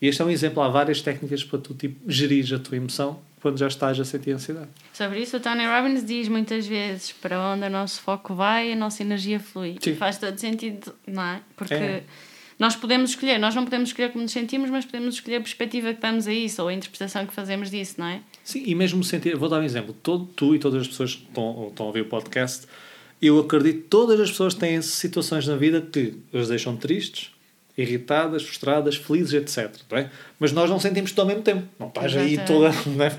E 0.00 0.08
este 0.08 0.22
é 0.22 0.24
um 0.24 0.30
exemplo, 0.30 0.62
há 0.62 0.68
várias 0.68 1.00
técnicas 1.00 1.44
para 1.44 1.58
tu 1.58 1.74
tipo, 1.74 2.10
gerir 2.10 2.52
a 2.54 2.58
tua 2.58 2.76
emoção 2.76 3.20
quando 3.40 3.58
já 3.58 3.68
estás 3.68 3.98
a 3.98 4.04
sentir 4.04 4.32
ansiedade. 4.32 4.68
Sobre 4.92 5.20
isso, 5.20 5.36
o 5.36 5.40
Tony 5.40 5.66
Robbins 5.66 6.04
diz 6.04 6.28
muitas 6.28 6.66
vezes 6.66 7.12
para 7.12 7.40
onde 7.40 7.66
o 7.66 7.70
nosso 7.70 8.00
foco 8.00 8.34
vai, 8.34 8.72
a 8.72 8.76
nossa 8.76 9.02
energia 9.02 9.40
flui. 9.40 9.76
Sim. 9.80 9.94
Faz 9.94 10.18
todo 10.18 10.38
sentido, 10.38 10.94
não 11.06 11.22
é? 11.22 11.40
Porque 11.56 11.74
é. 11.74 12.02
nós 12.58 12.76
podemos 12.76 13.10
escolher, 13.10 13.38
nós 13.38 13.54
não 13.54 13.64
podemos 13.64 13.90
escolher 13.90 14.10
como 14.10 14.22
nos 14.22 14.32
sentimos, 14.32 14.70
mas 14.70 14.84
podemos 14.84 15.14
escolher 15.14 15.36
a 15.36 15.40
perspectiva 15.40 15.94
que 15.94 16.00
damos 16.00 16.26
a 16.26 16.32
isso 16.32 16.62
ou 16.62 16.68
a 16.68 16.72
interpretação 16.72 17.26
que 17.26 17.32
fazemos 17.32 17.70
disso, 17.70 17.94
não 17.98 18.06
é? 18.06 18.20
Sim, 18.44 18.62
e 18.66 18.74
mesmo 18.74 19.02
sentir, 19.04 19.36
vou 19.36 19.48
dar 19.48 19.60
um 19.60 19.64
exemplo, 19.64 19.94
todo, 20.02 20.26
tu 20.26 20.54
e 20.54 20.58
todas 20.58 20.82
as 20.82 20.88
pessoas 20.88 21.14
que 21.14 21.24
estão, 21.24 21.68
estão 21.68 21.86
a 21.86 21.88
ouvir 21.88 22.02
o 22.02 22.06
podcast, 22.06 22.66
eu 23.20 23.38
acredito 23.38 23.82
que 23.82 23.88
todas 23.88 24.20
as 24.20 24.30
pessoas 24.30 24.54
têm 24.54 24.80
situações 24.80 25.46
na 25.46 25.56
vida 25.56 25.80
que 25.80 26.14
as 26.32 26.48
deixam 26.48 26.76
tristes, 26.76 27.32
irritadas, 27.78 28.42
frustradas, 28.42 28.96
felizes, 28.96 29.32
etc. 29.34 29.74
É? 29.92 30.10
Mas 30.38 30.50
nós 30.50 30.68
não 30.68 30.80
sentimos 30.80 31.12
tudo 31.12 31.20
ao 31.20 31.26
mesmo 31.28 31.42
tempo. 31.42 31.62
Não 31.78 31.86
estás 31.86 32.16
aí 32.16 32.36
toda. 32.38 32.70
Não 32.84 33.04
é? 33.04 33.10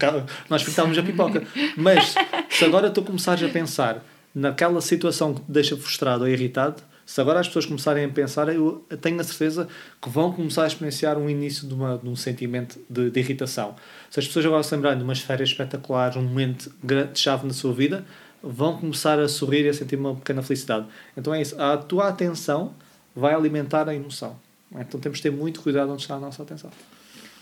Nós 0.49 0.61
ficávamos 0.61 0.97
a 0.97 1.03
pipoca. 1.03 1.41
Mas 1.77 2.13
se 2.49 2.65
agora 2.65 2.89
tu 2.89 3.01
começares 3.01 3.41
a 3.41 3.49
pensar 3.49 4.03
naquela 4.35 4.81
situação 4.81 5.33
que 5.33 5.41
te 5.41 5.51
deixa 5.51 5.77
frustrado 5.77 6.25
ou 6.25 6.29
irritado, 6.29 6.83
se 7.05 7.19
agora 7.19 7.39
as 7.39 7.47
pessoas 7.47 7.65
começarem 7.65 8.05
a 8.05 8.09
pensar, 8.09 8.49
eu 8.49 8.85
tenho 9.01 9.19
a 9.19 9.23
certeza 9.23 9.67
que 9.99 10.09
vão 10.09 10.31
começar 10.31 10.65
a 10.65 10.67
experienciar 10.67 11.17
um 11.17 11.27
início 11.27 11.67
de, 11.67 11.73
uma, 11.73 11.97
de 11.97 12.07
um 12.07 12.15
sentimento 12.15 12.79
de, 12.87 13.09
de, 13.09 13.19
irritação. 13.19 13.75
Se 14.11 14.19
as 14.19 14.27
pessoas 14.27 14.45
agora 14.45 14.61
se 14.61 14.75
lembrarem 14.75 14.99
de 14.99 15.03
umas 15.03 15.19
férias 15.19 15.49
espetaculares, 15.49 16.17
um 16.17 16.21
momento 16.21 16.71
de 16.83 17.19
chave 17.19 17.47
na 17.47 17.53
sua 17.53 17.73
vida, 17.73 18.05
vão 18.43 18.77
começar 18.77 19.19
a 19.19 19.27
sorrir 19.27 19.65
e 19.65 19.69
a 19.69 19.73
sentir 19.73 19.95
uma 19.95 20.15
pequena 20.15 20.43
felicidade. 20.43 20.85
Então 21.17 21.33
é 21.33 21.41
isso. 21.41 21.59
A 21.59 21.77
tua 21.77 22.09
atenção 22.09 22.75
vai 23.15 23.33
alimentar 23.33 23.89
a 23.89 23.95
emoção. 23.95 24.35
Então 24.71 24.99
temos 24.99 25.17
de 25.19 25.23
ter 25.23 25.31
muito 25.31 25.61
cuidado 25.61 25.91
onde 25.91 26.01
está 26.01 26.15
a 26.15 26.19
nossa 26.19 26.43
atenção. 26.43 26.71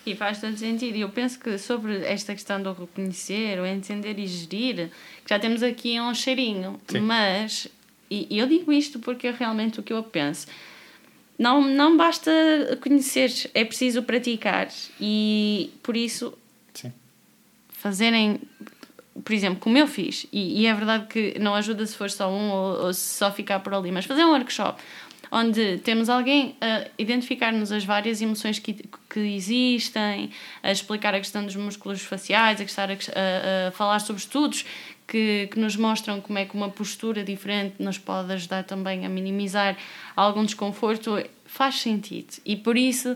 E 0.05 0.15
faz 0.15 0.39
todo 0.39 0.55
sentido. 0.55 0.95
E 0.95 1.01
eu 1.01 1.09
penso 1.09 1.37
que 1.37 1.57
sobre 1.57 2.05
esta 2.05 2.33
questão 2.33 2.61
do 2.61 2.71
reconhecer, 2.71 3.59
o 3.59 3.65
entender 3.65 4.17
e 4.17 4.25
gerir, 4.25 4.89
que 5.23 5.29
já 5.29 5.37
temos 5.37 5.61
aqui 5.61 5.99
um 5.99 6.13
cheirinho. 6.13 6.79
Sim. 6.87 7.01
Mas, 7.01 7.67
e 8.09 8.37
eu 8.37 8.47
digo 8.47 8.71
isto 8.71 8.99
porque 8.99 9.27
é 9.27 9.31
realmente 9.31 9.81
o 9.81 9.83
que 9.83 9.91
eu 9.91 10.01
penso. 10.01 10.47
Não, 11.37 11.61
não 11.61 11.97
basta 11.97 12.31
conhecer, 12.81 13.31
é 13.53 13.65
preciso 13.65 14.01
praticar. 14.01 14.69
E 14.99 15.71
por 15.83 15.97
isso, 15.97 16.33
Sim. 16.73 16.93
fazerem, 17.67 18.39
por 19.25 19.33
exemplo, 19.33 19.59
como 19.59 19.77
eu 19.77 19.87
fiz, 19.87 20.25
e, 20.31 20.61
e, 20.61 20.65
é 20.65 20.73
verdade 20.73 21.05
que 21.07 21.37
não 21.37 21.53
ajuda 21.53 21.85
se 21.85 21.95
for 21.95 22.09
só 22.09 22.31
um 22.31 22.49
ou, 22.49 22.85
ou 22.85 22.93
se 22.93 23.17
só 23.17 23.31
ficar 23.31 23.59
por 23.59 23.73
ali, 23.73 23.91
mas 23.91 24.05
fazer 24.05 24.23
um 24.23 24.31
workshop 24.31 24.81
onde 25.31 25.77
temos 25.79 26.09
alguém 26.09 26.55
a 26.61 26.87
identificar-nos 26.97 27.71
as 27.71 27.83
várias 27.83 28.21
emoções 28.21 28.59
que, 28.59 28.73
que 29.09 29.19
existem, 29.19 30.31
a 30.63 30.71
explicar 30.71 31.13
a 31.13 31.19
questão 31.19 31.45
dos 31.45 31.55
músculos 31.55 32.01
faciais, 32.01 32.59
a, 32.59 32.83
a, 32.83 32.85
a, 32.85 33.67
a 33.67 33.71
falar 33.71 33.99
sobre 33.99 34.21
estudos 34.21 34.65
que, 35.07 35.47
que 35.51 35.59
nos 35.59 35.75
mostram 35.75 36.19
como 36.19 36.37
é 36.37 36.45
que 36.45 36.55
uma 36.55 36.69
postura 36.69 37.23
diferente 37.23 37.75
nos 37.79 37.97
pode 37.97 38.31
ajudar 38.33 38.63
também 38.63 39.05
a 39.05 39.09
minimizar 39.09 39.77
algum 40.15 40.43
desconforto, 40.43 41.23
faz 41.45 41.75
sentido. 41.75 42.35
E 42.45 42.55
por 42.55 42.77
isso, 42.77 43.15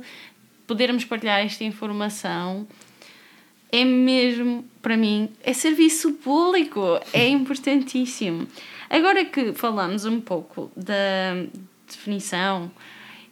podermos 0.65 1.03
partilhar 1.03 1.41
esta 1.41 1.63
informação 1.63 2.65
é 3.71 3.85
mesmo, 3.85 4.65
para 4.81 4.97
mim, 4.97 5.29
é 5.43 5.53
serviço 5.53 6.13
público, 6.13 6.99
é 7.13 7.27
importantíssimo. 7.27 8.47
Agora 8.89 9.23
que 9.23 9.53
falamos 9.53 10.03
um 10.05 10.19
pouco 10.19 10.69
da 10.75 11.45
definição, 11.91 12.71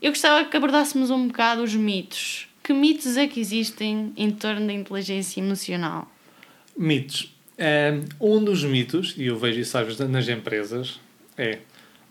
eu 0.02 0.12
gostava 0.12 0.46
que 0.46 0.56
abordássemos 0.56 1.10
um 1.10 1.28
bocado 1.28 1.64
os 1.64 1.76
mitos. 1.76 2.48
Que 2.64 2.74
mitos 2.74 3.18
é 3.18 3.28
que 3.28 3.40
existem 3.40 4.14
em 4.16 4.32
torno 4.32 4.68
da 4.68 4.74
inteligência 4.74 5.40
emocional? 5.40 6.10
Mitos. 6.78 7.36
É, 7.58 8.00
um 8.22 8.44
dos 8.44 8.64
mitos, 8.64 9.16
e 9.18 9.26
eu 9.26 9.38
vejo 9.38 9.60
isso 9.60 9.78
às 9.78 9.86
vezes 9.86 10.10
nas 10.10 10.30
empresas, 10.30 11.00
é 11.38 11.60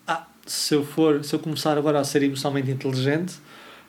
ah, 0.06 0.26
se 0.46 0.74
eu 0.74 0.84
for, 0.84 1.24
se 1.24 1.34
eu 1.34 1.38
começar 1.38 1.78
agora 1.78 2.00
a 2.00 2.04
ser 2.04 2.22
emocionalmente 2.22 2.70
inteligente, 2.70 3.36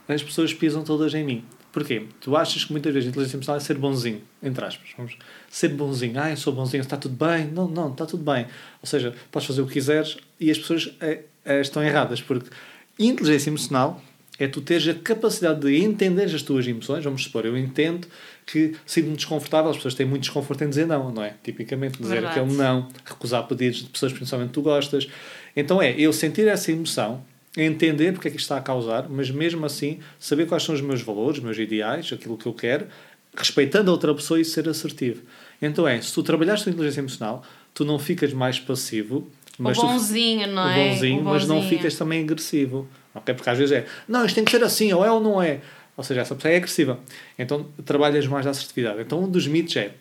as 0.08 0.24
pessoas 0.24 0.54
pisam 0.54 0.84
todas 0.84 1.14
em 1.14 1.24
mim. 1.24 1.44
Porquê? 1.72 2.08
Tu 2.20 2.36
achas 2.36 2.66
que 2.66 2.72
muitas 2.72 2.92
vezes 2.94 3.08
a 3.08 3.10
inteligência 3.12 3.38
emocional 3.38 3.58
é 3.58 3.64
ser 3.64 3.78
bonzinho, 3.78 4.22
entre 4.42 4.66
aspas. 4.66 4.90
Vamos 4.98 5.18
ser 5.50 5.70
bonzinho. 5.70 6.20
Ah, 6.20 6.32
eu 6.32 6.38
sou 6.38 6.52
bonzinho, 6.52 6.82
está 6.82 6.98
tudo 6.98 7.16
bem. 7.16 7.46
Não, 7.48 7.68
não, 7.68 7.92
está 7.92 8.06
tudo 8.06 8.24
bem. 8.24 8.48
Ou 8.82 8.88
seja, 8.88 9.14
podes 9.32 9.48
fazer 9.48 9.62
o 9.62 9.68
que 9.68 9.74
quiseres 9.74 10.18
e 10.40 10.50
as 10.50 10.58
pessoas 10.58 10.96
é, 11.00 11.24
é, 11.46 11.62
estão 11.62 11.84
erradas. 11.84 12.22
Porque 12.22 12.50
inteligência 12.98 13.50
emocional 13.50 14.02
é 14.40 14.48
tu 14.48 14.62
teres 14.62 14.88
a 14.88 14.94
capacidade 14.94 15.60
de 15.60 15.76
entender 15.76 16.24
as 16.24 16.42
tuas 16.42 16.66
emoções. 16.66 17.04
Vamos 17.04 17.24
supor, 17.24 17.46
eu 17.46 17.58
entendo 17.58 18.08
que 18.46 18.74
sinto-me 18.86 19.16
desconfortável, 19.16 19.70
as 19.70 19.78
pessoas 19.78 19.94
têm 19.94 20.06
muito 20.06 20.22
desconforto 20.22 20.64
em 20.64 20.70
dizer 20.70 20.88
não, 20.88 21.12
não 21.12 21.24
é? 21.24 21.36
Tipicamente, 21.44 22.00
dizer 22.00 22.22
Verdade. 22.22 22.40
aquele 22.40 22.56
não, 22.56 22.88
recusar 23.06 23.46
pedidos 23.48 23.80
de 23.80 23.90
pessoas 23.90 24.14
que 24.14 24.18
principalmente 24.18 24.52
tu 24.52 24.62
gostas. 24.62 25.08
Então 25.56 25.82
é 25.82 25.94
eu 26.00 26.14
sentir 26.14 26.48
essa 26.48 26.72
emoção 26.72 27.22
entender 27.58 28.14
porque 28.14 28.28
é 28.28 28.32
que 28.32 28.38
isto 28.38 28.46
está 28.46 28.58
a 28.58 28.62
causar, 28.62 29.10
mas 29.10 29.30
mesmo 29.30 29.66
assim 29.66 30.00
saber 30.20 30.46
quais 30.46 30.64
são 30.64 30.74
os 30.74 30.82
meus 30.82 31.02
valores, 31.02 31.40
os 31.40 31.44
meus 31.44 31.58
ideais, 31.58 32.12
aquilo 32.14 32.38
que 32.38 32.46
eu 32.46 32.54
quero, 32.54 32.88
respeitando 33.36 33.90
a 33.90 33.94
outra 33.94 34.14
pessoa 34.14 34.40
e 34.40 34.46
ser 34.46 34.68
assertivo. 34.70 35.22
Então 35.62 35.88
é, 35.88 36.00
se 36.02 36.14
tu 36.14 36.24
trabalhares 36.24 36.64
com 36.64 36.70
inteligência 36.70 37.02
emocional, 37.02 37.44
tu 37.74 37.84
não 37.84 38.00
ficas 38.00 38.34
mais 38.34 38.60
passivo, 38.60 39.30
mas 39.60 39.78
o 39.78 39.82
bonzinho, 39.82 40.48
tu, 40.48 40.54
não 40.54 40.70
é? 40.70 40.86
O 40.86 40.90
bonzinho, 40.90 41.22
o 41.22 41.24
mas 41.26 41.48
não 41.48 41.62
ficas 41.62 41.96
também 41.96 42.24
agressivo. 42.24 42.88
Okay? 43.14 43.34
Porque 43.36 43.50
às 43.50 43.58
vezes 43.58 43.76
é, 43.76 43.86
não, 44.08 44.26
isto 44.26 44.36
tem 44.36 44.46
que 44.46 44.52
ser 44.52 44.64
assim, 44.64 44.92
ou 44.94 45.06
é 45.06 45.12
ou 45.12 45.20
não 45.20 45.42
é. 45.42 45.60
Ou 45.98 46.04
seja, 46.04 46.22
essa 46.22 46.34
pessoa 46.34 46.54
é 46.54 46.58
agressiva. 46.58 47.00
Então 47.38 47.68
trabalhas 47.86 48.26
mais 48.26 48.48
a 48.48 48.52
assertividade. 48.52 49.02
Então 49.02 49.24
um 49.24 49.30
dos 49.30 49.48
mitos 49.48 49.76
é, 49.76 49.92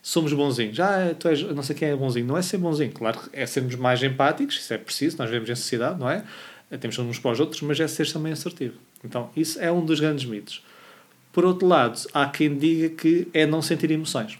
somos 0.00 0.32
bonzinhos. 0.32 0.78
Ah, 0.78 1.14
tu 1.18 1.28
és, 1.28 1.42
não 1.42 1.62
sei 1.62 1.74
quem 1.74 1.88
é 1.88 1.96
bonzinho. 1.96 2.26
Não 2.26 2.36
é 2.36 2.42
ser 2.42 2.58
bonzinho. 2.58 2.92
Claro 2.92 3.18
que 3.18 3.28
é 3.32 3.44
sermos 3.44 3.74
mais 3.74 4.02
empáticos, 4.02 4.56
isso 4.56 4.72
é 4.72 4.78
preciso, 4.78 5.18
nós 5.18 5.28
vivemos 5.28 5.50
em 5.50 5.56
sociedade, 5.56 5.98
não 5.98 6.08
é? 6.08 6.22
temos 6.76 6.98
uns 6.98 7.18
para 7.18 7.30
os 7.30 7.40
outros, 7.40 7.62
mas 7.62 7.80
é 7.80 7.88
ser 7.88 8.12
também 8.12 8.32
assertivo. 8.32 8.74
Então, 9.02 9.30
isso 9.34 9.58
é 9.58 9.72
um 9.72 9.84
dos 9.84 10.00
grandes 10.00 10.26
mitos. 10.26 10.62
Por 11.32 11.44
outro 11.44 11.66
lado, 11.66 11.98
há 12.12 12.26
quem 12.26 12.56
diga 12.56 12.90
que 12.90 13.28
é 13.32 13.46
não 13.46 13.62
sentir 13.62 13.90
emoções. 13.90 14.38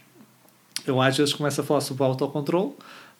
Eu 0.86 1.00
às 1.00 1.16
vezes 1.16 1.32
começo 1.32 1.60
a 1.60 1.64
falar 1.64 1.80
sobre 1.80 2.02
o 2.02 2.06
autocontrole, 2.06 2.72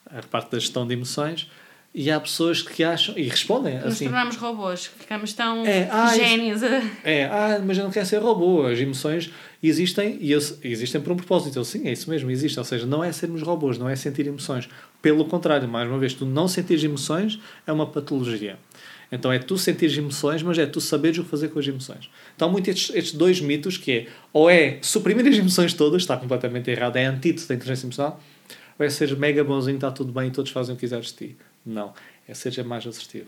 a 0.05 0.21
parte 0.23 0.51
da 0.51 0.59
gestão 0.59 0.87
de 0.87 0.93
emoções, 0.93 1.49
e 1.93 2.11
há 2.11 2.19
pessoas 2.19 2.61
que 2.61 2.83
acham 2.83 3.17
e 3.17 3.23
respondem 3.23 3.75
Nos 3.75 3.85
assim. 3.85 4.05
Nos 4.05 4.13
tornamos 4.13 4.35
robôs, 4.35 4.85
ficamos 4.85 5.33
tão 5.33 5.65
é, 5.65 5.89
ah, 5.91 6.15
génios. 6.15 6.61
É, 7.03 7.25
ah, 7.25 7.59
mas 7.65 7.77
eu 7.77 7.83
não 7.83 7.91
quero 7.91 8.05
ser 8.05 8.21
robô. 8.21 8.65
As 8.67 8.79
emoções 8.79 9.31
existem 9.61 10.17
e 10.21 10.31
eu, 10.31 10.39
existem 10.63 11.01
por 11.01 11.13
um 11.13 11.15
propósito. 11.15 11.57
Eu, 11.57 11.65
sim, 11.65 11.87
é 11.87 11.91
isso 11.91 12.09
mesmo, 12.09 12.29
existe. 12.29 12.59
Ou 12.59 12.65
seja, 12.65 12.85
não 12.85 13.03
é 13.03 13.11
sermos 13.11 13.41
robôs, 13.41 13.79
não 13.79 13.89
é 13.89 13.95
sentir 13.95 14.27
emoções. 14.27 14.69
Pelo 15.01 15.25
contrário, 15.25 15.67
mais 15.67 15.89
uma 15.89 15.97
vez, 15.97 16.13
tu 16.13 16.25
não 16.25 16.47
sentir 16.47 16.83
emoções 16.83 17.39
é 17.65 17.71
uma 17.71 17.87
patologia. 17.87 18.57
Então 19.11 19.31
é 19.33 19.39
tu 19.39 19.57
sentir 19.57 19.97
emoções, 19.97 20.43
mas 20.43 20.59
é 20.59 20.67
tu 20.67 20.79
saberes 20.79 21.17
o 21.17 21.23
que 21.23 21.29
fazer 21.29 21.47
com 21.47 21.57
as 21.57 21.67
emoções. 21.67 22.09
Então, 22.35 22.51
muito 22.51 22.69
estes, 22.69 22.95
estes 22.95 23.13
dois 23.13 23.41
mitos 23.41 23.75
que 23.75 23.91
é, 23.91 24.07
ou 24.31 24.47
é 24.47 24.77
suprimir 24.81 25.25
as 25.27 25.35
emoções 25.35 25.73
todas, 25.73 26.03
está 26.03 26.15
completamente 26.15 26.69
errado, 26.69 26.95
é 26.97 27.05
antídoto 27.05 27.47
da 27.47 27.55
inteligência 27.55 27.87
emocional, 27.87 28.21
ou 28.79 28.85
é 28.85 28.89
ser 28.89 29.15
mega 29.17 29.43
bonzinho, 29.43 29.75
está 29.75 29.91
tudo 29.91 30.11
bem 30.11 30.29
e 30.29 30.31
todos 30.31 30.51
fazem 30.51 30.73
o 30.73 30.77
que 30.77 30.81
quiseres 30.81 31.07
de 31.07 31.13
ti. 31.13 31.37
Não. 31.65 31.93
É 32.27 32.33
ser 32.33 32.63
mais 32.63 32.87
assertivo. 32.87 33.27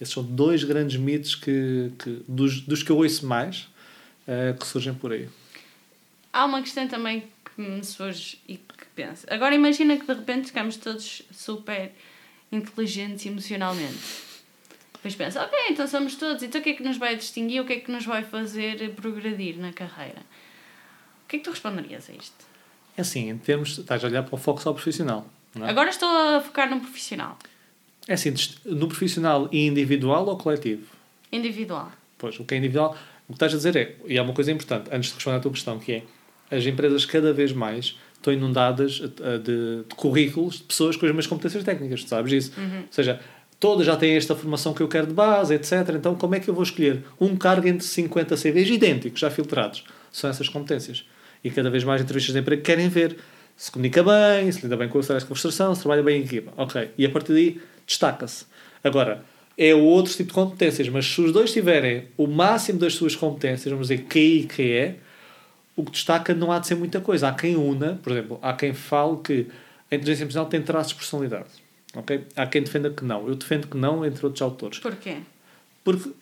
Esses 0.00 0.14
são 0.14 0.24
dois 0.24 0.64
grandes 0.64 0.98
mitos 0.98 1.34
que, 1.34 1.92
que 1.98 2.22
dos, 2.26 2.62
dos 2.62 2.82
que 2.82 2.90
eu 2.90 2.96
ouço 2.96 3.26
mais 3.26 3.68
uh, 4.26 4.58
que 4.58 4.66
surgem 4.66 4.94
por 4.94 5.12
aí. 5.12 5.28
Há 6.32 6.46
uma 6.46 6.62
questão 6.62 6.88
também 6.88 7.24
que 7.44 7.60
me 7.60 7.84
surge 7.84 8.38
e 8.48 8.56
que 8.56 8.86
penso. 8.96 9.26
Agora 9.28 9.54
imagina 9.54 9.96
que 9.98 10.06
de 10.06 10.14
repente 10.14 10.46
ficamos 10.46 10.76
todos 10.76 11.22
super 11.30 11.92
inteligentes 12.50 13.26
emocionalmente 13.26 14.30
depois 15.00 15.14
pensa, 15.14 15.42
ok, 15.42 15.58
então 15.70 15.86
somos 15.86 16.14
todos, 16.14 16.42
então 16.42 16.60
o 16.60 16.64
que 16.64 16.70
é 16.70 16.74
que 16.74 16.82
nos 16.82 16.98
vai 16.98 17.16
distinguir, 17.16 17.62
o 17.62 17.64
que 17.64 17.72
é 17.72 17.80
que 17.80 17.90
nos 17.90 18.04
vai 18.04 18.22
fazer 18.22 18.94
progredir 18.94 19.56
na 19.56 19.72
carreira? 19.72 20.20
O 21.24 21.28
que 21.28 21.36
é 21.36 21.38
que 21.38 21.44
tu 21.44 21.50
responderias 21.50 22.10
a 22.10 22.12
isto? 22.12 22.49
É 22.96 23.00
assim, 23.00 23.30
em 23.30 23.38
termos, 23.38 23.78
estás 23.78 24.04
a 24.04 24.08
olhar 24.08 24.22
para 24.22 24.34
o 24.34 24.38
foco 24.38 24.60
só 24.60 24.72
profissional. 24.72 25.26
É? 25.58 25.64
Agora 25.68 25.90
estou 25.90 26.08
a 26.08 26.40
focar 26.40 26.70
no 26.70 26.80
profissional. 26.80 27.38
É 28.06 28.14
assim, 28.14 28.32
no 28.64 28.88
profissional 28.88 29.48
individual 29.52 30.26
ou 30.26 30.36
coletivo? 30.36 30.86
Individual. 31.32 31.92
Pois, 32.18 32.38
o 32.38 32.44
que 32.44 32.54
é 32.54 32.58
individual, 32.58 32.96
o 33.28 33.32
que 33.32 33.36
estás 33.36 33.52
a 33.52 33.56
dizer 33.56 33.76
é, 33.76 33.96
e 34.06 34.18
há 34.18 34.22
uma 34.22 34.32
coisa 34.32 34.50
importante, 34.52 34.90
antes 34.92 35.10
de 35.10 35.14
responder 35.14 35.38
à 35.38 35.40
tua 35.40 35.52
questão, 35.52 35.78
que 35.78 35.92
é, 35.92 36.02
as 36.56 36.66
empresas 36.66 37.06
cada 37.06 37.32
vez 37.32 37.52
mais 37.52 37.96
estão 38.14 38.32
inundadas 38.32 38.92
de, 38.92 39.08
de, 39.08 39.84
de 39.88 39.94
currículos 39.96 40.56
de 40.56 40.64
pessoas 40.64 40.96
com 40.96 41.06
as 41.06 41.10
mesmas 41.10 41.26
competências 41.26 41.64
técnicas, 41.64 42.04
tu 42.04 42.10
sabes 42.10 42.32
isso? 42.32 42.60
Uhum. 42.60 42.80
Ou 42.80 42.88
seja, 42.92 43.20
todas 43.58 43.86
já 43.86 43.96
têm 43.96 44.16
esta 44.16 44.34
formação 44.34 44.74
que 44.74 44.82
eu 44.82 44.88
quero 44.88 45.06
de 45.06 45.14
base, 45.14 45.54
etc. 45.54 45.72
Então, 45.94 46.14
como 46.14 46.34
é 46.34 46.40
que 46.40 46.48
eu 46.48 46.54
vou 46.54 46.62
escolher 46.62 47.04
um 47.20 47.36
cargo 47.36 47.66
entre 47.66 47.86
50 47.86 48.36
CVs 48.36 48.70
idênticos, 48.70 49.20
já 49.20 49.30
filtrados? 49.30 49.84
São 50.12 50.28
essas 50.28 50.48
competências. 50.48 51.04
E 51.42 51.50
cada 51.50 51.70
vez 51.70 51.84
mais 51.84 52.02
entrevistas 52.02 52.34
de 52.34 52.40
emprego 52.40 52.62
querem 52.62 52.88
ver 52.88 53.16
se 53.56 53.70
comunica 53.70 54.02
bem, 54.02 54.50
se 54.50 54.62
lida 54.62 54.76
bem 54.76 54.88
com 54.88 54.98
o 54.98 55.00
stress 55.00 55.24
de 55.24 55.28
conversação, 55.28 55.74
se 55.74 55.82
trabalha 55.82 56.02
bem 56.02 56.20
em 56.20 56.24
equipa. 56.24 56.52
Ok. 56.56 56.90
E 56.96 57.04
a 57.04 57.10
partir 57.10 57.32
daí, 57.32 57.60
destaca-se. 57.86 58.46
Agora, 58.82 59.22
é 59.56 59.74
outro 59.74 60.12
tipo 60.12 60.28
de 60.28 60.34
competências, 60.34 60.88
mas 60.88 61.04
se 61.04 61.20
os 61.20 61.32
dois 61.32 61.52
tiverem 61.52 62.04
o 62.16 62.26
máximo 62.26 62.78
das 62.78 62.94
suas 62.94 63.14
competências, 63.14 63.70
vamos 63.70 63.88
dizer 63.88 64.04
QI 64.04 64.48
e 64.58 64.72
é, 64.72 64.96
o 65.76 65.84
que 65.84 65.90
destaca 65.90 66.32
não 66.34 66.50
há 66.50 66.58
de 66.58 66.68
ser 66.68 66.74
muita 66.76 67.00
coisa. 67.00 67.28
Há 67.28 67.34
quem 67.34 67.56
una, 67.56 68.00
por 68.02 68.12
exemplo, 68.12 68.38
há 68.40 68.54
quem 68.54 68.72
fale 68.72 69.18
que 69.22 69.46
a 69.90 69.94
inteligência 69.94 70.24
emocional 70.24 70.48
tem 70.48 70.62
traços 70.62 70.92
de 70.92 70.98
personalidade. 70.98 71.48
Ok? 71.94 72.24
Há 72.36 72.46
quem 72.46 72.62
defenda 72.62 72.88
que 72.88 73.04
não. 73.04 73.28
Eu 73.28 73.34
defendo 73.34 73.66
que 73.66 73.76
não, 73.76 74.06
entre 74.06 74.24
outros 74.24 74.40
autores. 74.40 74.78
Porquê? 74.78 75.16
Porque 75.82 76.08
uh, 76.08 76.14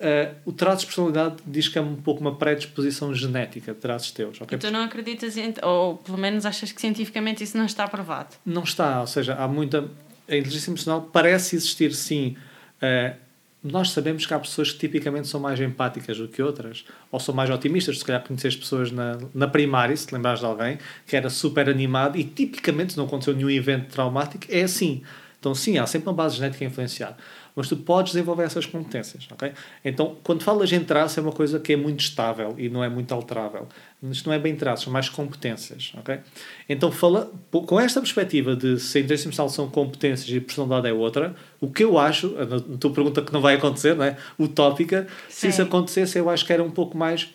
o 0.45 0.53
traço 0.53 0.81
de 0.81 0.87
personalidade 0.87 1.37
diz 1.45 1.69
que 1.69 1.79
é 1.79 1.81
um 1.81 1.97
pouco 1.97 2.21
uma 2.21 2.37
predisposição 2.37 3.13
genética 3.13 3.75
de 3.75 3.81
traços 3.81 4.13
teus. 4.13 4.41
Okay? 4.41 4.57
E 4.57 4.61
tu 4.61 4.71
não 4.71 4.83
acreditas, 4.83 5.37
em, 5.37 5.53
ou 5.63 5.97
pelo 5.97 6.17
menos 6.17 6.47
achas 6.47 6.71
que 6.71 6.81
cientificamente 6.81 7.43
isso 7.43 7.59
não 7.59 7.67
está 7.67 7.89
provado? 7.89 8.37
Não 8.47 8.63
está, 8.63 9.01
ou 9.01 9.07
seja, 9.07 9.35
há 9.35 9.49
muita. 9.49 9.89
A 10.29 10.37
inteligência 10.37 10.71
emocional 10.71 11.09
parece 11.13 11.57
existir 11.57 11.93
sim. 11.93 12.37
Uh, 12.81 13.17
nós 13.63 13.91
sabemos 13.91 14.25
que 14.25 14.33
há 14.33 14.39
pessoas 14.39 14.71
que 14.71 14.79
tipicamente 14.79 15.27
são 15.27 15.41
mais 15.41 15.61
empáticas 15.61 16.17
do 16.17 16.29
que 16.29 16.41
outras, 16.41 16.85
ou 17.11 17.19
são 17.19 17.35
mais 17.35 17.51
otimistas. 17.51 17.99
Se 17.99 18.05
calhar 18.05 18.23
conheces 18.23 18.55
pessoas 18.55 18.93
na, 18.93 19.19
na 19.35 19.49
primária, 19.49 19.97
se 19.97 20.07
te 20.07 20.15
lembrares 20.15 20.41
de 20.41 20.47
alguém, 20.47 20.79
que 21.07 21.17
era 21.17 21.29
super 21.29 21.69
animado 21.69 22.17
e 22.17 22.23
tipicamente, 22.23 22.93
se 22.93 22.99
não 22.99 23.07
aconteceu 23.07 23.35
nenhum 23.35 23.51
evento 23.51 23.91
traumático, 23.91 24.45
é 24.49 24.63
assim. 24.63 25.03
Então, 25.41 25.55
sim, 25.55 25.79
há 25.79 25.87
sempre 25.87 26.09
uma 26.09 26.15
base 26.15 26.37
genética 26.37 26.65
a 26.65 26.69
influenciar. 26.69 27.17
Mas 27.59 27.69
tu 27.69 27.77
podes 27.77 28.13
desenvolver 28.13 28.45
essas 28.45 28.67
competências, 28.67 29.27
ok? 29.33 29.51
Então, 29.85 30.17
quando 30.23 30.45
falas 30.45 30.71
em 30.71 30.79
traço, 30.79 31.19
é 31.19 31.23
uma 31.25 31.33
coisa 31.33 31.59
que 31.59 31.73
é 31.73 31.77
muito 31.77 31.99
estável 31.99 32.55
e 32.57 32.69
não 32.69 32.85
é 32.85 32.89
muito 32.89 33.13
alterável. 33.13 33.67
Isto 34.01 34.29
não 34.29 34.33
é 34.33 34.39
bem 34.39 34.55
traços, 34.55 34.85
são 34.85 34.93
mais 34.93 35.09
competências, 35.09 35.93
ok? 35.99 36.21
Então, 36.69 36.93
fala, 36.93 37.33
com 37.51 37.81
esta 37.81 38.01
perspectiva 38.01 38.55
de 38.55 38.79
se 38.79 38.99
a 38.99 39.01
inteligência 39.01 39.27
emocional 39.27 39.49
são 39.49 39.69
competências 39.69 40.31
e 40.31 40.39
personalidade 40.39 40.87
é 40.87 40.93
outra, 40.93 41.35
o 41.61 41.69
que 41.69 41.83
eu 41.83 41.99
acho, 41.99 42.33
a 42.39 42.77
tua 42.79 42.93
pergunta 42.93 43.23
que 43.23 43.33
não 43.33 43.41
vai 43.41 43.57
acontecer, 43.57 43.97
não 43.97 44.05
é? 44.05 44.17
Utópica, 44.39 45.09
se 45.29 45.41
Sim. 45.41 45.49
isso 45.49 45.63
acontecesse, 45.63 46.17
eu 46.17 46.31
acho 46.31 46.47
que 46.47 46.53
era 46.53 46.63
um 46.63 46.71
pouco 46.71 46.97
mais 46.97 47.35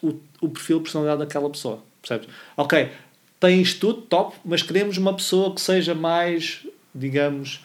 o, 0.00 0.14
o 0.40 0.48
perfil 0.50 0.76
de 0.76 0.84
personalidade 0.84 1.18
daquela 1.18 1.50
pessoa, 1.50 1.82
percebes? 2.00 2.28
Ok, 2.56 2.92
tens 3.40 3.74
tudo, 3.74 4.02
top, 4.02 4.36
mas 4.44 4.62
queremos 4.62 4.96
uma 4.98 5.14
pessoa 5.14 5.52
que 5.52 5.60
seja 5.60 5.96
mais 5.96 6.64
digamos, 6.94 7.60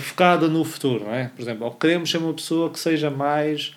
focada 0.00 0.48
no 0.48 0.64
futuro, 0.64 1.04
não 1.04 1.14
é? 1.14 1.28
Por 1.28 1.42
exemplo, 1.42 1.64
ou 1.64 1.72
queremos 1.72 2.10
ser 2.10 2.18
uma 2.18 2.34
pessoa 2.34 2.70
que 2.70 2.78
seja 2.78 3.10
mais 3.10 3.74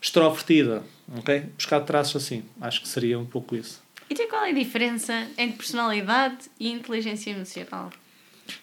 extrovertida, 0.00 0.82
ok? 1.16 1.46
Buscar 1.56 1.80
traços 1.80 2.22
assim. 2.22 2.42
Acho 2.60 2.82
que 2.82 2.88
seria 2.88 3.18
um 3.18 3.24
pouco 3.24 3.54
isso. 3.54 3.80
E 4.10 4.14
qual 4.26 4.44
é 4.44 4.50
a 4.50 4.52
diferença 4.52 5.26
entre 5.38 5.56
personalidade 5.56 6.50
e 6.58 6.70
inteligência 6.70 7.30
emocional? 7.30 7.90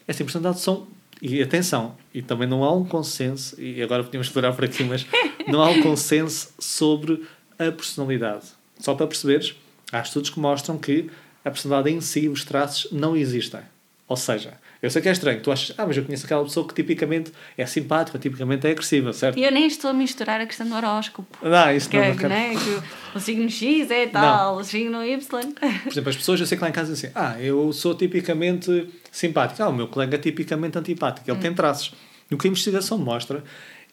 Essa 0.08 0.24
personalidade 0.24 0.60
são 0.60 0.88
e 1.22 1.42
atenção, 1.42 1.98
e 2.14 2.22
também 2.22 2.48
não 2.48 2.64
há 2.64 2.74
um 2.74 2.86
consenso, 2.86 3.60
e 3.62 3.82
agora 3.82 4.04
podíamos 4.04 4.28
explorar 4.28 4.54
por 4.54 4.64
aqui, 4.64 4.84
mas 4.84 5.06
não 5.48 5.62
há 5.62 5.70
um 5.70 5.82
consenso 5.82 6.54
sobre 6.58 7.26
a 7.58 7.72
personalidade. 7.72 8.46
Só 8.80 8.96
para 8.96 9.08
perceberes, 9.08 9.54
há 9.92 10.00
estudos 10.00 10.30
que 10.30 10.40
mostram 10.40 10.78
que 10.78 11.10
a 11.44 11.52
personalidade 11.52 11.96
em 11.96 12.00
si, 12.00 12.30
os 12.30 12.46
traços, 12.46 12.90
não 12.92 13.18
existem. 13.18 13.62
Ou 14.08 14.16
seja, 14.16 14.58
eu 14.82 14.90
sei 14.90 15.02
que 15.02 15.10
é 15.10 15.12
estranho, 15.12 15.42
tu 15.42 15.52
achas, 15.52 15.74
ah, 15.78 15.86
mas 15.86 15.98
eu 15.98 16.04
conheço 16.06 16.26
aquela 16.26 16.44
pessoa 16.44 16.68
que 16.68 16.74
tipicamente 16.74 17.32
é 17.58 17.66
simpática, 17.66 18.18
tipicamente 18.18 18.66
é 18.68 18.72
agressiva, 18.72 19.12
certo? 19.14 19.38
E 19.38 19.44
eu 19.44 19.52
nem 19.52 19.68
estou 19.68 19.90
a 19.90 19.94
misturar 19.94 20.40
a 20.40 20.46
questão 20.46 20.68
do 20.68 20.76
horóscopo. 20.76 21.28
Não, 21.46 21.72
isso 21.76 21.90
Que, 21.90 21.98
não, 21.98 22.04
é, 22.04 22.10
não 22.10 22.16
quero. 22.16 22.30
né, 22.30 22.50
que 22.56 23.18
o 23.18 23.20
signo 23.20 23.50
X 23.50 23.92
é 23.92 24.08
tal, 24.08 24.58
o 24.58 24.64
signo 24.64 25.04
Y. 25.04 25.20
Por 25.20 25.92
exemplo, 25.92 26.10
as 26.10 26.16
pessoas, 26.16 26.40
eu 26.40 26.46
sei 26.46 26.58
que 26.58 26.64
lá 26.64 26.70
em 26.70 26.74
casa 26.74 26.94
dizem 26.94 27.10
assim, 27.14 27.20
ah, 27.20 27.42
eu 27.42 27.72
sou 27.74 27.94
tipicamente 27.96 28.88
simpático. 29.12 29.62
Ah, 29.62 29.70
o 29.70 29.74
meu 29.74 29.88
colega 29.88 30.16
é 30.16 30.20
tipicamente 30.20 30.78
antipático. 30.78 31.30
Ele 31.30 31.38
Hum. 31.38 31.42
tem 31.42 31.54
traços. 31.54 31.94
E 32.32 32.36
o 32.36 32.38
que 32.38 32.48
a 32.48 32.50
investigação 32.52 32.98
mostra 32.98 33.44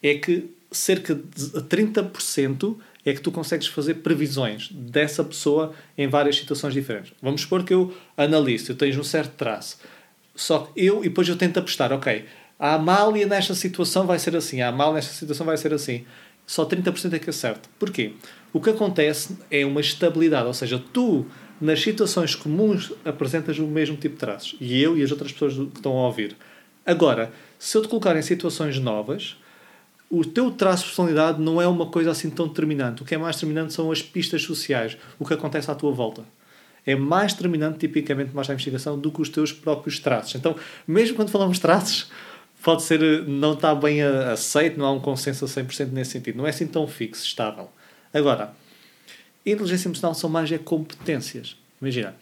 é 0.02 0.14
que 0.14 0.50
cerca 0.70 1.14
de 1.14 1.22
30% 1.62 2.76
é 3.04 3.12
que 3.12 3.20
tu 3.20 3.30
consegues 3.30 3.66
fazer 3.68 3.94
previsões 3.94 4.68
dessa 4.72 5.22
pessoa 5.22 5.72
em 5.96 6.08
várias 6.08 6.36
situações 6.36 6.74
diferentes. 6.74 7.12
Vamos 7.22 7.42
supor 7.42 7.62
que 7.64 7.72
eu 7.72 7.94
analiso, 8.16 8.72
eu 8.72 8.76
tenho 8.76 8.98
um 8.98 9.04
certo 9.04 9.32
traço. 9.36 9.78
Só 10.36 10.70
eu, 10.76 11.00
e 11.00 11.08
depois 11.08 11.26
eu 11.28 11.36
tento 11.36 11.58
apostar, 11.58 11.92
ok, 11.92 12.24
a 12.58 12.74
Amália 12.74 13.26
nesta 13.26 13.54
situação 13.54 14.06
vai 14.06 14.18
ser 14.18 14.36
assim, 14.36 14.60
a 14.60 14.68
Amália 14.68 14.94
nesta 14.94 15.14
situação 15.14 15.46
vai 15.46 15.56
ser 15.56 15.72
assim. 15.72 16.04
Só 16.46 16.64
30% 16.64 17.12
é 17.12 17.18
que 17.18 17.30
acerta. 17.30 17.68
Porquê? 17.78 18.12
O 18.52 18.60
que 18.60 18.70
acontece 18.70 19.36
é 19.50 19.66
uma 19.66 19.80
estabilidade, 19.80 20.46
ou 20.46 20.54
seja, 20.54 20.82
tu, 20.92 21.26
nas 21.60 21.80
situações 21.80 22.34
comuns, 22.34 22.92
apresentas 23.04 23.58
o 23.58 23.66
mesmo 23.66 23.96
tipo 23.96 24.14
de 24.14 24.20
traços. 24.20 24.56
E 24.60 24.80
eu 24.80 24.96
e 24.96 25.02
as 25.02 25.10
outras 25.10 25.32
pessoas 25.32 25.54
que 25.54 25.76
estão 25.76 25.92
a 25.98 26.06
ouvir. 26.06 26.36
Agora, 26.84 27.32
se 27.58 27.76
eu 27.76 27.82
te 27.82 27.88
colocar 27.88 28.16
em 28.16 28.22
situações 28.22 28.78
novas, 28.78 29.36
o 30.08 30.24
teu 30.24 30.52
traço 30.52 30.84
de 30.84 30.90
personalidade 30.90 31.42
não 31.42 31.60
é 31.60 31.66
uma 31.66 31.86
coisa 31.86 32.12
assim 32.12 32.30
tão 32.30 32.46
determinante. 32.46 33.02
O 33.02 33.04
que 33.04 33.14
é 33.14 33.18
mais 33.18 33.36
determinante 33.36 33.72
são 33.72 33.90
as 33.90 34.00
pistas 34.00 34.42
sociais, 34.42 34.96
o 35.18 35.26
que 35.26 35.34
acontece 35.34 35.70
à 35.70 35.74
tua 35.74 35.90
volta. 35.90 36.22
É 36.86 36.94
mais 36.94 37.32
determinante, 37.34 37.78
tipicamente, 37.78 38.32
mais 38.34 38.48
a 38.48 38.52
investigação, 38.52 38.96
do 38.98 39.10
que 39.10 39.20
os 39.20 39.28
teus 39.28 39.52
próprios 39.52 39.98
traços. 39.98 40.36
Então, 40.36 40.54
mesmo 40.86 41.16
quando 41.16 41.30
falamos 41.30 41.58
traços, 41.58 42.08
pode 42.62 42.82
ser, 42.84 43.02
eh, 43.02 43.22
não 43.26 43.54
está 43.54 43.74
bem 43.74 44.02
a- 44.02 44.32
aceito, 44.32 44.78
não 44.78 44.86
há 44.86 44.92
um 44.92 45.00
consenso 45.00 45.44
a 45.44 45.48
100% 45.48 45.90
nesse 45.92 46.12
sentido. 46.12 46.36
Não 46.36 46.46
é 46.46 46.50
assim 46.50 46.66
tão 46.66 46.86
fixo, 46.86 47.24
estável. 47.26 47.68
Agora, 48.14 48.54
inteligência 49.44 49.88
emocional 49.88 50.14
são 50.14 50.30
mais 50.30 50.50
é 50.52 50.58
competências. 50.58 51.56
Imagina, 51.80 52.14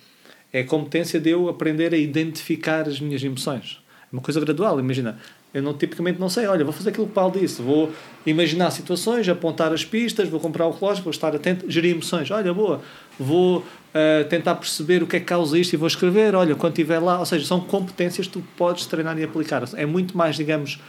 é 0.53 0.61
a 0.61 0.65
competência 0.65 1.21
de 1.21 1.31
eu 1.31 1.49
aprender 1.49 1.93
a 1.93 1.97
identificar 1.99 2.89
as 2.89 2.99
minhas 3.01 3.23
emoções. 3.23 3.83
É 4.03 4.17
uma 4.17 4.23
coisa 4.23 4.41
gradual, 4.41 4.81
imagina. 4.81 5.19
Eu 5.55 5.63
não, 5.63 5.73
tipicamente 5.73 6.19
não 6.19 6.29
sei, 6.29 6.49
olha, 6.49 6.65
vou 6.65 6.73
fazer 6.73 6.91
aquilo 6.91 7.07
que 7.07 7.13
o 7.13 7.15
Paulo 7.15 7.39
disse, 7.39 7.63
vou 7.63 7.93
imaginar 8.27 8.73
situações, 8.73 9.29
apontar 9.29 9.73
as 9.73 9.85
pistas, 9.85 10.29
vou 10.29 10.41
comprar 10.41 10.67
o 10.67 10.73
relógio, 10.73 11.05
vou 11.05 11.13
estar 11.13 11.35
atento, 11.35 11.71
gerir 11.71 11.93
emoções, 11.93 12.29
olha, 12.33 12.53
boa, 12.53 12.83
vou 13.17 13.65
ah, 13.95 14.25
tentar 14.29 14.57
perceber 14.57 15.05
o 15.05 15.07
que 15.07 15.15
é 15.15 15.21
que 15.21 15.27
causa 15.27 15.57
isto 15.57 15.73
e 15.73 15.77
vou 15.77 15.87
escrever, 15.87 16.35
olha, 16.35 16.57
quando 16.57 16.73
estiver 16.73 16.99
lá, 16.99 17.21
ou 17.21 17.25
seja, 17.25 17.47
são 17.47 17.61
competências 17.61 18.27
que 18.27 18.33
tu 18.33 18.45
podes 18.57 18.87
treinar 18.87 19.17
e 19.17 19.23
aplicar. 19.23 19.63
É 19.77 19.87
muito 19.87 20.19
mais, 20.19 20.35
digamos, 20.35 20.81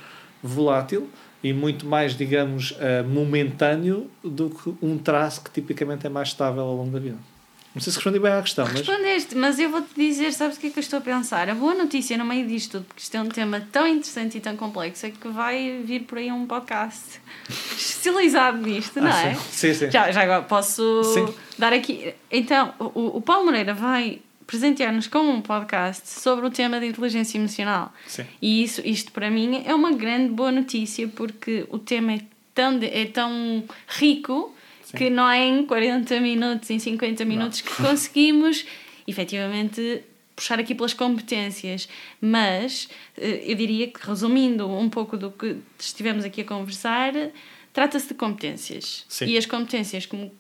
volátil 0.41 1.07
e 1.43 1.53
muito 1.53 1.85
mais, 1.85 2.17
digamos, 2.17 2.75
ah, 2.79 3.03
momentâneo 3.03 4.09
do 4.23 4.49
que 4.49 4.73
um 4.81 4.97
traço 4.97 5.43
que 5.43 5.51
tipicamente 5.51 6.07
é 6.07 6.09
mais 6.09 6.29
estável 6.29 6.63
ao 6.63 6.75
longo 6.75 6.89
da 6.89 6.99
vida. 6.99 7.34
Não 7.75 7.81
sei 7.81 7.91
se 7.91 7.97
respondi 7.99 8.19
bem 8.19 8.31
à 8.31 8.41
questão, 8.41 8.65
mas 8.65 8.75
Respondeste, 8.79 9.35
mas 9.35 9.59
eu 9.59 9.69
vou-te 9.69 9.89
dizer, 9.97 10.31
sabes 10.31 10.55
o 10.55 10.59
que 10.61 10.67
é 10.67 10.69
que 10.69 10.79
eu 10.79 10.81
estou 10.81 10.97
a 10.99 11.01
pensar? 11.01 11.49
A 11.49 11.53
boa 11.53 11.73
notícia 11.75 12.17
no 12.17 12.23
meio 12.23 12.47
disto 12.47 12.71
tudo, 12.71 12.85
porque 12.85 13.01
isto 13.03 13.15
é 13.17 13.21
um 13.21 13.27
tema 13.27 13.67
tão 13.69 13.85
interessante 13.85 14.37
e 14.37 14.39
tão 14.41 14.55
complexo, 14.55 15.05
é 15.05 15.11
que 15.11 15.27
vai 15.27 15.81
vir 15.83 16.03
por 16.03 16.17
aí 16.17 16.31
um 16.31 16.45
podcast 16.47 17.19
especializado 17.77 18.57
nisto, 18.59 19.01
não 19.01 19.11
Ah, 19.11 19.21
é? 19.23 19.33
sim. 19.35 19.41
Sim, 19.51 19.73
sim. 19.73 19.91
Já, 19.91 20.11
já 20.11 20.21
agora 20.23 20.43
posso 20.43 21.03
Sim. 21.03 21.33
dar 21.57 21.73
aqui. 21.73 22.13
Então, 22.31 22.73
o, 22.79 23.17
o 23.17 23.21
Paulo 23.21 23.45
Moreira 23.45 23.73
vai 23.73 24.19
presentear-nos 24.47 25.07
com 25.07 25.19
um 25.19 25.41
podcast 25.41 26.07
sobre 26.07 26.45
o 26.45 26.49
tema 26.51 26.79
da 26.79 26.85
inteligência 26.85 27.37
emocional. 27.37 27.91
Sim. 28.07 28.25
E 28.41 28.63
isso, 28.63 28.81
isto 28.85 29.11
para 29.11 29.29
mim 29.29 29.63
é 29.65 29.73
uma 29.73 29.91
grande 29.91 30.29
boa 30.33 30.51
notícia 30.51 31.07
porque 31.07 31.65
o 31.69 31.77
tema 31.79 32.13
é 32.13 32.19
tão, 32.53 32.77
de- 32.79 32.85
é 32.87 33.05
tão 33.05 33.63
rico 33.87 34.54
Sim. 34.95 35.05
que 35.05 35.09
não 35.09 35.29
é 35.29 35.45
em 35.45 35.65
40 35.65 36.19
minutos, 36.19 36.69
em 36.69 36.79
50 36.79 37.25
minutos 37.25 37.61
que 37.61 37.75
conseguimos 37.75 38.65
efetivamente 39.07 40.03
puxar 40.35 40.59
aqui 40.59 40.75
pelas 40.75 40.93
competências. 40.93 41.87
Mas 42.19 42.89
eh, 43.17 43.43
eu 43.45 43.55
diria 43.55 43.87
que, 43.87 44.05
resumindo 44.05 44.69
um 44.69 44.89
pouco 44.89 45.17
do 45.17 45.31
que 45.31 45.57
estivemos 45.79 46.25
aqui 46.25 46.41
a 46.41 46.45
conversar, 46.45 47.13
trata-se 47.71 48.09
de 48.09 48.13
competências. 48.13 49.05
Sim. 49.07 49.25
E 49.25 49.37
as 49.37 49.45
competências, 49.45 50.05
como, 50.05 50.31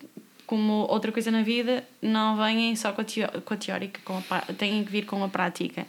como 0.45 0.85
outra 0.89 1.11
coisa 1.11 1.31
na 1.31 1.41
vida, 1.41 1.83
não 2.01 2.37
vêm 2.37 2.75
só 2.75 2.91
com 2.91 3.01
a, 3.01 3.57
teórica, 3.57 3.99
com 4.03 4.21
a, 4.29 4.41
têm 4.53 4.83
que 4.83 4.91
vir 4.91 5.05
com 5.05 5.23
a 5.23 5.29
prática. 5.29 5.87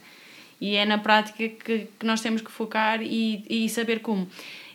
E 0.59 0.75
é 0.75 0.85
na 0.85 0.97
prática 0.97 1.49
que, 1.49 1.87
que 1.99 2.05
nós 2.05 2.21
temos 2.21 2.41
que 2.41 2.51
focar 2.51 3.01
e, 3.01 3.45
e 3.49 3.69
saber 3.69 3.99
como. 3.99 4.27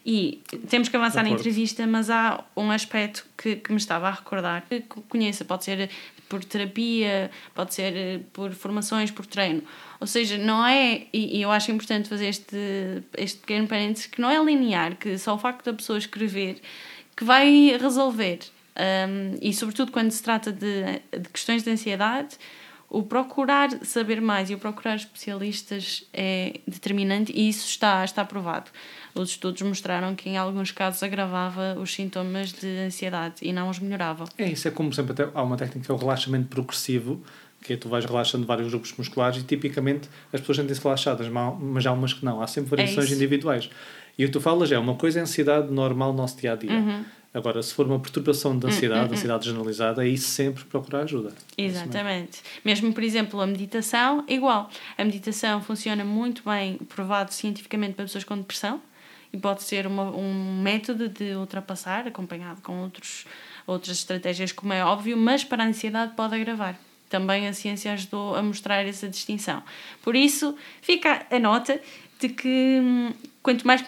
E 0.05 0.42
temos 0.68 0.88
que 0.88 0.96
avançar 0.96 1.22
na 1.22 1.30
entrevista, 1.30 1.86
mas 1.86 2.11
há 2.11 2.44
um 2.57 2.70
aspecto 2.70 3.24
que, 3.36 3.57
que 3.57 3.70
me 3.70 3.78
estava 3.78 4.09
a 4.09 4.11
recordar. 4.11 4.64
Que 4.68 4.80
conheça, 5.09 5.44
pode 5.44 5.64
ser 5.64 5.88
por 6.28 6.42
terapia, 6.42 7.30
pode 7.55 7.74
ser 7.74 7.94
eh, 7.94 8.20
por 8.32 8.53
formações, 8.53 9.11
por 9.11 9.26
treino. 9.26 9.62
Ou 10.00 10.07
seja, 10.07 10.38
não 10.38 10.66
é, 10.66 11.07
e 11.12 11.38
e 11.38 11.42
eu 11.42 11.50
acho 11.50 11.70
importante 11.70 12.09
fazer 12.09 12.26
este, 12.26 12.57
este 13.16 13.38
pequeno 13.40 13.68
parênteses, 13.68 14.07
que 14.07 14.20
não 14.20 14.30
é 14.30 14.42
linear, 14.42 14.96
que 14.96 15.18
só 15.18 15.34
o 15.34 15.38
facto 15.38 15.64
da 15.64 15.74
pessoa 15.74 15.98
escrever 15.98 16.61
que 17.16 17.24
vai 17.24 17.76
resolver. 17.78 18.40
Um, 18.74 19.36
e 19.42 19.53
sobretudo 19.53 19.92
quando 19.92 20.11
se 20.11 20.22
trata 20.22 20.50
de, 20.50 21.00
de 21.16 21.28
questões 21.28 21.62
de 21.62 21.70
ansiedade, 21.70 22.36
o 22.95 23.03
procurar 23.03 23.70
saber 23.82 24.20
mais 24.20 24.51
e 24.51 24.55
o 24.55 24.59
procurar 24.59 24.97
especialistas 24.97 26.05
é 26.12 26.61
determinante 26.68 27.32
e 27.34 27.49
isso 27.49 27.66
está, 27.66 28.05
está 28.05 28.22
provado. 28.22 28.70
Os 29.14 29.30
estudos 29.30 29.62
mostraram 29.62 30.14
que 30.14 30.28
em 30.28 30.36
alguns 30.36 30.70
casos 30.72 31.03
agravava 31.03 31.74
os 31.80 31.95
sintomas 31.95 32.53
de 32.53 32.66
ansiedade 32.80 33.36
e 33.40 33.51
não 33.51 33.70
os 33.70 33.78
melhorava. 33.78 34.26
É 34.36 34.47
isso, 34.47 34.68
é 34.68 34.70
como, 34.70 34.90
exemplo, 34.90 35.12
até 35.12 35.26
há 35.32 35.43
uma 35.43 35.57
técnica 35.57 35.86
que 35.86 35.90
é 35.90 35.95
o 35.95 35.97
relaxamento 35.97 36.49
progressivo, 36.49 37.22
que 37.62 37.72
é 37.72 37.76
tu 37.78 37.88
vais 37.88 38.05
relaxando 38.05 38.45
vários 38.47 38.68
grupos 38.68 38.93
musculares 38.99 39.38
e 39.40 39.43
tipicamente 39.43 40.11
as 40.30 40.40
pessoas 40.40 40.59
sentem-se 40.59 40.82
relaxadas, 40.82 41.28
ma- 41.28 41.51
mas 41.53 41.86
há 41.86 41.93
umas 41.93 42.12
que 42.12 42.22
não, 42.22 42.43
há 42.43 42.47
sempre 42.47 42.68
variações 42.70 43.07
isso. 43.07 43.14
individuais. 43.14 43.70
E 44.18 44.24
o 44.24 44.28
que 44.28 44.32
tu 44.32 44.40
falas 44.40 44.70
é 44.70 44.78
uma 44.78 44.97
coisa 44.97 45.18
é 45.18 45.20
a 45.20 45.22
ansiedade 45.22 45.72
normal 45.72 46.12
no 46.12 46.18
nosso 46.18 46.36
dia 46.38 46.53
a 46.53 46.57
dia. 46.57 46.70
Uhum. 46.72 47.05
Agora, 47.35 47.62
se 47.62 47.72
for 47.72 47.87
uma 47.87 47.99
perturbação 47.99 48.59
de 48.59 48.66
ansiedade, 48.66 49.14
ansiedade 49.14 49.47
generalizada, 49.47 50.03
aí 50.03 50.18
sempre 50.18 50.64
procurar 50.64 51.05
ajuda. 51.05 51.33
É. 51.57 51.62
Exatamente. 51.62 52.43
Mesmo, 52.62 52.93
por 52.93 53.03
exemplo, 53.03 53.41
a 53.41 53.47
meditação, 53.47 54.22
igual. 54.28 54.68
A 54.99 55.05
meditação 55.05 55.62
funciona 55.62 56.05
muito 56.05 56.43
bem, 56.45 56.76
provado 56.89 57.33
cientificamente 57.33 57.95
para 57.95 58.05
pessoas 58.05 58.24
com 58.24 58.37
depressão 58.37 58.83
e 59.33 59.39
pode 59.39 59.62
ser 59.62 59.87
uma, 59.87 60.11
um 60.14 60.61
método 60.61 61.09
de 61.09 61.35
ultrapassar, 61.35 62.07
acompanhado 62.07 62.61
com 62.61 62.83
outros, 62.83 63.24
outras 63.66 63.97
estratégias, 63.97 64.53
como 64.53 64.74
é 64.74 64.85
óbvio, 64.85 65.16
mas 65.16 65.43
para 65.43 65.64
a 65.64 65.66
ansiedade 65.66 66.12
pode 66.14 66.35
agravar. 66.35 66.78
Também 67.09 67.49
a 67.49 67.55
ciência 67.55 67.93
ajudou 67.95 68.35
a 68.35 68.43
mostrar 68.43 68.87
essa 68.87 69.09
distinção. 69.09 69.62
Por 70.03 70.14
isso, 70.14 70.55
fica 70.83 71.26
a 71.30 71.39
nota 71.39 71.80
de 72.20 72.28
que 72.28 72.78
hum, 72.80 73.12
quanto 73.43 73.66
mais 73.66 73.83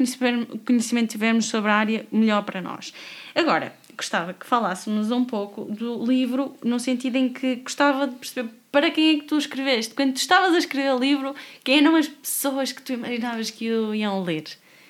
conhecimento 0.65 1.11
tivermos 1.11 1.47
sobre 1.47 1.71
a 1.71 1.75
área, 1.75 2.07
melhor 2.11 2.43
para 2.43 2.61
nós. 2.61 2.93
Agora, 3.35 3.75
gostava 3.97 4.33
que 4.33 4.47
falássemos 4.47 5.11
um 5.11 5.25
pouco 5.25 5.65
do 5.65 6.05
livro, 6.05 6.55
no 6.65 6.79
sentido 6.79 7.17
em 7.17 7.29
que 7.29 7.57
gostava 7.57 8.07
de 8.07 8.15
perceber 8.15 8.49
para 8.71 8.91
quem 8.91 9.17
é 9.17 9.21
que 9.21 9.27
tu 9.27 9.39
escreveste. 9.39 9.95
Quando 9.95 10.15
tu 10.15 10.19
estavas 10.19 10.55
a 10.55 10.59
escrever 10.59 10.95
o 10.95 10.99
livro, 10.99 11.35
quem 11.63 11.79
eram 11.79 11.97
as 11.97 12.09
pessoas 12.09 12.73
que 12.73 12.83
tu 12.83 12.93
imaginavas 12.93 13.51
que 13.51 13.71
o 13.71 13.95
iam 13.95 14.23
ler? 14.23 14.45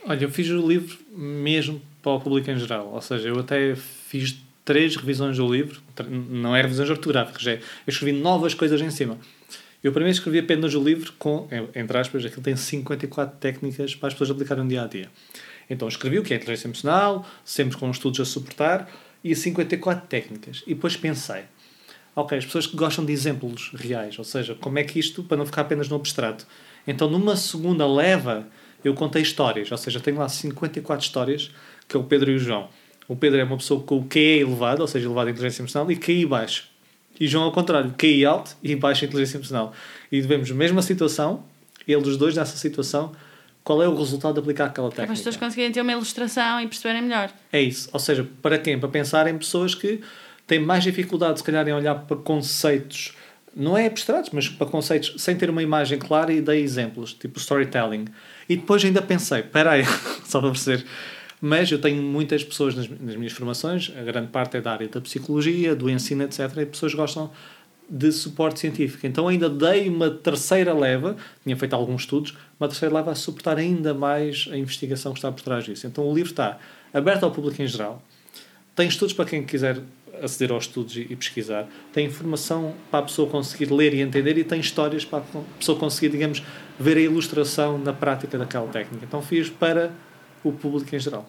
Olha, 0.07 0.25
eu 0.25 0.31
fiz 0.31 0.49
o 0.51 0.67
livro 0.67 0.99
mesmo 1.11 1.81
para 2.03 2.13
o 2.13 2.21
público 2.21 2.51
em 2.51 2.59
geral. 2.59 2.91
Ou 2.93 3.01
seja, 3.01 3.29
eu 3.29 3.39
até 3.39 3.75
fiz 3.75 4.37
três 4.65 4.97
revisões 4.97 5.37
do 5.37 5.53
livro. 5.53 5.81
Não 6.09 6.55
é 6.55 6.63
revisões 6.63 6.91
ortográficas, 6.91 7.47
é. 7.47 7.55
Eu 7.55 7.91
escrevi 7.91 8.13
novas 8.13 8.55
coisas 8.55 8.81
em 8.81 8.91
cima. 8.91 9.19
Eu 9.83 9.93
primeiro 9.93 10.17
escrevi 10.17 10.39
apenas 10.39 10.75
o 10.75 10.83
livro 10.83 11.13
com, 11.19 11.47
entre 11.75 11.99
aspas, 11.99 12.25
aquilo 12.25 12.43
tem 12.43 12.57
54 12.57 13.37
técnicas 13.39 13.95
para 13.95 14.09
as 14.09 14.15
pessoas 14.15 14.31
aplicarem 14.31 14.65
no 14.65 14.71
dia 14.71 14.83
a 14.83 14.87
dia. 14.87 15.11
Então 15.69 15.89
escrevi 15.89 16.19
o 16.19 16.23
que 16.23 16.33
é 16.33 16.37
inteligência 16.37 16.67
emocional, 16.67 17.27
sempre 17.45 17.77
com 17.77 17.91
estudos 17.91 18.21
a 18.21 18.25
suportar, 18.25 18.91
e 19.23 19.35
54 19.35 20.07
técnicas. 20.07 20.63
E 20.67 20.75
depois 20.75 20.97
pensei, 20.97 21.45
ok, 22.15 22.37
as 22.37 22.45
pessoas 22.45 22.67
que 22.67 22.77
gostam 22.77 23.05
de 23.05 23.13
exemplos 23.13 23.71
reais, 23.75 24.19
ou 24.19 24.25
seja, 24.25 24.55
como 24.55 24.79
é 24.79 24.85
que 24.85 24.99
isto, 24.99 25.23
para 25.25 25.37
não 25.37 25.47
ficar 25.47 25.63
apenas 25.63 25.89
no 25.89 25.97
abstrato. 25.97 26.47
Então, 26.87 27.09
numa 27.09 27.35
segunda 27.35 27.87
leva, 27.87 28.47
eu 28.85 28.95
contei 28.95 29.23
histórias, 29.23 29.71
ou 29.73 29.79
seja, 29.79 29.99
tenho 29.99 30.19
lá 30.19 30.29
54 30.29 31.05
histórias, 31.05 31.51
que 31.89 31.97
é 31.97 32.01
o 32.01 32.05
Pedro 32.05 32.31
e 32.31 32.37
o 32.37 32.39
João. 32.39 32.69
O 33.09 33.17
Pedro 33.17 33.41
é 33.41 33.45
uma 33.45 33.57
pessoa 33.57 33.83
com 33.83 33.99
o 33.99 34.05
QE 34.05 34.41
elevado, 34.41 34.83
ou 34.83 34.87
seja, 34.87 35.07
elevado 35.07 35.31
em 35.31 35.33
inteligência 35.33 35.63
emocional, 35.63 35.91
e 35.91 35.97
QI 35.97 36.27
baixo. 36.27 36.69
E 37.19 37.27
João 37.27 37.45
ao 37.45 37.53
contrário, 37.53 37.95
QI 37.97 38.25
alto 38.25 38.57
e 38.63 38.77
baixo 38.77 39.05
em 39.05 39.09
inteligência 39.09 39.39
emocional. 39.39 39.73
E 40.13 40.21
devemos 40.21 40.51
a 40.51 40.55
mesma 40.55 40.83
situação, 40.83 41.45
eles 41.87 42.17
dois 42.17 42.35
nessa 42.35 42.57
situação, 42.57 43.13
qual 43.65 43.83
é 43.83 43.89
o 43.89 43.97
resultado 43.97 44.35
de 44.35 44.41
aplicar 44.41 44.67
aquela 44.67 44.89
Para 44.89 45.05
as 45.05 45.09
técnica? 45.09 45.19
pessoas 45.19 45.37
conseguirem 45.37 45.73
ter 45.73 45.81
uma 45.81 45.93
ilustração 45.93 46.61
e 46.61 46.69
perceberem 46.69 47.03
melhor. 47.03 47.33
É 47.51 47.61
isso. 47.61 47.89
Ou 47.93 47.99
seja, 47.99 48.29
para 48.43 48.59
quem? 48.59 48.79
Para 48.79 48.91
pensar 48.91 49.27
em 49.27 49.37
pessoas 49.39 49.75
que 49.75 50.01
têm 50.47 50.61
mais 50.61 50.85
dificuldade, 50.85 51.39
se 51.39 51.45
calhar, 51.45 51.67
em 51.67 51.73
olhar 51.73 51.95
para 51.95 52.17
conceitos 52.19 53.15
não 53.57 53.79
é 53.79 53.87
abstratos, 53.87 54.31
mas 54.33 54.49
para 54.49 54.67
conceitos 54.67 55.15
sem 55.23 55.37
ter 55.37 55.49
uma 55.49 55.63
imagem 55.63 55.99
clara 55.99 56.33
e 56.33 56.41
dei 56.41 56.61
exemplos, 56.61 57.15
tipo 57.15 57.39
storytelling. 57.39 58.07
E 58.49 58.57
depois 58.57 58.85
ainda 58.85 59.01
pensei, 59.01 59.41
espera 59.41 59.73
aí, 59.73 59.85
só 60.27 60.41
para 60.41 60.51
perceber, 60.51 60.85
mas 61.41 61.71
eu 61.71 61.81
tenho 61.81 62.03
muitas 62.03 62.43
pessoas 62.43 62.75
nas, 62.75 62.89
nas, 62.89 63.17
minhas 63.17 63.33
formações, 63.33 63.93
a 63.97 64.03
grande 64.03 64.29
parte 64.29 64.57
é 64.57 64.61
da 64.61 64.73
área 64.73 64.89
da 64.89 65.01
psicologia, 65.01 65.75
do 65.75 65.89
ensino, 65.89 66.25
etc. 66.25 66.41
E 66.57 66.67
pessoas 66.67 66.95
gostam 66.95 67.31
de 67.89 68.11
suporte 68.13 68.61
científico. 68.61 69.07
Então 69.07 69.29
ainda 69.29 69.49
dei 69.49 69.89
uma 69.89 70.11
terceira 70.11 70.73
leva, 70.73 71.17
tinha 71.43 71.57
feito 71.57 71.75
alguns 71.75 72.03
estudos, 72.03 72.37
uma 72.59 72.69
terceira 72.69 72.95
leva 72.95 73.11
a 73.13 73.15
suportar 73.15 73.59
ainda 73.59 73.93
mais 73.93 74.49
a 74.51 74.57
investigação 74.57 75.13
que 75.13 75.19
está 75.19 75.31
por 75.31 75.43
trás 75.43 75.65
disso. 75.65 75.87
Então 75.87 76.07
o 76.09 76.15
livro 76.15 76.31
está 76.31 76.59
aberto 76.93 77.25
ao 77.25 77.31
público 77.31 77.61
em 77.61 77.67
geral, 77.67 78.03
tem 78.75 78.89
estudos 78.89 79.15
para 79.15 79.25
quem 79.25 79.45
quiser 79.45 79.81
aceder 80.23 80.53
aos 80.53 80.65
estudos 80.65 80.97
e, 80.97 81.05
pesquisar, 81.17 81.67
tem 81.93 82.07
informação 82.07 82.75
para 82.91 83.01
a 83.01 83.03
pessoa 83.03 83.29
conseguir 83.29 83.73
ler 83.73 83.95
e 83.95 84.01
entender 84.01 84.39
e 84.39 84.45
tem 84.45 84.61
histórias 84.61 85.05
para 85.05 85.19
a 85.19 85.43
pessoa 85.59 85.79
conseguir, 85.79 86.11
digamos, 86.11 86.43
ver 86.79 86.97
a 86.97 87.01
ilustração 87.01 87.79
na 87.79 87.93
prática 87.93 88.39
daquela 88.39 88.69
técnica. 88.69 89.05
Então 89.05 89.21
fiz 89.21 89.51
para 89.51 89.93
o 90.43 90.53
público 90.53 90.95
em 90.95 90.99
geral. 90.99 91.29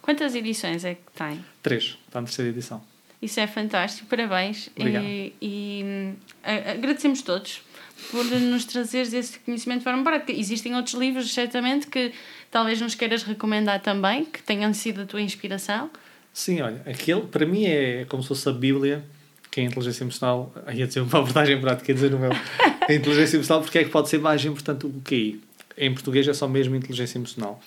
Quantas 0.00 0.34
edições 0.34 0.84
é 0.84 0.94
que 0.94 1.12
tem? 1.14 1.44
Três, 1.62 1.98
está 2.06 2.20
na 2.20 2.26
terceira 2.26 2.50
edição. 2.50 2.82
Isso 3.22 3.38
é 3.38 3.46
fantástico, 3.46 4.08
parabéns. 4.08 4.68
Obrigado. 4.76 5.04
E, 5.04 5.32
e 5.40 6.14
agradecemos 6.44 7.22
todos 7.22 7.62
por 8.10 8.24
nos 8.24 8.64
trazeres 8.64 9.12
esse 9.12 9.38
conhecimento 9.38 9.78
de 9.78 9.84
forma 9.84 10.02
prática. 10.02 10.32
Existem 10.32 10.74
outros 10.74 10.94
livros, 10.94 11.32
certamente, 11.32 11.86
que 11.86 12.12
talvez 12.50 12.80
nos 12.80 12.96
queiras 12.96 13.22
recomendar 13.22 13.80
também, 13.80 14.24
que 14.24 14.42
tenham 14.42 14.74
sido 14.74 15.02
a 15.02 15.06
tua 15.06 15.20
inspiração. 15.20 15.88
Sim, 16.32 16.62
olha, 16.62 16.82
aquele 16.84 17.20
para 17.22 17.46
mim 17.46 17.64
é 17.64 18.04
como 18.08 18.22
se 18.22 18.28
fosse 18.28 18.48
a 18.48 18.52
Bíblia, 18.52 19.04
que 19.50 19.60
é 19.60 19.64
a 19.64 19.66
inteligência 19.66 20.02
emocional, 20.02 20.52
ia 20.72 20.86
dizer 20.86 21.00
uma 21.00 21.18
abordagem 21.18 21.60
prática, 21.60 21.92
ia 21.92 21.94
dizer 21.94 22.14
o 22.14 22.18
meu, 22.18 22.32
a 22.88 22.92
inteligência 22.92 23.36
emocional, 23.36 23.62
porque 23.62 23.78
é 23.78 23.84
que 23.84 23.90
pode 23.90 24.08
ser 24.08 24.18
mais 24.18 24.44
importante 24.44 24.86
do 24.88 25.00
que 25.00 25.14
aí. 25.14 25.40
Em 25.78 25.92
português 25.92 26.26
é 26.26 26.34
só 26.34 26.48
mesmo 26.48 26.74
inteligência 26.74 27.18
emocional. 27.18 27.62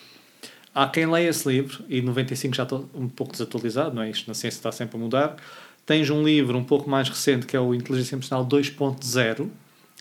Há 0.76 0.88
quem 0.88 1.06
leia 1.10 1.30
esse 1.30 1.48
livro, 1.48 1.86
e 1.88 2.02
95 2.02 2.54
já 2.54 2.64
estou 2.64 2.90
um 2.94 3.08
pouco 3.08 3.32
desatualizado, 3.32 3.96
não 3.96 4.02
é? 4.02 4.10
Isto 4.10 4.28
na 4.28 4.34
ciência 4.34 4.58
está 4.58 4.74
sempre 4.74 4.98
a 4.98 5.00
mudar. 5.00 5.38
Tens 5.86 6.10
um 6.10 6.22
livro 6.22 6.58
um 6.58 6.66
pouco 6.66 6.90
mais 6.90 7.08
recente 7.08 7.46
que 7.46 7.56
é 7.56 7.60
o 7.60 7.74
Inteligência 7.74 8.16
Emocional 8.16 8.46
2.0, 8.46 9.50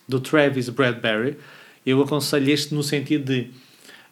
do 0.08 0.18
Travis 0.18 0.68
Bradbury. 0.68 1.36
Eu 1.86 2.02
aconselho 2.02 2.50
este 2.50 2.74
no 2.74 2.82
sentido 2.82 3.32
de 3.32 3.50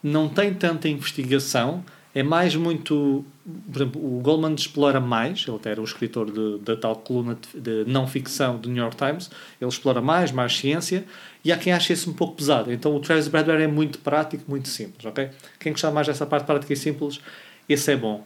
não 0.01 0.29
tem 0.29 0.55
tanta 0.55 0.89
investigação, 0.89 1.85
é 2.15 2.23
mais 2.23 2.55
muito. 2.55 3.25
Por 3.45 3.83
exemplo, 3.83 4.01
o 4.01 4.21
Goldman 4.21 4.55
explora 4.55 5.01
mais, 5.01 5.45
ele 5.49 5.59
era 5.65 5.81
o 5.81 5.85
escritor 5.85 6.31
da 6.61 6.77
tal 6.77 6.95
coluna 6.97 7.37
de, 7.55 7.85
de 7.85 7.91
não 7.91 8.07
ficção 8.07 8.57
do 8.57 8.69
New 8.69 8.81
York 8.81 8.97
Times, 8.97 9.31
ele 9.61 9.69
explora 9.69 10.01
mais, 10.01 10.31
mais 10.31 10.57
ciência, 10.57 11.05
e 11.45 11.51
há 11.51 11.57
quem 11.57 11.73
ache 11.73 11.93
isso 11.93 12.09
um 12.09 12.13
pouco 12.13 12.37
pesado. 12.37 12.73
Então 12.73 12.95
o 12.95 13.01
Travis 13.01 13.27
Bradbury 13.27 13.65
é 13.65 13.67
muito 13.67 13.99
prático, 13.99 14.45
muito 14.47 14.69
simples, 14.69 15.05
ok? 15.05 15.31
Quem 15.59 15.73
gostar 15.73 15.91
mais 15.91 16.07
dessa 16.07 16.25
parte 16.25 16.47
prática 16.47 16.73
e 16.73 16.77
simples, 16.77 17.21
esse 17.69 17.91
é 17.91 17.97
bom. 17.97 18.25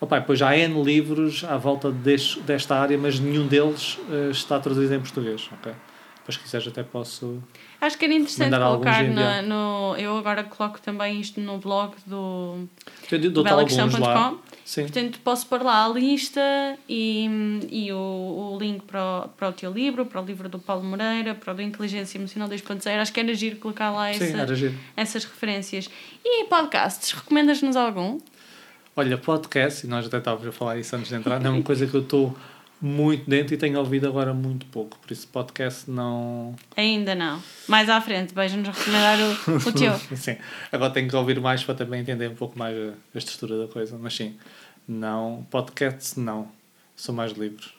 Opa, 0.00 0.20
pois 0.20 0.42
há 0.42 0.56
N 0.56 0.82
livros 0.82 1.44
à 1.44 1.56
volta 1.56 1.90
deste, 1.90 2.40
desta 2.40 2.76
área, 2.76 2.98
mas 2.98 3.20
nenhum 3.20 3.46
deles 3.46 3.98
uh, 4.08 4.30
está 4.30 4.58
traduzido 4.58 4.94
em 4.94 5.00
português, 5.00 5.48
ok? 5.52 5.72
Depois, 6.28 6.36
se 6.36 6.42
quiseres, 6.42 6.68
até 6.68 6.82
posso. 6.82 7.42
Acho 7.80 7.96
que 7.96 8.04
era 8.04 8.12
interessante 8.12 8.50
colocar 8.50 9.02
no, 9.02 9.42
no, 9.48 9.96
Eu 9.96 10.14
agora 10.18 10.44
coloco 10.44 10.78
também 10.78 11.18
isto 11.20 11.40
no 11.40 11.56
blog 11.56 11.94
do, 12.06 12.68
do, 13.08 13.30
do 13.30 13.42
belacquestão.com. 13.42 14.38
Portanto, 14.82 15.20
posso 15.24 15.46
pôr 15.46 15.62
lá 15.62 15.86
a 15.86 15.88
lista 15.88 16.40
e, 16.86 17.26
e 17.70 17.90
o, 17.90 17.96
o 18.54 18.58
link 18.60 18.82
para 18.82 19.24
o, 19.24 19.28
para 19.28 19.48
o 19.48 19.52
teu 19.54 19.72
livro, 19.72 20.04
para 20.04 20.20
o 20.20 20.24
livro 20.24 20.50
do 20.50 20.58
Paulo 20.58 20.84
Moreira, 20.84 21.34
para 21.34 21.54
o 21.54 21.56
do 21.56 21.62
Inteligência 21.62 22.18
Emocional 22.18 22.46
2.0. 22.46 23.00
Acho 23.00 23.10
que 23.10 23.20
era 23.20 23.32
giro 23.32 23.56
colocar 23.56 23.90
lá 23.90 24.10
essa, 24.10 24.54
Sim, 24.54 24.78
essas 24.94 25.24
referências. 25.24 25.88
E 26.22 26.44
podcasts, 26.44 27.12
recomendas-nos 27.12 27.74
algum? 27.74 28.18
Olha, 28.94 29.16
podcast, 29.16 29.86
e 29.86 29.88
nós 29.88 30.04
até 30.04 30.18
estávamos 30.18 30.46
a 30.46 30.52
falar 30.52 30.76
isso 30.76 30.94
antes 30.94 31.08
de 31.08 31.14
entrar, 31.14 31.40
não 31.40 31.52
é 31.52 31.54
uma 31.54 31.62
coisa 31.62 31.86
que 31.86 31.94
eu 31.94 32.02
estou 32.02 32.36
muito 32.80 33.28
dentro 33.28 33.54
e 33.54 33.56
tenho 33.56 33.78
ouvido 33.78 34.06
agora 34.06 34.32
muito 34.32 34.66
pouco, 34.66 34.98
por 34.98 35.10
isso 35.10 35.26
podcast 35.28 35.90
não. 35.90 36.54
Ainda 36.76 37.14
não. 37.14 37.42
Mais 37.66 37.88
à 37.88 38.00
frente, 38.00 38.34
veja-nos 38.34 38.68
recomendar 38.68 39.18
o, 39.18 39.68
o 39.68 39.72
teu. 39.72 39.94
sim, 40.16 40.36
agora 40.70 40.92
tenho 40.92 41.08
que 41.08 41.16
ouvir 41.16 41.40
mais 41.40 41.64
para 41.64 41.74
também 41.74 42.00
entender 42.00 42.28
um 42.28 42.34
pouco 42.34 42.58
mais 42.58 42.76
a, 42.76 42.92
a 43.14 43.18
estrutura 43.18 43.66
da 43.66 43.72
coisa, 43.72 43.98
mas 43.98 44.14
sim, 44.14 44.36
não. 44.86 45.46
Podcast 45.50 46.18
não. 46.18 46.48
Sou 46.94 47.14
mais 47.14 47.32
livres. 47.32 47.70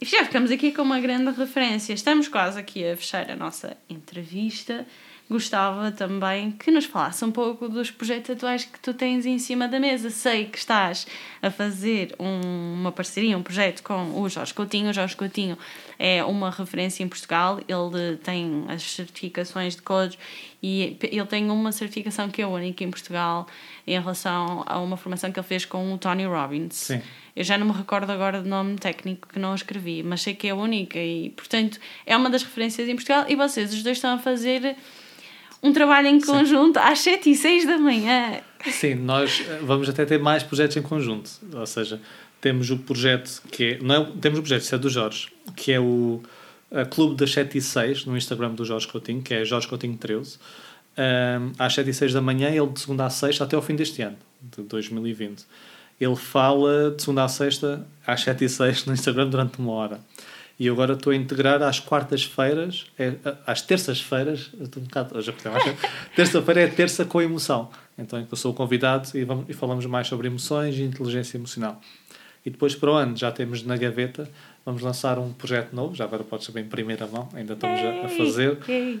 E 0.00 0.04
já 0.04 0.24
ficamos 0.24 0.50
aqui 0.50 0.72
com 0.72 0.82
uma 0.82 1.00
grande 1.00 1.30
referência. 1.30 1.94
Estamos 1.94 2.28
quase 2.28 2.58
aqui 2.58 2.86
a 2.86 2.96
fechar 2.96 3.30
a 3.30 3.36
nossa 3.36 3.76
entrevista 3.88 4.86
gostava 5.28 5.90
também 5.90 6.52
que 6.52 6.70
nos 6.70 6.84
falasse 6.84 7.24
um 7.24 7.32
pouco 7.32 7.68
dos 7.68 7.90
projetos 7.90 8.30
atuais 8.30 8.64
que 8.64 8.78
tu 8.78 8.94
tens 8.94 9.26
em 9.26 9.38
cima 9.38 9.66
da 9.66 9.80
mesa. 9.80 10.08
Sei 10.08 10.46
que 10.46 10.58
estás 10.58 11.06
a 11.42 11.50
fazer 11.50 12.14
um, 12.18 12.74
uma 12.74 12.92
parceria, 12.92 13.36
um 13.36 13.42
projeto 13.42 13.82
com 13.82 14.20
o 14.20 14.28
Jorge 14.28 14.54
Coutinho. 14.54 14.90
O 14.90 14.92
Jorge 14.92 15.16
Coutinho 15.16 15.58
é 15.98 16.24
uma 16.24 16.50
referência 16.50 17.02
em 17.02 17.08
Portugal, 17.08 17.60
ele 17.66 18.16
tem 18.18 18.64
as 18.68 18.82
certificações 18.82 19.74
de 19.74 19.82
codes 19.82 20.18
e 20.62 20.96
ele 21.02 21.26
tem 21.26 21.50
uma 21.50 21.72
certificação 21.72 22.28
que 22.28 22.40
é 22.40 22.46
única 22.46 22.84
em 22.84 22.90
Portugal 22.90 23.46
em 23.86 23.98
relação 23.98 24.64
a 24.66 24.78
uma 24.78 24.96
formação 24.96 25.32
que 25.32 25.38
ele 25.38 25.46
fez 25.46 25.64
com 25.64 25.92
o 25.92 25.98
Tony 25.98 26.24
Robbins. 26.24 26.74
Sim. 26.74 27.02
Eu 27.34 27.44
já 27.44 27.58
não 27.58 27.66
me 27.66 27.72
recordo 27.72 28.10
agora 28.10 28.40
do 28.42 28.48
nome 28.48 28.76
técnico 28.76 29.28
que 29.28 29.38
não 29.38 29.54
escrevi, 29.54 30.02
mas 30.02 30.22
sei 30.22 30.34
que 30.34 30.48
é 30.48 30.54
única 30.54 30.98
e, 30.98 31.30
portanto, 31.30 31.78
é 32.06 32.16
uma 32.16 32.30
das 32.30 32.42
referências 32.42 32.88
em 32.88 32.94
Portugal 32.94 33.26
e 33.28 33.36
vocês, 33.36 33.74
os 33.74 33.82
dois, 33.82 33.98
estão 33.98 34.14
a 34.14 34.18
fazer 34.18 34.74
um 35.66 35.72
trabalho 35.72 36.06
em 36.06 36.20
conjunto 36.20 36.78
Sim. 36.78 36.86
às 36.86 36.98
7 37.00 37.30
e 37.30 37.36
6 37.36 37.66
da 37.66 37.78
manhã. 37.78 38.40
Sim, 38.70 38.94
nós 38.94 39.44
eh, 39.46 39.60
vamos 39.62 39.88
até 39.88 40.04
ter 40.04 40.18
mais 40.18 40.42
projetos 40.42 40.76
em 40.76 40.82
conjunto. 40.82 41.30
Ou 41.52 41.66
seja, 41.66 42.00
temos 42.40 42.70
o 42.70 42.78
projeto 42.78 43.42
que 43.50 43.64
é. 43.64 43.78
Não 43.80 43.94
é, 43.94 44.12
temos 44.20 44.38
o 44.38 44.42
projeto, 44.42 44.62
isso 44.62 44.74
é 44.74 44.78
do 44.78 44.88
Jorge, 44.88 45.28
que 45.54 45.72
é 45.72 45.80
o 45.80 46.22
Clube 46.90 47.16
das 47.16 47.30
7 47.32 47.58
e 47.58 47.60
6 47.60 48.06
no 48.06 48.16
Instagram 48.16 48.50
do 48.50 48.64
Jorge 48.64 48.88
Coutinho, 48.88 49.22
que 49.22 49.34
é 49.34 49.44
Jorge 49.44 49.68
Coutinho 49.68 49.96
13. 49.96 50.38
Um, 50.98 51.52
às 51.58 51.74
7 51.74 51.90
e 51.90 51.94
6 51.94 52.12
da 52.12 52.20
manhã, 52.20 52.48
ele 52.48 52.68
de 52.68 52.80
segunda 52.80 53.04
a 53.04 53.10
sexta 53.10 53.44
até 53.44 53.54
ao 53.54 53.62
fim 53.62 53.76
deste 53.76 54.02
ano, 54.02 54.16
de 54.40 54.62
2020. 54.62 55.44
Ele 56.00 56.16
fala 56.16 56.90
de 56.90 57.02
segunda 57.02 57.24
a 57.24 57.28
sexta 57.28 57.86
às 58.06 58.20
7 58.22 58.44
e 58.44 58.48
6 58.48 58.86
no 58.86 58.92
Instagram 58.92 59.28
durante 59.28 59.58
uma 59.58 59.72
hora. 59.72 60.00
E 60.58 60.68
agora 60.68 60.94
estou 60.94 61.12
a 61.12 61.16
integrar 61.16 61.62
às 61.62 61.78
quartas-feiras, 61.80 62.86
é, 62.98 63.14
às 63.46 63.60
terças-feiras, 63.60 64.50
estou 64.58 64.82
um 64.82 64.86
bocado 64.86 65.18
hoje 65.18 65.32
terça-feira 66.16 66.62
é 66.62 66.66
terça 66.66 67.04
com 67.04 67.20
emoção. 67.20 67.70
Então 67.98 68.26
eu 68.30 68.36
sou 68.36 68.52
o 68.52 68.54
convidado 68.54 69.08
e, 69.14 69.24
vamos, 69.24 69.44
e 69.48 69.52
falamos 69.52 69.84
mais 69.84 70.06
sobre 70.08 70.28
emoções 70.28 70.76
e 70.76 70.82
inteligência 70.82 71.36
emocional. 71.36 71.80
E 72.44 72.50
depois 72.50 72.74
para 72.74 72.90
o 72.90 72.94
ano 72.94 73.16
já 73.16 73.30
temos 73.30 73.62
na 73.64 73.76
gaveta, 73.76 74.30
vamos 74.64 74.80
lançar 74.80 75.18
um 75.18 75.32
projeto 75.32 75.74
novo, 75.74 75.94
já 75.94 76.04
agora 76.04 76.24
podes 76.24 76.46
saber 76.46 76.60
em 76.60 76.68
primeira 76.68 77.06
mão, 77.06 77.28
ainda 77.34 77.52
estamos 77.52 77.80
a, 77.80 78.06
a 78.06 78.08
fazer, 78.08 78.58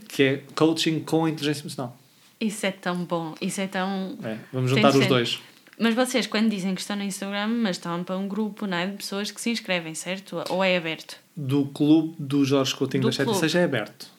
que 0.08 0.22
é 0.22 0.42
coaching 0.54 1.00
com 1.00 1.26
inteligência 1.26 1.62
emocional. 1.62 1.96
Isso 2.38 2.66
é 2.66 2.70
tão 2.70 3.04
bom, 3.04 3.34
isso 3.40 3.60
é 3.60 3.66
tão. 3.66 4.18
É, 4.22 4.36
vamos 4.52 4.70
juntar 4.70 4.94
os 4.94 5.06
dois. 5.06 5.40
Mas 5.78 5.94
vocês, 5.94 6.26
quando 6.26 6.48
dizem 6.48 6.74
que 6.74 6.80
estão 6.80 6.96
no 6.96 7.02
Instagram, 7.02 7.48
mas 7.48 7.76
estão 7.76 8.02
para 8.02 8.16
um 8.16 8.26
grupo 8.26 8.66
não 8.66 8.78
é, 8.78 8.86
de 8.86 8.96
pessoas 8.96 9.30
que 9.30 9.40
se 9.40 9.50
inscrevem, 9.50 9.94
certo? 9.94 10.42
Ou 10.48 10.64
é 10.64 10.76
aberto? 10.76 11.16
Do 11.36 11.66
clube 11.66 12.14
do 12.18 12.44
Jorge 12.44 12.74
Coutinho 12.74 13.02
do 13.02 13.08
das 13.08 13.16
7 13.16 13.30
e 13.30 13.34
6 13.34 13.54
é 13.54 13.64
aberto. 13.64 14.15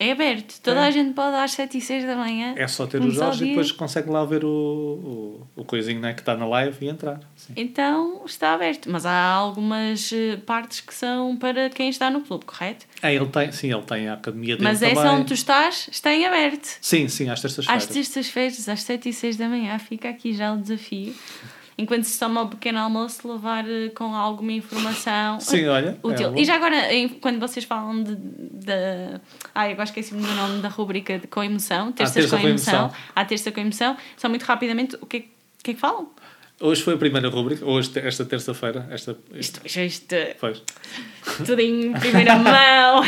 É 0.00 0.12
aberto. 0.12 0.58
Toda 0.62 0.80
é. 0.80 0.86
a 0.86 0.90
gente 0.90 1.12
pode 1.12 1.36
às 1.36 1.50
7 1.50 1.76
e 1.76 1.80
6 1.82 2.06
da 2.06 2.16
manhã. 2.16 2.54
É 2.56 2.66
só 2.66 2.86
ter 2.86 3.02
o 3.02 3.10
Jorge 3.10 3.44
e 3.44 3.48
depois 3.50 3.70
consegue 3.70 4.08
lá 4.08 4.24
ver 4.24 4.46
o, 4.46 4.48
o, 4.48 5.60
o 5.60 5.64
coisinho 5.64 6.00
né, 6.00 6.14
que 6.14 6.20
está 6.20 6.34
na 6.34 6.46
live 6.46 6.74
e 6.80 6.88
entrar. 6.88 7.20
Sim. 7.36 7.52
Então 7.54 8.22
está 8.24 8.54
aberto. 8.54 8.90
Mas 8.90 9.04
há 9.04 9.22
algumas 9.22 10.10
eh, 10.10 10.38
partes 10.38 10.80
que 10.80 10.94
são 10.94 11.36
para 11.36 11.68
quem 11.68 11.90
está 11.90 12.10
no 12.10 12.22
clube, 12.22 12.46
correto? 12.46 12.86
É, 13.02 13.14
ele 13.14 13.26
tem, 13.26 13.52
sim, 13.52 13.70
ele 13.70 13.82
tem 13.82 14.08
a 14.08 14.14
academia 14.14 14.56
dele 14.56 14.66
Mas 14.66 14.82
essa 14.82 15.12
onde 15.12 15.26
tu 15.26 15.34
estás 15.34 15.86
está 15.92 16.14
em 16.14 16.24
aberto. 16.24 16.78
Sim, 16.80 17.06
sim, 17.06 17.28
às 17.28 17.42
terças-feiras. 17.42 17.84
Às 17.84 17.92
terças-feiras, 17.92 18.68
às 18.70 18.82
7 18.82 19.10
e 19.10 19.12
6 19.12 19.36
da 19.36 19.48
manhã. 19.50 19.78
Fica 19.78 20.08
aqui 20.08 20.32
já 20.32 20.54
o 20.54 20.56
desafio 20.56 21.14
enquanto 21.80 22.04
se 22.04 22.18
toma 22.18 22.42
o 22.42 22.48
pequeno 22.48 22.78
almoço, 22.78 23.30
levar 23.30 23.68
eh, 23.68 23.88
com 23.88 24.14
alguma 24.14 24.52
informação 24.52 25.40
Sim, 25.40 25.66
olha, 25.66 25.98
útil. 26.02 26.34
É 26.34 26.40
e 26.40 26.44
já 26.44 26.54
agora, 26.54 26.76
quando 27.20 27.40
vocês 27.40 27.64
falam 27.64 28.02
de. 28.02 28.14
de 28.14 29.20
ai, 29.54 29.72
agora 29.72 29.84
esqueci-me 29.84 30.22
do 30.22 30.32
nome 30.34 30.60
da 30.60 30.68
rubrica 30.68 31.18
de, 31.18 31.26
com 31.26 31.42
emoção, 31.42 31.90
terças 31.92 32.14
terça 32.14 32.36
com, 32.36 32.46
emoção, 32.46 32.80
emoção, 32.80 32.98
à 33.14 33.24
terça 33.24 33.50
com 33.50 33.60
emoção, 33.60 33.96
só 34.16 34.28
muito 34.28 34.42
rapidamente, 34.42 34.96
o 35.00 35.06
que, 35.06 35.16
é, 35.16 35.20
o 35.20 35.64
que 35.64 35.70
é 35.72 35.74
que 35.74 35.80
falam? 35.80 36.10
Hoje 36.62 36.82
foi 36.82 36.92
a 36.92 36.98
primeira 36.98 37.30
rubrica, 37.30 37.64
hoje, 37.64 37.90
esta 37.94 38.22
terça-feira. 38.22 38.86
Esta, 38.90 39.16
isto, 39.34 39.62
isto, 39.64 39.80
isto 39.80 40.14
pois. 40.38 40.62
tudo 41.38 41.58
em 41.58 41.90
primeira 41.94 42.36
mão. 42.38 43.02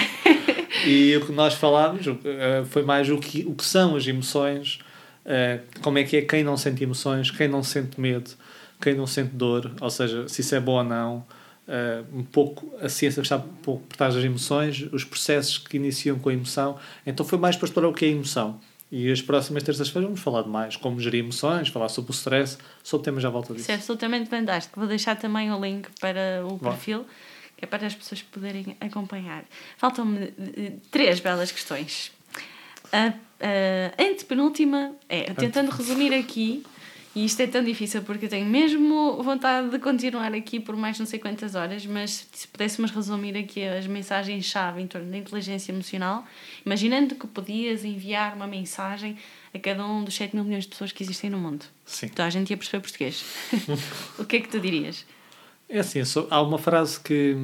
e 0.87 1.15
o 1.17 1.27
que 1.27 1.33
nós 1.33 1.53
falámos 1.53 2.07
eh, 2.07 2.65
foi 2.71 2.83
mais 2.83 3.11
o 3.11 3.19
que, 3.19 3.45
o 3.47 3.55
que 3.55 3.65
são 3.65 3.95
as 3.95 4.07
emoções, 4.07 4.79
eh, 5.27 5.61
como 5.83 5.99
é 5.99 6.05
que 6.05 6.17
é 6.17 6.23
quem 6.23 6.43
não 6.43 6.57
sente 6.57 6.83
emoções, 6.83 7.31
quem 7.31 7.47
não 7.47 7.63
sente 7.63 8.01
medo, 8.01 8.31
quem 8.83 8.95
não 8.95 9.07
sente 9.07 9.35
dor, 9.35 9.73
ou 9.81 9.91
seja, 9.91 10.29
se 10.29 10.41
isso 10.41 10.55
é 10.55 10.61
bom 10.61 10.79
ou 10.79 10.85
não, 10.85 11.25
uh, 11.69 12.19
um 12.19 12.25
pouco 12.25 12.75
a 12.81 12.89
ciência 12.89 13.21
está 13.21 13.37
um 13.37 13.41
pouco 13.41 13.87
por 13.87 13.97
trás 13.97 14.15
das 14.15 14.25
emoções, 14.25 14.89
os 14.93 15.05
processos 15.05 15.59
que 15.59 15.77
iniciam 15.77 16.19
com 16.19 16.29
a 16.29 16.33
emoção. 16.33 16.79
Então 17.07 17.25
foi 17.25 17.39
mais 17.39 17.57
para 17.57 17.67
explorar 17.67 17.89
o 17.89 17.95
que 17.95 18.05
é 18.05 18.09
a 18.09 18.11
emoção. 18.13 18.61
E 18.91 19.11
as 19.11 19.23
próximas 19.23 19.63
terças-feiras 19.63 20.07
vamos 20.07 20.21
falar 20.21 20.43
de 20.43 20.51
mais, 20.51 20.77
como 20.77 21.01
gerir 21.01 21.21
emoções, 21.21 21.69
falar 21.69 21.89
sobre 21.89 22.11
o 22.11 22.15
stress, 22.15 22.59
sobre 22.83 23.05
temas 23.05 23.25
à 23.25 23.31
volta 23.31 23.55
disso. 23.55 23.63
Isso 23.63 23.73
é 23.73 23.75
absolutamente 23.77 24.29
fantástico. 24.29 24.79
Vou 24.79 24.87
deixar 24.87 25.17
também 25.17 25.51
o 25.51 25.59
link 25.59 25.89
para 25.99 26.45
o 26.47 26.59
perfil, 26.59 27.07
que 27.57 27.65
é 27.65 27.67
para 27.67 27.87
as 27.87 27.95
pessoas 27.95 28.21
poderem 28.21 28.77
acompanhar. 28.81 29.45
Faltam-me 29.79 30.35
eh, 30.39 30.73
três 30.91 31.21
belas 31.21 31.51
questões. 31.51 32.13
A, 32.93 33.15
a 33.41 34.03
antepenúltima 34.03 34.95
é, 35.09 35.33
tentando 35.33 35.71
resumir 35.71 36.13
aqui, 36.13 36.63
e 37.15 37.25
isto 37.25 37.41
é 37.41 37.47
tão 37.47 37.63
difícil 37.63 38.03
porque 38.03 38.25
eu 38.25 38.29
tenho 38.31 38.47
mesmo 38.47 39.23
vontade 39.23 39.69
de 39.69 39.79
continuar 39.79 40.33
aqui 40.33 40.59
por 40.59 40.75
mais 40.77 40.99
não 40.99 41.05
sei 41.05 41.19
quantas 41.19 41.55
horas, 41.55 41.85
mas 41.85 42.27
se 42.33 42.49
pudéssemos 42.49 42.91
resumir 42.91 43.37
aqui 43.37 43.65
as 43.65 43.87
mensagens-chave 43.87 44.81
em 44.81 44.87
torno 44.87 45.11
da 45.11 45.19
inteligência 45.19 45.73
emocional, 45.73 46.25
imaginando 46.65 47.15
que 47.15 47.27
podias 47.27 47.85
enviar 47.85 48.35
uma 48.35 48.47
mensagem 48.47 49.19
a 49.55 49.59
cada 49.59 49.85
um 49.85 50.03
dos 50.03 50.15
7 50.15 50.35
mil 50.35 50.45
milhões 50.45 50.65
de 50.65 50.71
pessoas 50.71 50.91
que 50.91 51.03
existem 51.03 51.29
no 51.29 51.39
mundo. 51.39 51.67
Sim. 51.85 52.07
Então 52.07 52.25
a 52.25 52.31
gente 52.31 52.51
ia 52.51 52.57
perceber 52.57 52.81
português. 52.81 53.25
o 54.19 54.25
que 54.25 54.37
é 54.37 54.41
que 54.41 54.49
tu 54.49 54.59
dirias? 54.59 55.05
É 55.69 55.81
assim, 55.81 56.05
sou, 56.05 56.27
há 56.31 56.41
uma 56.41 56.59
frase 56.59 57.01
que, 57.01 57.37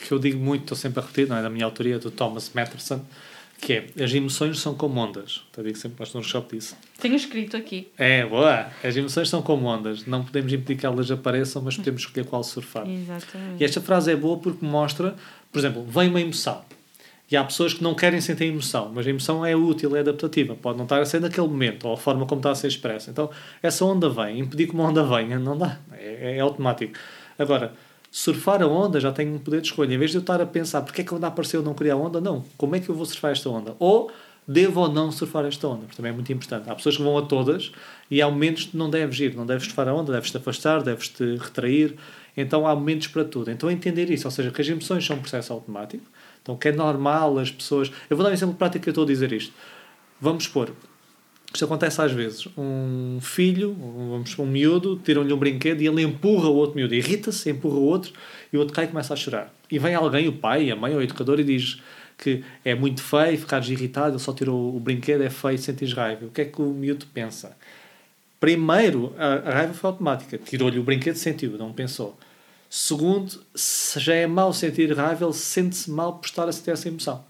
que 0.00 0.12
eu 0.12 0.18
digo 0.18 0.38
muito, 0.38 0.62
estou 0.62 0.76
sempre 0.76 1.00
a 1.00 1.02
repetir, 1.02 1.28
não 1.28 1.36
é 1.36 1.42
da 1.42 1.50
minha 1.50 1.64
autoria, 1.64 1.98
do 1.98 2.10
Thomas 2.10 2.50
Matterson, 2.54 3.04
que 3.60 3.72
é, 3.72 3.86
as 4.04 4.12
emoções 4.12 4.58
são 4.58 4.74
como 4.74 5.00
ondas. 5.00 5.42
Eu 5.56 5.64
digo 5.64 5.76
sempre 5.76 5.96
para 5.96 6.06
no 6.06 6.20
workshop 6.20 6.56
disso. 6.56 6.76
Tenho 7.00 7.14
escrito 7.14 7.56
aqui. 7.56 7.88
É, 7.96 8.24
boa! 8.26 8.66
As 8.82 8.96
emoções 8.96 9.28
são 9.28 9.40
como 9.42 9.66
ondas. 9.66 10.04
Não 10.06 10.24
podemos 10.24 10.52
impedir 10.52 10.80
que 10.80 10.86
elas 10.86 11.10
apareçam, 11.10 11.62
mas 11.62 11.76
podemos 11.76 12.02
escolher 12.02 12.26
qual 12.26 12.42
surfar. 12.42 12.88
Exatamente. 12.88 13.62
E 13.62 13.64
esta 13.64 13.80
frase 13.80 14.12
é 14.12 14.16
boa 14.16 14.36
porque 14.38 14.64
mostra, 14.64 15.14
por 15.50 15.58
exemplo, 15.58 15.84
vem 15.84 16.08
uma 16.08 16.20
emoção. 16.20 16.62
E 17.30 17.36
há 17.36 17.42
pessoas 17.42 17.72
que 17.72 17.82
não 17.82 17.94
querem 17.94 18.20
sentir 18.20 18.44
emoção, 18.44 18.92
mas 18.94 19.06
a 19.06 19.10
emoção 19.10 19.44
é 19.44 19.56
útil, 19.56 19.96
é 19.96 20.00
adaptativa. 20.00 20.54
Pode 20.54 20.76
não 20.76 20.84
estar 20.84 21.00
a 21.00 21.06
ser 21.06 21.20
naquele 21.20 21.48
momento, 21.48 21.88
ou 21.88 21.94
a 21.94 21.96
forma 21.96 22.26
como 22.26 22.40
está 22.40 22.50
a 22.50 22.54
ser 22.54 22.68
expressa. 22.68 23.10
Então, 23.10 23.30
essa 23.62 23.84
onda 23.84 24.10
vem. 24.10 24.40
Impedir 24.40 24.66
que 24.66 24.74
uma 24.74 24.84
onda 24.84 25.02
venha, 25.02 25.38
não 25.38 25.56
dá. 25.56 25.78
É, 25.92 26.36
é 26.36 26.40
automático. 26.40 26.92
Agora, 27.38 27.72
surfar 28.14 28.62
a 28.62 28.66
onda 28.68 29.00
já 29.00 29.10
tenho 29.10 29.34
um 29.34 29.40
poder 29.40 29.60
de 29.60 29.66
escolha. 29.66 29.92
Em 29.92 29.98
vez 29.98 30.12
de 30.12 30.18
eu 30.18 30.20
estar 30.20 30.40
a 30.40 30.46
pensar 30.46 30.82
porque 30.82 31.00
é 31.00 31.04
que 31.04 31.12
a 31.12 31.16
onda 31.16 31.26
apareceu 31.26 31.60
e 31.60 31.64
não 31.64 31.74
queria 31.74 31.94
a 31.94 31.96
onda, 31.96 32.20
não. 32.20 32.44
Como 32.56 32.76
é 32.76 32.78
que 32.78 32.88
eu 32.88 32.94
vou 32.94 33.04
surfar 33.04 33.32
esta 33.32 33.50
onda? 33.50 33.74
Ou 33.80 34.08
devo 34.46 34.82
ou 34.82 34.88
não 34.88 35.10
surfar 35.10 35.44
esta 35.46 35.66
onda? 35.66 35.80
Porque 35.80 35.96
também 35.96 36.12
é 36.12 36.14
muito 36.14 36.32
importante. 36.32 36.70
Há 36.70 36.76
pessoas 36.76 36.96
que 36.96 37.02
vão 37.02 37.18
a 37.18 37.22
todas 37.22 37.72
e 38.08 38.22
há 38.22 38.30
momentos 38.30 38.66
que 38.66 38.76
não 38.76 38.88
deves 38.88 39.18
ir, 39.18 39.34
não 39.34 39.44
deves 39.44 39.64
surfar 39.64 39.88
a 39.88 39.94
onda, 39.94 40.12
deves 40.12 40.30
te 40.30 40.36
afastar, 40.36 40.80
deves 40.84 41.08
te 41.08 41.24
retrair. 41.34 41.96
Então 42.36 42.68
há 42.68 42.74
momentos 42.76 43.08
para 43.08 43.24
tudo. 43.24 43.50
Então 43.50 43.68
entender 43.68 44.08
isso, 44.08 44.28
ou 44.28 44.30
seja, 44.30 44.52
que 44.52 44.60
as 44.60 44.68
emoções 44.68 45.04
são 45.04 45.16
um 45.16 45.20
processo 45.20 45.52
automático, 45.52 46.04
então 46.40 46.56
que 46.56 46.68
é 46.68 46.72
normal 46.72 47.36
as 47.40 47.50
pessoas. 47.50 47.90
Eu 48.08 48.16
vou 48.16 48.22
dar 48.22 48.30
um 48.30 48.34
exemplo 48.34 48.54
prático 48.54 48.84
que 48.84 48.90
eu 48.90 48.92
estou 48.92 49.02
a 49.02 49.08
dizer 49.08 49.32
isto. 49.32 49.52
Vamos 50.20 50.44
supor, 50.44 50.70
isto 51.54 51.64
acontece 51.64 52.00
às 52.02 52.12
vezes. 52.12 52.48
Um 52.58 53.18
filho, 53.20 53.74
vamos 53.74 54.38
um 54.38 54.46
miúdo, 54.46 55.00
tiram-lhe 55.04 55.32
um 55.32 55.36
brinquedo 55.36 55.80
e 55.80 55.86
ele 55.86 56.02
empurra 56.02 56.48
o 56.48 56.54
outro 56.54 56.76
miúdo, 56.76 56.94
irrita-se, 56.94 57.48
empurra 57.50 57.76
o 57.76 57.84
outro 57.84 58.12
e 58.52 58.56
o 58.56 58.60
outro 58.60 58.74
cai 58.74 58.84
e 58.84 58.88
começa 58.88 59.14
a 59.14 59.16
chorar. 59.16 59.54
E 59.70 59.78
vem 59.78 59.94
alguém, 59.94 60.28
o 60.28 60.32
pai, 60.32 60.70
a 60.70 60.76
mãe 60.76 60.92
ou 60.92 60.98
o 60.98 61.02
educador, 61.02 61.38
e 61.40 61.44
diz 61.44 61.80
que 62.18 62.44
é 62.64 62.74
muito 62.74 63.02
feio, 63.02 63.38
ficares 63.38 63.68
irritado, 63.68 64.12
ele 64.12 64.22
só 64.22 64.32
tirou 64.32 64.76
o 64.76 64.80
brinquedo, 64.80 65.22
é 65.22 65.30
feio, 65.30 65.58
sentes 65.58 65.92
raiva. 65.92 66.26
O 66.26 66.30
que 66.30 66.40
é 66.40 66.44
que 66.44 66.60
o 66.60 66.66
miúdo 66.66 67.06
pensa? 67.12 67.56
Primeiro, 68.40 69.14
a, 69.16 69.50
raiva 69.50 69.74
foi 69.74 69.90
automática. 69.90 70.38
Tirou-lhe 70.38 70.78
o 70.78 70.82
brinquedo, 70.82 71.16
sentiu, 71.16 71.56
não 71.56 71.72
pensou. 71.72 72.18
Segundo, 72.68 73.40
se 73.54 74.00
já 74.00 74.14
é 74.14 74.26
mau 74.26 74.52
sentir 74.52 74.92
raiva, 74.92 75.24
ele 75.24 75.32
sente-se 75.32 75.90
mal 75.90 76.14
por 76.14 76.26
estar 76.26 76.48
a 76.48 76.52
sentir 76.52 76.70
essa 76.72 76.88
emoção. 76.88 77.24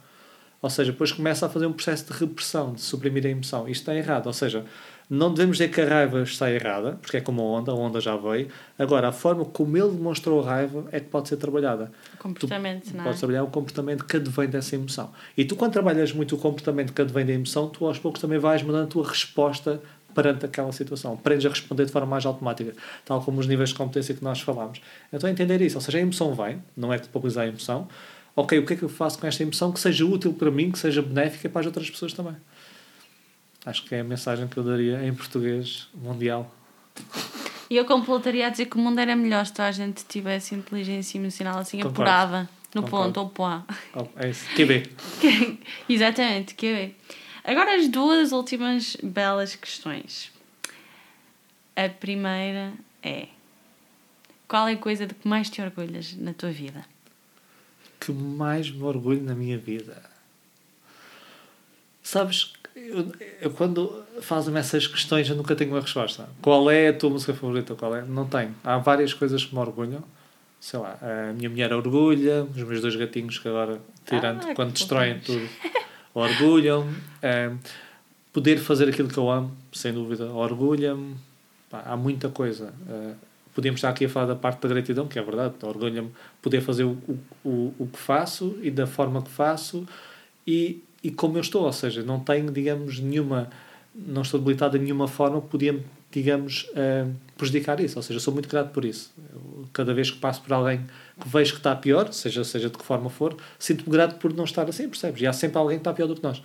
Ou 0.65 0.71
seja, 0.71 0.93
depois 0.93 1.13
começa 1.13 1.45
a 1.45 1.49
fazer 1.51 1.67
um 1.67 1.75
processo 1.75 2.11
de 2.11 2.19
repressão, 2.19 2.73
de 2.73 2.81
suprimir 2.81 3.27
a 3.27 3.29
emoção. 3.29 3.69
Isto 3.69 3.83
está 3.83 3.95
errado. 3.95 4.29
Ou 4.29 4.33
seja, 4.33 4.65
não 5.11 5.31
devemos 5.31 5.59
dizer 5.59 5.71
que 5.71 5.79
a 5.79 5.87
raiva 5.87 6.23
está 6.23 6.51
errada, 6.51 6.93
porque 7.03 7.19
é 7.19 7.21
como 7.21 7.43
a 7.43 7.45
onda, 7.45 7.71
a 7.71 7.75
onda 7.75 8.01
já 8.01 8.17
veio. 8.17 8.49
Agora, 8.79 9.09
a 9.09 9.13
forma 9.13 9.45
como 9.45 9.77
ele 9.77 9.91
demonstrou 9.91 10.41
a 10.41 10.47
raiva 10.47 10.87
é 10.91 11.01
que 11.01 11.09
pode 11.09 11.29
ser 11.29 11.37
trabalhada. 11.37 11.93
O 12.15 12.17
comportamento, 12.17 12.85
tu 12.85 12.97
não 12.97 13.03
é? 13.03 13.05
Podes 13.05 13.21
trabalhar 13.21 13.43
o 13.43 13.49
comportamento 13.49 14.07
que 14.07 14.17
advém 14.17 14.49
dessa 14.49 14.75
emoção. 14.75 15.11
E 15.37 15.45
tu, 15.45 15.55
quando 15.55 15.73
trabalhas 15.75 16.15
muito 16.15 16.35
o 16.35 16.39
comportamento 16.39 16.95
que 16.95 17.03
advém 17.03 17.27
da 17.27 17.35
emoção, 17.35 17.69
tu 17.69 17.85
aos 17.85 17.99
poucos 17.99 18.23
também 18.23 18.39
vais 18.39 18.63
mudando 18.63 18.85
a 18.85 18.87
tua 18.87 19.07
resposta 19.07 19.83
perante 20.15 20.47
aquela 20.47 20.73
situação. 20.73 21.13
Aprendes 21.13 21.45
a 21.45 21.51
responder 21.51 21.85
de 21.85 21.93
forma 21.93 22.09
mais 22.09 22.25
automática, 22.25 22.73
tal 23.05 23.21
como 23.23 23.39
os 23.39 23.47
níveis 23.47 23.69
de 23.69 23.75
competência 23.75 24.15
que 24.15 24.25
nós 24.25 24.41
falámos. 24.41 24.81
Então, 25.13 25.29
entender 25.29 25.61
isso. 25.61 25.77
Ou 25.77 25.83
seja, 25.83 25.99
a 25.99 26.01
emoção 26.01 26.35
vem, 26.35 26.63
não 26.75 26.91
é 26.91 26.99
culpabilizar 26.99 27.45
a 27.45 27.49
emoção, 27.49 27.87
ok, 28.37 28.59
o 28.59 28.67
que 28.67 28.73
é 28.75 28.77
que 28.77 28.83
eu 28.83 28.89
faço 28.89 29.19
com 29.19 29.27
esta 29.27 29.43
emoção 29.43 29.73
que 29.73 29.81
seja 29.81 30.05
útil 30.05 30.33
para 30.33 30.51
mim, 30.51 30.71
que 30.71 30.79
seja 30.79 31.03
benéfica 31.03 31.49
para 31.49 31.61
as 31.61 31.67
outras 31.67 31.89
pessoas 31.91 32.13
também. 32.13 32.37
Acho 33.65 33.85
que 33.85 33.95
é 33.95 34.01
a 34.01 34.05
mensagem 34.05 34.47
que 34.47 34.57
eu 34.57 34.63
daria 34.63 35.07
em 35.07 35.15
português 35.15 35.89
mundial. 35.95 36.55
E 37.71 37.77
eu 37.77 37.85
completaria 37.87 38.47
a 38.47 38.51
dizer 38.51 38.67
que 38.67 38.77
o 38.77 38.79
mundo 38.79 38.99
era 38.99 39.17
melhor 39.17 39.47
se 39.47 39.61
a 39.61 39.73
gente 39.73 40.05
tivesse 40.05 40.55
inteligência 40.55 41.17
emocional 41.19 41.59
assim 41.59 41.79
Concordo. 41.79 42.03
apurada, 42.03 42.49
no 42.75 42.83
Concordo. 42.83 43.13
ponto, 43.15 43.21
ou 43.21 43.29
pá. 43.31 43.65
Oh, 43.95 44.07
é 44.17 44.29
isso. 44.29 44.45
QB. 44.55 44.91
Exatamente, 45.89 46.55
é. 46.67 46.91
Agora 47.43 47.75
as 47.77 47.89
duas 47.89 48.33
últimas 48.33 48.97
belas 49.03 49.57
questões. 49.57 50.31
A 51.75 51.89
primeira 51.89 52.73
é: 53.03 53.29
qual 54.47 54.69
é 54.69 54.73
a 54.73 54.77
coisa 54.77 55.07
de 55.07 55.15
que 55.15 55.27
mais 55.27 55.49
te 55.49 55.63
orgulhas 55.63 56.15
na 56.17 56.35
tua 56.35 56.51
vida? 56.51 56.85
Que 58.05 58.13
mais 58.13 58.71
me 58.71 58.83
orgulho 58.83 59.23
na 59.23 59.35
minha 59.35 59.57
vida. 59.57 60.03
Sabes, 62.03 62.53
eu, 62.77 63.13
eu 63.41 63.51
quando 63.51 64.05
fazem 64.21 64.55
essas 64.57 64.87
questões 64.87 65.29
eu 65.29 65.37
nunca 65.37 65.57
tenho 65.57 65.71
uma 65.71 65.81
resposta. 65.81 66.29
Qual 66.43 66.71
é 66.71 66.89
a 66.89 66.93
tua 66.93 67.11
música 67.11 67.33
favorita? 67.33 67.75
Qual 67.75 67.95
é? 67.97 68.03
Não 68.03 68.27
tenho. 68.27 68.55
Há 68.63 68.79
várias 68.79 69.15
coisas 69.15 69.45
que 69.45 69.55
me 69.55 69.61
orgulham. 69.61 70.05
Sei 70.61 70.79
lá, 70.79 70.99
a 71.01 71.33
minha 71.33 71.49
mulher 71.49 71.73
orgulha, 71.73 72.45
os 72.45 72.63
meus 72.63 72.81
dois 72.81 72.97
gatinhos 72.97 73.39
que 73.39 73.49
agora, 73.49 73.81
tirando, 74.07 74.47
Ah, 74.49 74.55
quando 74.55 74.73
destroem 74.73 75.19
tudo, 75.21 75.47
orgulham. 76.15 76.83
Um, 76.83 77.59
poder 78.33 78.59
fazer 78.59 78.89
aquilo 78.89 79.09
que 79.09 79.19
eu 79.19 79.31
amo, 79.31 79.55
sem 79.73 79.93
dúvida, 79.93 80.27
orgulha-me. 80.27 81.17
Há 81.71 81.97
muita 81.97 82.29
coisa. 82.29 82.73
Uh, 82.89 83.15
podíamos 83.55 83.79
estar 83.79 83.91
aqui 83.91 84.05
a 84.05 84.09
falar 84.09 84.27
da 84.27 84.37
parte 84.37 84.61
da 84.61 84.69
gratidão, 84.69 85.07
que 85.07 85.19
é 85.19 85.23
verdade, 85.23 85.55
orgulha-me 85.63 86.11
poder 86.43 86.61
fazer 86.61 86.85
o, 86.85 86.99
o, 87.45 87.75
o, 87.79 87.87
que 87.87 87.99
faço 87.99 88.59
e 88.63 88.71
da 88.71 88.87
forma 88.87 89.23
que 89.23 89.31
faço 89.31 89.87
e, 90.47 90.83
e 91.03 91.11
como 91.11 91.37
eu 91.37 91.41
estou, 91.41 91.63
ou 91.63 91.73
seja, 91.73 92.03
não 92.03 92.19
tenho, 92.21 92.51
digamos, 92.51 92.99
nenhuma, 92.99 93.49
não 93.95 94.23
estou 94.23 94.41
debilitado 94.41 94.77
de 94.77 94.85
nenhuma 94.85 95.07
forma 95.07 95.41
que 95.41 95.49
podia, 95.49 95.79
digamos, 96.11 96.69
uh, 96.71 97.15
prejudicar 97.37 97.79
isso, 97.81 97.99
ou 97.99 98.03
seja, 98.03 98.19
sou 98.19 98.35
muito 98.35 98.49
grato 98.49 98.71
por 98.71 98.85
isso. 98.85 99.13
Eu, 99.33 99.67
cada 99.73 99.95
vez 99.95 100.11
que 100.11 100.19
passo 100.19 100.43
por 100.43 100.53
alguém 100.53 100.81
que 101.21 101.29
vejo 101.29 101.53
que 101.53 101.59
está 101.61 101.75
pior, 101.77 102.13
seja, 102.13 102.43
seja 102.43 102.69
de 102.69 102.77
que 102.77 102.85
forma 102.85 103.09
for, 103.09 103.37
sinto-me 103.59 103.91
grato 103.91 104.17
por 104.17 104.35
não 104.35 104.45
estar 104.45 104.69
assim, 104.69 104.89
percebes? 104.89 105.23
E 105.23 105.27
há 105.27 105.33
sempre 105.33 105.59
alguém 105.59 105.79
que 105.79 105.81
está 105.81 105.93
pior 105.93 106.07
do 106.07 106.17
que 106.17 106.23
nós. 106.23 106.43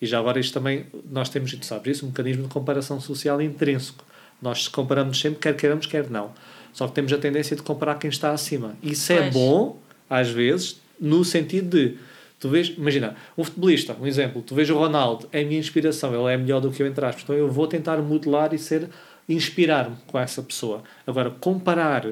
E 0.00 0.06
já 0.06 0.18
agora 0.18 0.40
isto 0.40 0.54
também, 0.54 0.86
nós 1.10 1.28
temos, 1.28 1.52
tu 1.52 1.64
sabes 1.64 1.96
isso, 1.96 2.06
um 2.06 2.08
mecanismo 2.08 2.44
de 2.44 2.48
comparação 2.48 3.00
social 3.00 3.40
intrínseco. 3.40 4.04
Nós 4.40 4.68
comparamos 4.68 5.20
sempre, 5.20 5.40
quer 5.40 5.56
queiramos, 5.56 5.86
quer 5.86 6.08
não. 6.08 6.32
Só 6.72 6.86
que 6.86 6.94
temos 6.94 7.12
a 7.12 7.18
tendência 7.18 7.56
de 7.56 7.62
comparar 7.62 7.96
quem 7.96 8.10
está 8.10 8.30
acima. 8.30 8.76
Isso 8.82 9.12
é 9.12 9.22
Pois. 9.22 9.34
bom, 9.34 9.78
às 10.08 10.30
vezes, 10.30 10.80
no 11.00 11.24
sentido 11.24 11.76
de, 11.76 11.96
tu 12.38 12.48
vês, 12.48 12.68
imagina, 12.68 13.16
um 13.36 13.44
futebolista, 13.44 13.96
um 14.00 14.06
exemplo, 14.06 14.42
tu 14.42 14.54
vês 14.54 14.70
o 14.70 14.76
Ronaldo, 14.76 15.28
é 15.32 15.40
a 15.40 15.44
minha 15.44 15.58
inspiração, 15.58 16.14
ele 16.14 16.32
é 16.32 16.36
melhor 16.36 16.60
do 16.60 16.70
que 16.70 16.82
eu, 16.82 16.86
entre 16.86 17.04
aspas. 17.04 17.24
Então 17.24 17.34
eu 17.34 17.50
vou 17.50 17.66
tentar 17.66 17.96
modelar 17.98 18.54
e 18.54 18.58
ser, 18.58 18.88
inspirar-me 19.28 19.96
com 20.06 20.18
essa 20.18 20.42
pessoa. 20.42 20.82
Agora, 21.06 21.30
comparar, 21.30 22.06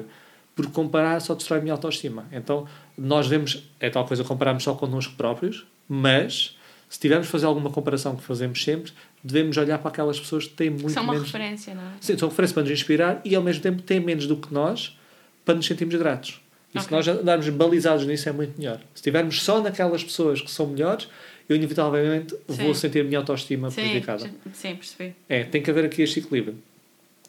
por 0.55 0.67
comparar 0.67 1.19
só 1.21 1.33
destrói 1.33 1.59
a 1.59 1.61
minha 1.61 1.73
autoestima. 1.73 2.25
Então, 2.31 2.67
nós 2.97 3.27
devemos, 3.27 3.63
é 3.79 3.89
tal 3.89 4.05
coisa, 4.05 4.23
compararmos 4.23 4.63
só 4.63 4.73
connosco 4.75 5.15
próprios, 5.15 5.65
mas 5.87 6.57
se 6.89 6.99
tivermos 6.99 7.27
de 7.27 7.31
fazer 7.31 7.45
alguma 7.45 7.69
comparação 7.69 8.15
que 8.15 8.23
fazemos 8.23 8.63
sempre, 8.63 8.91
devemos 9.23 9.57
olhar 9.57 9.77
para 9.79 9.89
aquelas 9.89 10.19
pessoas 10.19 10.45
que 10.45 10.53
têm 10.53 10.69
muito 10.69 10.91
São 10.91 11.03
uma 11.03 11.13
menos... 11.13 11.27
referência, 11.31 11.73
não 11.75 11.81
é? 11.81 11.91
Sim, 11.99 12.17
são 12.17 12.29
referências 12.29 12.53
para 12.53 12.63
nos 12.63 12.71
inspirar 12.71 13.21
e 13.25 13.35
ao 13.35 13.43
mesmo 13.43 13.61
tempo 13.61 13.81
têm 13.81 13.99
menos 13.99 14.27
do 14.27 14.35
que 14.37 14.53
nós 14.53 14.97
para 15.45 15.55
nos 15.55 15.65
sentirmos 15.65 15.95
gratos. 15.95 16.41
E 16.73 16.79
se 16.79 16.85
Ok. 16.85 16.95
nós 16.97 17.07
andarmos 17.07 17.49
balizados 17.49 18.05
nisso 18.05 18.29
é 18.29 18.31
muito 18.31 18.57
melhor. 18.59 18.77
Se 18.93 18.97
estivermos 18.97 19.41
só 19.41 19.59
naquelas 19.61 20.03
pessoas 20.03 20.39
que 20.41 20.51
são 20.51 20.67
melhores, 20.67 21.07
eu 21.47 21.55
inevitavelmente 21.55 22.35
vou 22.47 22.75
Sim. 22.75 22.81
sentir 22.81 22.99
a 23.01 23.03
minha 23.03 23.17
autoestima 23.17 23.71
Sim, 23.71 23.81
prejudicada. 23.81 24.29
sim, 24.53 24.75
percebi. 24.75 25.15
É, 25.27 25.43
tem 25.43 25.63
que 25.63 25.71
haver 25.71 25.85
aqui 25.85 26.03
este 26.03 26.19
equilíbrio. 26.19 26.55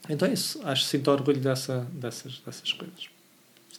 Então 0.09 0.29
é 0.29 0.33
isso. 0.35 0.61
Acho 0.65 0.83
que 0.85 0.91
sinto 0.91 1.11
orgulho 1.11 1.39
dessa, 1.41 1.87
dessas, 1.93 2.39
dessas 2.45 2.71
coisas. 2.73 3.09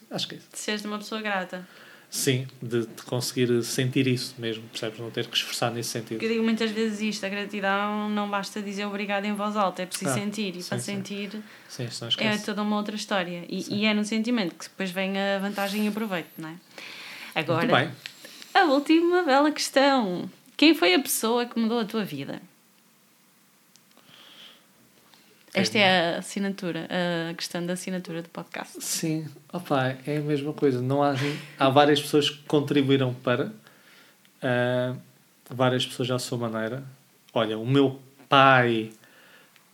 Acho 0.09 0.27
que 0.27 0.35
é 0.35 0.37
isso. 0.39 0.47
De 0.51 0.57
seres 0.57 0.83
uma 0.83 0.97
pessoa 0.97 1.21
grata. 1.21 1.67
Sim, 2.13 2.45
de, 2.61 2.85
de 2.85 3.03
conseguir 3.03 3.63
sentir 3.63 4.05
isso 4.05 4.35
mesmo, 4.37 4.63
percebes? 4.67 4.99
Não 4.99 5.09
ter 5.09 5.27
que 5.27 5.37
esforçar 5.37 5.71
nesse 5.71 5.91
sentido. 5.91 6.17
Porque 6.17 6.25
eu 6.25 6.29
digo 6.29 6.43
muitas 6.43 6.69
vezes 6.69 6.99
isto, 6.99 7.25
a 7.25 7.29
gratidão 7.29 8.09
não 8.09 8.29
basta 8.29 8.61
dizer 8.61 8.83
obrigado 8.83 9.23
em 9.23 9.33
voz 9.33 9.55
alta, 9.55 9.83
é 9.83 9.85
preciso 9.85 10.11
Ah, 10.11 10.15
sentir. 10.15 10.53
E 10.57 10.61
sim, 10.61 10.67
para 10.67 10.79
sim. 10.79 10.95
sentir 10.97 11.41
Sim, 11.69 11.87
é 12.17 12.37
toda 12.37 12.63
uma 12.63 12.75
outra 12.75 12.97
história. 12.97 13.45
E, 13.47 13.65
e 13.73 13.85
é 13.85 13.93
no 13.93 14.03
sentimento 14.03 14.55
que 14.55 14.65
depois 14.65 14.91
vem 14.91 15.17
a 15.17 15.39
vantagem 15.39 15.85
e 15.85 15.89
o 15.89 15.93
proveito, 15.93 16.27
não 16.37 16.49
é? 16.49 16.55
Agora, 17.33 17.95
a 18.53 18.65
última 18.65 19.23
bela 19.23 19.49
questão. 19.49 20.29
Quem 20.57 20.75
foi 20.75 20.93
a 20.93 20.99
pessoa 20.99 21.45
que 21.45 21.57
mudou 21.57 21.79
a 21.79 21.85
tua 21.85 22.03
vida? 22.03 22.41
Esta 25.53 25.77
é 25.77 26.15
a 26.15 26.17
assinatura, 26.19 26.87
a 27.29 27.33
questão 27.33 27.65
da 27.65 27.73
assinatura 27.73 28.21
do 28.21 28.29
podcast. 28.29 28.81
Sim, 28.81 29.27
opa, 29.51 29.97
é 30.05 30.17
a 30.17 30.21
mesma 30.21 30.53
coisa. 30.53 30.81
Não 30.81 31.03
há, 31.03 31.13
há 31.59 31.69
várias 31.69 32.01
pessoas 32.01 32.29
que 32.29 32.43
contribuíram 32.43 33.13
para, 33.13 33.51
ah, 34.41 34.95
várias 35.49 35.85
pessoas 35.85 36.09
à 36.11 36.19
sua 36.19 36.37
maneira. 36.37 36.83
Olha, 37.33 37.57
o 37.57 37.65
meu 37.65 37.99
pai 38.29 38.91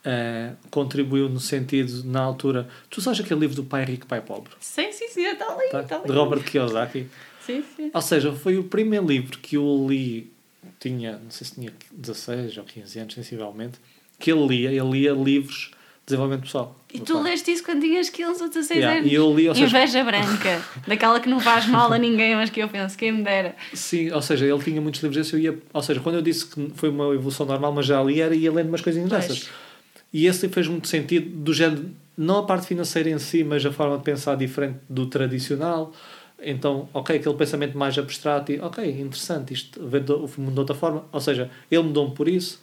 ah, 0.04 0.54
contribuiu 0.72 1.30
no 1.30 1.40
sentido, 1.40 2.04
na 2.06 2.22
altura. 2.22 2.68
Tu 2.90 3.00
sabes 3.00 3.20
aquele 3.20 3.42
livro 3.42 3.56
do 3.56 3.64
Pai 3.64 3.86
Rico, 3.86 4.08
Pai 4.08 4.22
Pobre? 4.22 4.54
Sim, 4.60 4.92
sim, 4.92 5.10
sim, 5.10 5.26
está 5.26 5.46
ali, 5.54 5.70
tá? 5.70 5.82
está 5.82 5.96
ali. 5.98 6.08
De 6.08 6.12
Robert 6.12 6.44
Kiyosaki. 6.44 7.08
Sim, 7.46 7.64
sim. 7.76 7.92
Ou 7.94 8.02
seja, 8.02 8.34
foi 8.34 8.58
o 8.58 8.64
primeiro 8.64 9.06
livro 9.06 9.38
que 9.38 9.58
eu 9.58 9.86
li, 9.88 10.32
tinha, 10.80 11.18
não 11.18 11.30
sei 11.30 11.46
se 11.46 11.54
tinha 11.54 11.72
16 11.92 12.58
ou 12.58 12.64
15 12.64 13.00
anos, 13.00 13.14
sensivelmente, 13.14 13.80
que 14.20 14.32
ele 14.32 14.46
lia, 14.48 14.70
ele 14.72 14.90
lia 14.92 15.12
livros 15.14 15.72
de 15.72 16.06
desenvolvimento 16.12 16.44
pessoal. 16.46 16.76
E 16.94 17.00
tu 17.02 17.22
leste 17.22 17.52
isso 17.52 17.64
quando 17.64 17.82
tinhas 17.82 18.10
15 18.10 18.42
ou 18.44 18.48
16 18.50 18.80
Yeah, 18.80 19.00
anos? 19.00 19.12
e 19.12 19.16
eu 19.16 19.36
li, 19.36 19.50
ou 19.50 19.54
seja- 19.54 19.68
Inveja 19.68 20.04
branca, 20.04 20.62
daquela 20.88 21.20
que 21.20 21.30
não 21.30 21.40
faz 21.40 21.68
mal 21.68 21.92
a 21.92 21.98
ninguém, 21.98 22.34
mas 22.36 22.50
que 22.50 22.62
eu 22.62 22.70
penso, 22.70 22.98
quem 22.98 23.12
me 23.12 23.24
dera. 23.24 23.56
Sim, 23.74 24.10
ou 24.12 24.22
seja, 24.22 24.46
ele 24.46 24.64
tinha 24.64 24.80
muitos 24.82 25.02
livros 25.02 25.18
desses, 25.18 25.34
eu 25.34 25.40
ia, 25.40 25.60
ou 25.74 25.82
seja, 25.84 26.00
quando 26.00 26.16
eu 26.16 26.22
disse 26.22 26.48
que 26.48 26.72
foi 26.76 26.90
uma 26.90 27.14
evolução 27.14 27.46
normal, 27.46 27.74
mas 27.74 27.86
já 27.86 28.00
ali 28.00 28.22
era 28.22 28.34
ia 28.34 28.52
lendo 28.52 28.70
umas 28.70 28.82
coisinhas 28.82 29.10
Pois. 29.10 29.22
dessas. 29.28 29.50
E 30.14 30.26
esse 30.26 30.44
livro 30.44 30.54
fez 30.56 30.68
muito 30.68 30.88
sentido, 30.88 31.30
do 31.44 31.54
género, 31.54 31.92
não 32.18 32.38
a 32.40 32.44
parte 32.44 32.66
financeira 32.68 33.10
em 33.10 33.20
si, 33.20 33.44
mas 33.44 33.64
a 33.66 33.72
forma 33.72 33.98
de 33.98 34.04
pensar 34.04 34.36
diferente 34.36 34.78
do 34.90 35.06
tradicional. 35.08 35.92
Então, 36.42 36.88
ok, 36.94 37.18
aquele 37.18 37.36
pensamento 37.36 37.78
mais 37.78 37.98
abstrato 37.98 38.52
e, 38.52 38.60
ok, 38.60 38.84
interessante, 39.02 39.54
isto 39.54 39.86
ver 39.86 40.00
do- 40.02 40.24
o 40.26 40.30
mundo 40.42 40.54
de 40.54 40.60
outra 40.60 40.76
forma. 40.76 41.04
Ou 41.12 41.20
seja, 41.20 41.50
ele 41.70 41.84
mudou-me 41.84 42.16
por 42.16 42.28
isso. 42.30 42.62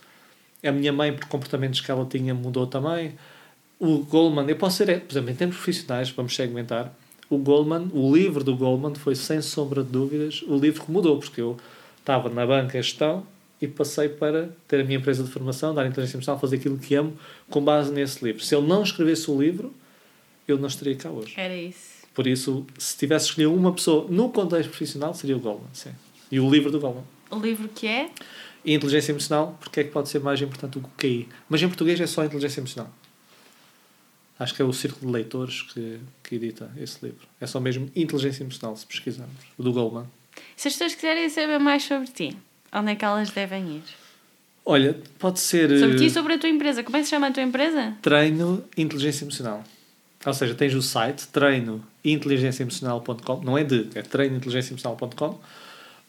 A 0.64 0.72
minha 0.72 0.92
mãe, 0.92 1.12
por 1.12 1.26
comportamentos 1.26 1.80
que 1.80 1.90
ela 1.90 2.06
tinha, 2.06 2.34
mudou 2.34 2.66
também. 2.66 3.12
O 3.78 3.98
Goldman, 3.98 4.48
eu 4.48 4.56
posso 4.56 4.78
ser, 4.78 5.00
por 5.00 5.12
exemplo, 5.12 5.30
em 5.30 5.34
termos 5.34 5.56
profissionais, 5.56 6.10
vamos 6.10 6.34
segmentar. 6.34 6.92
O 7.28 7.38
Goldman, 7.38 7.90
o 7.92 8.14
livro 8.14 8.42
do 8.42 8.56
Goldman 8.56 8.94
foi, 8.94 9.14
sem 9.14 9.42
sombra 9.42 9.82
de 9.82 9.90
dúvidas, 9.90 10.42
o 10.46 10.56
livro 10.56 10.84
que 10.84 10.90
mudou, 10.90 11.18
porque 11.18 11.40
eu 11.40 11.56
estava 11.98 12.28
na 12.28 12.46
banca 12.46 12.80
gestão 12.80 13.26
e 13.60 13.68
passei 13.68 14.08
para 14.08 14.50
ter 14.68 14.80
a 14.80 14.84
minha 14.84 14.98
empresa 14.98 15.22
de 15.22 15.30
formação, 15.30 15.74
dar 15.74 15.86
inteligência 15.86 16.16
emocional, 16.16 16.40
fazer 16.40 16.56
aquilo 16.56 16.78
que 16.78 16.94
amo, 16.94 17.16
com 17.48 17.62
base 17.62 17.92
nesse 17.92 18.24
livro. 18.24 18.42
Se 18.42 18.54
ele 18.54 18.66
não 18.66 18.82
escrevesse 18.82 19.30
o 19.30 19.40
livro, 19.40 19.72
eu 20.46 20.58
não 20.58 20.68
estaria 20.68 20.94
cá 20.96 21.10
hoje. 21.10 21.34
Era 21.36 21.56
isso. 21.56 22.04
Por 22.14 22.26
isso, 22.26 22.64
se 22.78 22.96
tivesse 22.96 23.26
escolhido 23.26 23.54
uma 23.54 23.72
pessoa 23.72 24.06
no 24.08 24.28
contexto 24.28 24.68
profissional, 24.68 25.14
seria 25.14 25.36
o 25.36 25.40
Goldman, 25.40 25.70
sim. 25.72 25.90
E 26.30 26.38
o 26.38 26.48
livro 26.48 26.70
do 26.70 26.78
Goldman. 26.78 27.04
O 27.30 27.38
livro 27.38 27.68
que 27.68 27.86
é? 27.86 28.10
E 28.64 28.72
inteligência 28.72 29.12
emocional, 29.12 29.56
porque 29.60 29.80
é 29.80 29.84
que 29.84 29.90
pode 29.90 30.08
ser 30.08 30.20
mais 30.20 30.40
importante 30.40 30.72
do 30.72 30.80
que 30.80 30.86
o 30.86 30.90
QI? 30.96 31.28
Mas 31.48 31.62
em 31.62 31.68
português 31.68 32.00
é 32.00 32.06
só 32.06 32.24
inteligência 32.24 32.60
emocional. 32.60 32.90
Acho 34.38 34.54
que 34.54 34.62
é 34.62 34.64
o 34.64 34.72
Círculo 34.72 35.06
de 35.06 35.12
Leitores 35.12 35.62
que, 35.62 36.00
que 36.22 36.34
edita 36.34 36.70
esse 36.76 37.04
livro. 37.04 37.26
É 37.40 37.46
só 37.46 37.60
mesmo 37.60 37.88
inteligência 37.94 38.42
emocional, 38.42 38.76
se 38.76 38.86
pesquisarmos. 38.86 39.36
O 39.56 39.62
do 39.62 39.72
Goldman. 39.72 40.06
Se 40.56 40.66
as 40.68 40.74
pessoas 40.74 40.94
quiserem 40.94 41.28
saber 41.28 41.58
mais 41.60 41.84
sobre 41.84 42.08
ti, 42.08 42.36
onde 42.72 42.92
é 42.92 42.96
que 42.96 43.04
elas 43.04 43.30
devem 43.30 43.76
ir? 43.76 43.82
Olha, 44.64 44.98
pode 45.18 45.40
ser 45.40 45.68
Sobre 45.78 45.96
ti 45.96 46.04
eh, 46.04 46.06
e 46.06 46.10
sobre 46.10 46.32
a 46.32 46.38
tua 46.38 46.48
empresa. 46.48 46.82
Como 46.82 46.96
é 46.96 47.00
que 47.00 47.04
se 47.04 47.10
chama 47.10 47.26
a 47.26 47.30
tua 47.30 47.42
empresa? 47.42 47.94
treino 48.00 48.64
inteligência 48.76 49.24
emocional. 49.24 49.62
Ou 50.24 50.32
seja, 50.32 50.54
tens 50.54 50.72
o 50.74 50.80
site 50.80 51.26
treinointeligenciaemocional.com. 51.28 53.42
Não 53.42 53.58
é 53.58 53.64
de, 53.64 53.90
é 53.94 54.00
treinointeligenciaemocional.com. 54.00 55.38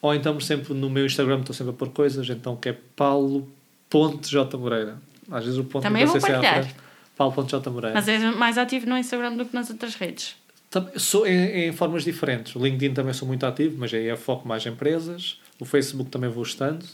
Ou 0.05 0.13
então 0.13 0.39
sempre 0.39 0.71
no 0.75 0.87
meu 0.87 1.07
Instagram 1.07 1.39
estou 1.39 1.55
sempre 1.55 1.71
a 1.71 1.75
pôr 1.75 1.89
coisas, 1.89 2.29
então 2.29 2.55
que 2.55 2.69
é 2.69 2.77
paulo.jmoreira. 2.95 4.99
Às 5.31 5.45
vezes 5.45 5.59
o 5.59 5.63
ponto 5.63 5.81
Também 5.81 6.05
não 6.05 6.11
vou 6.11 6.21
sei 6.21 6.29
se 6.29 6.35
é 6.35 6.37
à 6.37 6.41
partilhar. 6.41 6.63
frente. 6.65 6.79
Paulo.jmoreira. 7.17 7.95
Mas 7.95 8.07
és 8.07 8.35
mais 8.35 8.59
ativo 8.59 8.85
no 8.85 8.95
Instagram 8.99 9.35
do 9.35 9.47
que 9.47 9.55
nas 9.55 9.71
outras 9.71 9.95
redes. 9.95 10.35
Sou 10.97 11.25
em, 11.25 11.69
em 11.69 11.73
formas 11.73 12.03
diferentes. 12.03 12.55
O 12.55 12.63
LinkedIn 12.63 12.93
também 12.93 13.13
sou 13.13 13.27
muito 13.27 13.47
ativo, 13.47 13.77
mas 13.79 13.91
aí 13.95 14.07
é 14.07 14.15
foco 14.15 14.47
mais 14.47 14.63
em 14.63 14.69
empresas. 14.69 15.39
O 15.59 15.65
Facebook 15.65 16.11
também 16.11 16.29
vou 16.29 16.43
estando, 16.43 16.85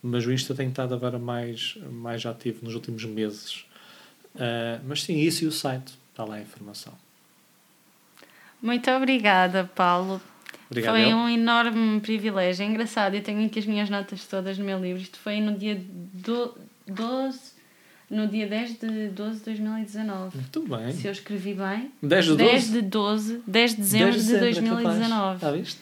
mas 0.00 0.24
o 0.24 0.32
Insta 0.32 0.54
tem 0.54 0.68
estado 0.68 0.94
agora 0.94 1.18
mais, 1.18 1.76
mais 1.90 2.24
ativo 2.24 2.60
nos 2.62 2.76
últimos 2.76 3.04
meses. 3.04 3.64
Ah, 4.38 4.78
mas 4.86 5.02
sim, 5.02 5.18
isso 5.18 5.42
e 5.42 5.48
o 5.48 5.52
site. 5.52 5.92
Está 6.12 6.24
lá 6.24 6.36
a 6.36 6.40
informação. 6.40 6.92
Muito 8.62 8.88
obrigada, 8.92 9.68
Paulo. 9.74 10.20
Obrigado. 10.70 10.94
foi 10.94 11.10
eu. 11.10 11.16
um 11.16 11.28
enorme 11.28 12.00
privilégio. 12.00 12.62
É 12.62 12.66
engraçado, 12.66 13.14
eu 13.14 13.22
tenho 13.22 13.44
aqui 13.44 13.58
as 13.58 13.66
minhas 13.66 13.90
notas 13.90 14.24
todas 14.26 14.56
no 14.56 14.64
meu 14.64 14.80
livro. 14.80 15.02
Isto 15.02 15.18
foi 15.18 15.40
no 15.40 15.58
dia 15.58 15.80
do, 16.14 16.56
12, 16.86 17.40
no 18.08 18.28
dia 18.28 18.46
10 18.46 18.78
de 18.78 19.08
12 19.08 19.38
de 19.38 19.44
2019. 19.44 20.36
Muito 20.36 20.62
bem. 20.68 20.92
Se 20.92 21.06
eu 21.08 21.12
escrevi 21.12 21.54
bem. 21.54 21.90
10 22.02 22.24
de 22.24 22.36
10 22.36 22.52
12? 22.52 22.72
de 22.72 22.82
12, 22.82 23.42
10 23.46 23.70
de 23.70 23.76
dezembro 23.76 24.12
de, 24.12 24.18
é 24.18 24.38
capaz. 24.38 24.40
2019. 24.40 25.34
Está 25.34 25.50
viste? 25.52 25.80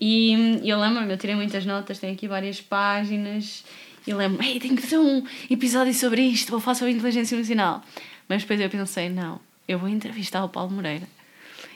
E 0.00 0.60
eu 0.68 0.80
lembro-me, 0.80 1.12
eu 1.12 1.18
tirei 1.18 1.36
muitas 1.36 1.64
notas, 1.64 1.98
tenho 1.98 2.12
aqui 2.12 2.26
várias 2.26 2.60
páginas. 2.60 3.64
E 4.06 4.12
lembro-me, 4.12 4.48
ei, 4.48 4.58
tenho 4.58 4.74
que 4.74 4.82
fazer 4.82 4.98
um 4.98 5.24
episódio 5.48 5.94
sobre 5.94 6.22
isto, 6.22 6.50
vou 6.50 6.58
falar 6.58 6.74
sobre 6.74 6.92
inteligência 6.92 7.36
emocional. 7.36 7.82
Mas 8.28 8.42
depois 8.42 8.60
eu 8.60 8.68
pensei, 8.68 9.08
não, 9.08 9.38
eu 9.68 9.78
vou 9.78 9.88
entrevistar 9.88 10.44
o 10.44 10.48
Paulo 10.48 10.72
Moreira. 10.72 11.06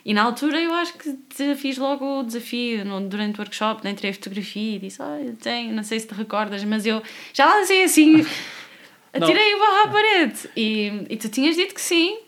E 0.06 0.14
na 0.14 0.22
altura 0.22 0.60
eu 0.60 0.72
acho 0.72 0.96
que 0.96 1.14
te 1.14 1.56
fiz 1.56 1.76
logo 1.78 2.20
o 2.20 2.22
desafio 2.22 2.84
no, 2.84 3.00
durante 3.08 3.40
o 3.40 3.42
workshop, 3.42 3.82
nem 3.82 3.92
tirei 3.92 4.12
fotografia 4.12 4.76
e 4.76 4.78
disse, 4.78 5.02
ah, 5.02 5.20
eu 5.20 5.34
tenho, 5.34 5.74
não 5.74 5.82
sei 5.82 5.98
se 5.98 6.06
te 6.06 6.14
recordas, 6.14 6.62
mas 6.62 6.86
eu 6.86 7.02
já 7.32 7.52
lancei 7.52 7.82
assim, 7.82 8.24
atirei 9.12 9.54
o 9.56 9.58
barro 9.58 9.84
à 9.84 9.88
parede. 9.88 10.48
E, 10.56 11.06
e 11.10 11.16
tu 11.16 11.28
tinhas 11.28 11.56
dito 11.56 11.74
que 11.74 11.80
sim. 11.80 12.18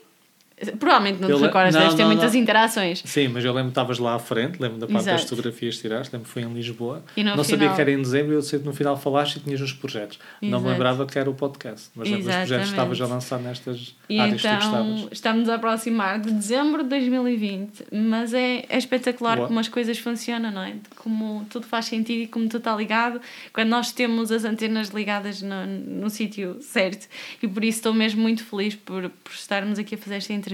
Provavelmente 0.79 1.21
não 1.21 1.29
Eu 1.29 1.37
te 1.37 1.41
le- 1.41 1.47
recordas, 1.47 1.73
não, 1.73 1.81
deves 1.81 1.95
ter 1.95 2.01
não, 2.03 2.09
muitas 2.11 2.33
não. 2.33 2.39
interações. 2.41 3.01
Sim, 3.05 3.27
mas 3.29 3.45
eu 3.45 3.51
lembro 3.53 3.69
que 3.69 3.71
estavas 3.71 3.97
lá 3.99 4.15
à 4.15 4.19
frente, 4.19 4.59
lembro 4.61 4.77
da 4.77 4.87
parte 4.87 5.05
das 5.05 5.15
Exato. 5.21 5.29
fotografias 5.29 5.75
que 5.75 5.81
tiraste, 5.81 6.13
lembro 6.13 6.27
que 6.27 6.33
foi 6.33 6.41
em 6.43 6.53
Lisboa. 6.53 7.03
E 7.15 7.23
não 7.23 7.35
sabia 7.43 7.57
final- 7.59 7.75
que 7.75 7.81
era 7.81 7.91
em 7.91 8.01
dezembro, 8.01 8.33
eu 8.33 8.41
sei 8.41 8.59
que 8.59 8.65
no 8.65 8.73
final 8.73 8.97
falaste 8.97 9.37
e 9.37 9.39
tinhas 9.39 9.61
uns 9.61 9.71
projetos. 9.73 10.19
Não 10.41 10.49
me 10.49 10.55
Exato. 10.55 10.67
lembrava 10.69 11.05
que 11.05 11.17
era 11.17 11.29
o 11.29 11.33
podcast, 11.33 11.89
mas 11.95 12.09
lembro 12.09 12.25
dos 12.25 12.35
projetos 12.35 12.65
que 12.67 12.71
estavas 12.73 13.01
a 13.01 13.05
lançar 13.07 13.39
nestas 13.39 13.95
E 14.09 14.19
áreas 14.19 14.41
que 14.41 14.47
tu 14.47 14.53
então 14.53 14.85
gostavas. 14.87 15.07
estamos 15.13 15.49
a 15.49 15.55
aproximar 15.55 16.19
de 16.19 16.31
dezembro 16.31 16.83
de 16.83 16.89
2020, 16.89 17.85
mas 17.91 18.33
é, 18.33 18.65
é 18.67 18.77
espetacular 18.77 19.37
Boa. 19.37 19.47
como 19.47 19.59
as 19.59 19.69
coisas 19.69 19.97
funcionam, 19.97 20.51
não 20.51 20.61
é? 20.63 20.73
Como 20.97 21.45
tudo 21.49 21.65
faz 21.65 21.85
sentido 21.85 22.23
e 22.23 22.27
como 22.27 22.45
tudo 22.49 22.57
está 22.59 22.75
ligado, 22.75 23.21
quando 23.53 23.69
nós 23.69 23.91
temos 23.93 24.29
as 24.31 24.43
antenas 24.43 24.89
ligadas 24.89 25.41
no, 25.41 25.65
no 25.65 26.09
sítio 26.09 26.57
certo. 26.61 27.07
E 27.41 27.47
por 27.47 27.63
isso 27.63 27.77
estou 27.79 27.93
mesmo 27.93 28.21
muito 28.21 28.43
feliz 28.43 28.75
por, 28.75 29.09
por 29.23 29.31
estarmos 29.33 29.79
aqui 29.79 29.95
a 29.95 29.97
fazer 29.97 30.15
esta 30.15 30.33
entrevista 30.33 30.48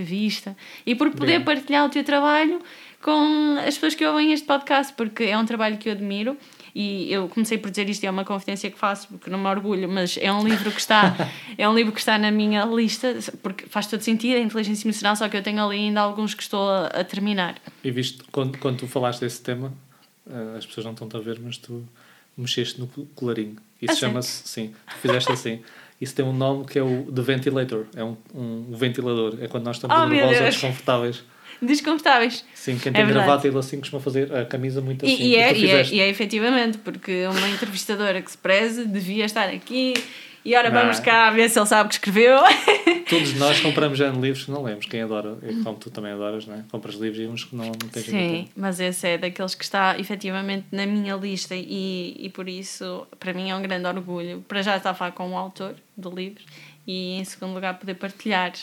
e 0.85 0.95
por 0.95 1.11
poder 1.11 1.39
Bem. 1.39 1.45
partilhar 1.45 1.85
o 1.85 1.89
teu 1.89 2.03
trabalho 2.03 2.61
com 3.01 3.57
as 3.59 3.75
pessoas 3.75 3.93
que 3.95 4.05
ouvem 4.05 4.31
este 4.33 4.45
podcast, 4.47 4.93
porque 4.93 5.23
é 5.23 5.37
um 5.37 5.45
trabalho 5.45 5.77
que 5.77 5.89
eu 5.89 5.93
admiro. 5.93 6.35
E 6.73 7.09
eu 7.13 7.29
comecei 7.29 7.57
por 7.57 7.69
dizer 7.69 7.87
isto, 7.89 8.03
é 8.03 8.09
uma 8.09 8.25
confidência 8.25 8.69
que 8.69 8.77
faço, 8.77 9.07
porque 9.07 9.29
não 9.29 9.39
me 9.39 9.47
orgulho, 9.47 9.87
mas 9.87 10.17
é 10.19 10.29
um 10.29 10.43
livro 10.45 10.69
que 10.71 10.79
está, 10.79 11.15
é 11.57 11.69
um 11.69 11.73
livro 11.73 11.93
que 11.93 11.99
está 11.99 12.17
na 12.17 12.31
minha 12.31 12.65
lista, 12.65 13.17
porque 13.41 13.65
faz 13.67 13.87
todo 13.87 14.01
sentido, 14.01 14.35
a 14.35 14.39
inteligência 14.39 14.85
emocional, 14.85 15.15
só 15.15 15.29
que 15.29 15.37
eu 15.37 15.41
tenho 15.43 15.63
ali 15.65 15.77
ainda 15.77 16.01
alguns 16.01 16.33
que 16.33 16.43
estou 16.43 16.69
a, 16.69 16.87
a 16.87 17.03
terminar. 17.05 17.55
E 17.81 17.91
viste, 17.91 18.21
quando, 18.29 18.57
quando 18.57 18.79
tu 18.79 18.87
falaste 18.87 19.21
desse 19.21 19.41
tema, 19.41 19.71
eh, 20.29 20.55
as 20.57 20.65
pessoas 20.65 20.85
não 20.85 20.91
estão 20.91 21.07
a 21.13 21.23
ver, 21.23 21.39
mas 21.39 21.57
tu 21.57 21.87
mexeste 22.37 22.77
no 22.81 22.87
colarinho. 23.15 23.55
Isso 23.81 23.93
Ah, 23.93 23.95
chama-se, 23.95 24.45
sim, 24.45 24.73
tu 24.89 24.95
fizeste 24.97 25.31
assim. 25.31 25.61
Isso 25.99 26.13
tem 26.13 26.25
um 26.25 26.33
nome 26.33 26.65
que 26.65 26.77
é 26.77 26.83
o 26.83 27.07
de 27.09 27.21
ventilator, 27.21 27.85
é 27.95 28.03
um, 28.03 28.17
um 28.33 28.65
ventilador. 28.75 29.37
É 29.39 29.47
quando 29.47 29.63
nós 29.65 29.77
estamos 29.77 29.95
Oh, 29.97 30.05
nervosos 30.07 30.39
ou 30.41 30.45
desconfortáveis. 30.47 31.23
Desconfortáveis. 31.61 32.43
Sim, 32.53 32.77
quem 32.77 32.89
É 32.91 32.95
tem 32.95 33.05
verdade. 33.05 33.25
gravata 33.25 33.47
ele 33.47 33.57
assim 33.57 33.79
costuma 33.79 34.01
fazer 34.01 34.33
a 34.35 34.43
camisa 34.45 34.81
muito 34.81 35.05
assim. 35.05 35.15
E, 35.15 35.27
e 35.29 35.35
é, 35.35 35.57
e, 35.57 35.71
é, 35.71 35.85
e 35.85 35.99
é 36.01 36.09
efetivamente, 36.09 36.77
porque 36.79 37.25
uma 37.27 37.47
entrevistadora 37.49 38.21
que 38.21 38.29
se 38.29 38.37
preze 38.37 38.85
devia 38.85 39.23
estar 39.25 39.47
aqui 39.47 39.93
e 40.45 40.55
ora 40.55 40.69
vamos 40.69 40.99
é? 40.99 41.01
cá 41.01 41.31
ver 41.31 41.49
se 41.49 41.57
ele 41.57 41.65
sabe 41.65 41.87
o 41.87 41.89
que 41.89 41.95
escreveu. 41.95 42.37
Todos 43.09 43.33
nós 43.33 43.59
compramos 43.59 43.97
já 43.97 44.09
livros 44.11 44.45
que 44.45 44.51
não 44.51 44.61
lemos. 44.61 44.85
Quem 44.85 45.01
adora, 45.01 45.35
como 45.63 45.77
tu 45.77 45.89
também 45.89 46.11
adoras, 46.11 46.45
não 46.45 46.55
é? 46.55 46.63
Compras 46.71 46.93
livros 46.95 47.19
e 47.19 47.25
uns 47.25 47.43
que 47.43 47.55
não, 47.55 47.65
não 47.65 47.89
tens 47.91 48.05
Sim, 48.05 48.47
mas 48.55 48.79
esse 48.79 49.07
é 49.07 49.17
daqueles 49.17 49.55
que 49.55 49.63
está 49.63 49.97
efetivamente 49.97 50.67
na 50.71 50.85
minha 50.85 51.15
lista 51.15 51.55
e, 51.55 52.15
e 52.19 52.29
por 52.29 52.47
isso 52.47 53.07
para 53.19 53.33
mim 53.33 53.49
é 53.49 53.55
um 53.55 53.61
grande 53.63 53.87
orgulho. 53.87 54.45
Para 54.47 54.61
já 54.61 54.77
estar 54.77 54.91
a 54.91 54.93
falar 54.93 55.11
com 55.13 55.31
o 55.31 55.35
autor 55.35 55.75
do 55.97 56.11
livro 56.11 56.43
e 56.85 57.17
em 57.17 57.25
segundo 57.25 57.55
lugar 57.55 57.79
poder 57.79 57.95
partilhar. 57.95 58.53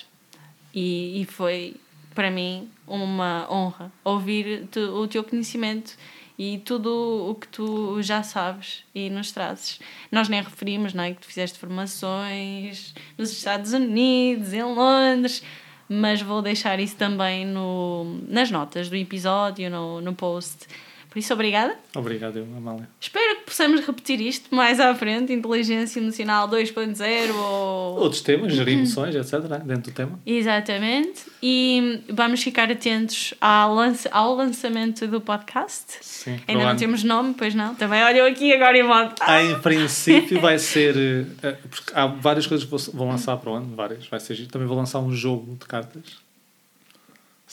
E, 0.72 1.20
e 1.20 1.24
foi 1.24 1.74
para 2.14 2.30
mim 2.30 2.68
uma 2.86 3.52
honra 3.52 3.90
ouvir 4.04 4.68
o 4.94 5.08
teu 5.08 5.24
conhecimento 5.24 5.96
e 6.44 6.58
tudo 6.58 6.90
o 7.30 7.36
que 7.36 7.46
tu 7.46 8.02
já 8.02 8.20
sabes 8.24 8.84
e 8.92 9.08
nos 9.08 9.30
trazes. 9.30 9.78
Nós 10.10 10.28
nem 10.28 10.42
referimos, 10.42 10.92
não 10.92 11.04
é? 11.04 11.14
Que 11.14 11.20
tu 11.20 11.26
fizeste 11.26 11.56
formações 11.56 12.92
nos 13.16 13.30
Estados 13.30 13.72
Unidos, 13.72 14.52
em 14.52 14.64
Londres, 14.64 15.40
mas 15.88 16.20
vou 16.20 16.42
deixar 16.42 16.80
isso 16.80 16.96
também 16.96 17.46
no, 17.46 18.18
nas 18.26 18.50
notas 18.50 18.88
do 18.88 18.96
episódio, 18.96 19.70
no, 19.70 20.00
no 20.00 20.14
post. 20.14 20.66
Por 21.12 21.18
isso, 21.18 21.32
obrigada. 21.34 21.76
Obrigado, 21.94 22.38
eu, 22.38 22.44
Amália. 22.56 22.88
Espero 22.98 23.40
que 23.40 23.42
possamos 23.44 23.84
repetir 23.86 24.18
isto 24.20 24.54
mais 24.54 24.80
à 24.80 24.94
frente, 24.94 25.30
inteligência 25.30 26.00
emocional 26.00 26.48
2.0 26.48 27.34
ou... 27.34 27.98
Outros 28.00 28.22
temas, 28.22 28.54
gerir 28.54 28.78
emoções, 28.78 29.14
etc., 29.14 29.40
dentro 29.62 29.90
do 29.90 29.94
tema. 29.94 30.18
Exatamente. 30.24 31.24
E 31.42 32.00
vamos 32.08 32.42
ficar 32.42 32.70
atentos 32.70 33.34
ao, 33.40 33.76
ao 34.10 34.34
lançamento 34.34 35.06
do 35.06 35.20
podcast. 35.20 35.98
Sim, 36.00 36.40
Ainda 36.48 36.64
não 36.64 36.76
temos 36.76 37.04
nome, 37.04 37.34
pois 37.36 37.54
não? 37.54 37.74
Também 37.74 38.02
olham 38.02 38.26
aqui 38.26 38.52
agora 38.54 38.78
e 38.78 38.82
modo. 38.82 39.14
Em 39.42 39.60
princípio 39.60 40.40
vai 40.40 40.58
ser. 40.58 40.94
eh, 41.42 41.56
Porque 41.68 41.92
há 41.94 42.06
várias 42.06 42.46
coisas 42.46 42.64
que 42.64 42.70
vou- 42.70 42.94
vão 42.94 43.08
lançar 43.08 43.36
para 43.36 43.50
o 43.50 43.54
ano, 43.54 43.74
várias. 43.76 44.06
Vai 44.06 44.18
ser 44.20 44.34
giro. 44.34 44.48
Também 44.48 44.66
vou 44.66 44.76
lançar 44.76 45.00
um 45.00 45.12
jogo 45.12 45.56
de 45.60 45.66
cartas. 45.66 46.21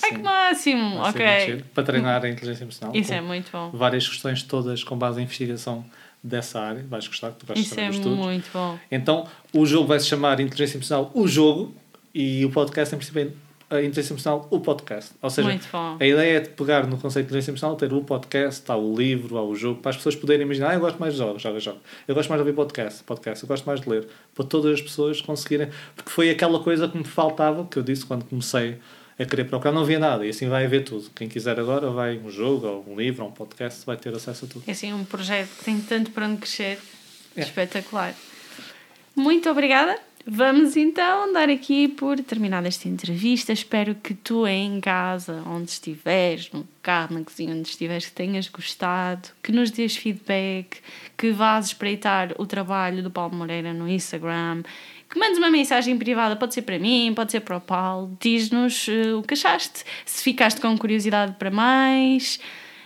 Ai 0.04 0.12
que 0.12 0.18
máximo! 0.18 0.98
vai 1.00 1.10
Ok. 1.10 1.64
Para 1.74 1.84
treinar 1.84 2.24
a 2.24 2.30
inteligência 2.30 2.64
emocional. 2.64 2.96
Isso 2.96 3.14
é 3.14 3.22
muito 3.22 3.52
bom. 3.52 3.72
Várias 3.74 4.08
questões 4.08 4.44
todas 4.44 4.84
com 4.84 4.98
base 4.98 5.20
em 5.20 5.24
investigação 5.24 5.86
dessa 6.24 6.60
área. 6.60 6.86
Vais 6.90 7.08
gostar, 7.08 7.32
tu 7.32 7.46
gostas 7.46 7.66
Isso 7.66 7.76
também 7.76 7.86
é 7.86 7.90
estudos. 7.92 8.18
muito 8.18 8.50
bom. 8.54 8.78
Então, 8.92 9.28
o 9.54 9.66
jogo 9.66 9.88
vai 9.88 10.00
se 10.00 10.08
chamar 10.08 10.40
Inteligência 10.40 10.78
Emocional 10.78 11.12
O 11.14 11.28
Jogo 11.28 11.74
e 12.14 12.44
o 12.46 12.50
podcast, 12.50 12.94
em 12.94 12.98
princípio, 12.98 13.34
é 13.72 13.76
a 13.76 13.80
Inteligência 13.80 14.14
Emocional 14.14 14.48
O 14.50 14.60
Podcast. 14.60 15.12
Ou 15.22 15.30
seja, 15.30 15.60
a 16.00 16.06
ideia 16.06 16.38
é 16.38 16.40
de 16.40 16.50
pegar 16.50 16.88
no 16.88 16.98
conceito 16.98 17.26
de 17.26 17.30
inteligência 17.30 17.52
emocional, 17.52 17.78
ter 17.78 17.94
o 17.94 18.02
podcast, 18.02 18.70
há 18.70 18.76
o 18.76 18.96
livro, 18.96 19.38
há 19.38 19.44
o 19.44 19.56
jogo, 19.56 19.80
para 19.80 19.92
as 19.92 19.98
pessoas 19.98 20.16
poderem 20.16 20.44
imaginar, 20.44 20.72
ah, 20.72 20.74
eu 20.74 20.80
gosto 20.80 20.98
mais 20.98 21.14
de 21.14 21.20
jogos, 21.20 21.42
joga, 21.42 21.60
joga. 21.60 21.78
Eu 22.08 22.16
gosto 22.16 22.30
mais 22.30 22.42
de 22.42 22.48
ouvir 22.48 22.56
podcast, 22.56 23.04
podcast. 23.04 23.44
Eu 23.44 23.48
gosto 23.48 23.66
mais 23.66 23.80
de 23.80 23.90
ler. 23.90 24.08
Para 24.34 24.46
todas 24.46 24.74
as 24.74 24.82
pessoas 24.82 25.22
conseguirem... 25.22 25.70
Porque 25.96 26.10
foi 26.10 26.30
aquela 26.32 26.60
coisa 26.62 26.88
que 26.88 26.98
me 26.98 27.04
faltava, 27.04 27.66
que 27.66 27.78
eu 27.78 27.84
disse 27.84 28.06
quando 28.06 28.26
comecei 28.26 28.80
a 29.20 29.26
querer 29.26 29.46
procurar, 29.46 29.72
não 29.72 29.82
havia 29.82 30.00
nada. 30.00 30.26
E 30.26 30.30
assim 30.30 30.48
vai 30.48 30.66
haver 30.66 30.84
tudo. 30.84 31.10
Quem 31.16 31.28
quiser 31.28 31.60
agora 31.60 31.90
vai 31.90 32.18
um 32.18 32.32
jogo, 32.32 32.66
ou 32.66 32.86
um 32.88 33.00
livro, 33.00 33.24
ou 33.24 33.30
um 33.30 33.34
podcast, 33.34 33.86
vai 33.86 33.98
ter 33.98 34.14
acesso 34.16 34.46
a 34.46 34.48
tudo. 34.48 34.64
É 34.66 34.72
assim 34.72 34.94
um 34.94 35.04
projeto 35.04 35.50
que 35.58 35.66
tem 35.66 35.80
tanto 35.82 36.12
para 36.12 36.26
onde 36.26 36.38
crescer. 36.38 36.80
É. 37.36 37.42
Espetacular. 37.42 38.16
Muito 39.16 39.50
obrigada. 39.50 40.00
Vamos 40.26 40.78
então 40.78 41.32
dar 41.34 41.50
aqui 41.50 41.88
por 41.88 42.20
terminada 42.20 42.68
esta 42.68 42.88
entrevista. 42.88 43.52
Espero 43.52 43.96
que 43.96 44.14
tu 44.14 44.46
em 44.46 44.80
casa, 44.80 45.42
onde 45.48 45.72
estiveres, 45.72 46.52
no 46.52 46.68
carro, 46.84 47.16
na 47.16 47.24
cozinha, 47.24 47.56
onde 47.56 47.68
estiveres, 47.68 48.06
que 48.06 48.12
tenhas 48.12 48.48
gostado, 48.48 49.30
que 49.42 49.52
nos 49.52 49.72
dês 49.72 49.96
feedback, 49.96 50.82
que 51.18 51.32
vás 51.32 51.68
espreitar 51.68 52.34
o 52.38 52.46
trabalho 52.46 53.02
do 53.02 53.10
Paulo 53.10 53.36
Moreira 53.36 53.74
no 53.74 53.88
Instagram, 53.88 54.64
que 55.10 55.18
mandes 55.18 55.38
uma 55.38 55.50
mensagem 55.50 55.98
privada, 55.98 56.36
pode 56.36 56.54
ser 56.54 56.62
para 56.62 56.78
mim, 56.78 57.12
pode 57.16 57.32
ser 57.32 57.40
para 57.40 57.58
o 57.58 57.62
Paulo, 57.62 58.16
diz-nos 58.20 58.88
eh, 58.88 59.14
o 59.14 59.24
que 59.24 59.34
achaste, 59.34 59.84
se 60.06 60.24
ficaste 60.24 60.62
com 60.62 60.78
curiosidade 60.78 61.34
para 61.40 61.50
mais. 61.50 62.40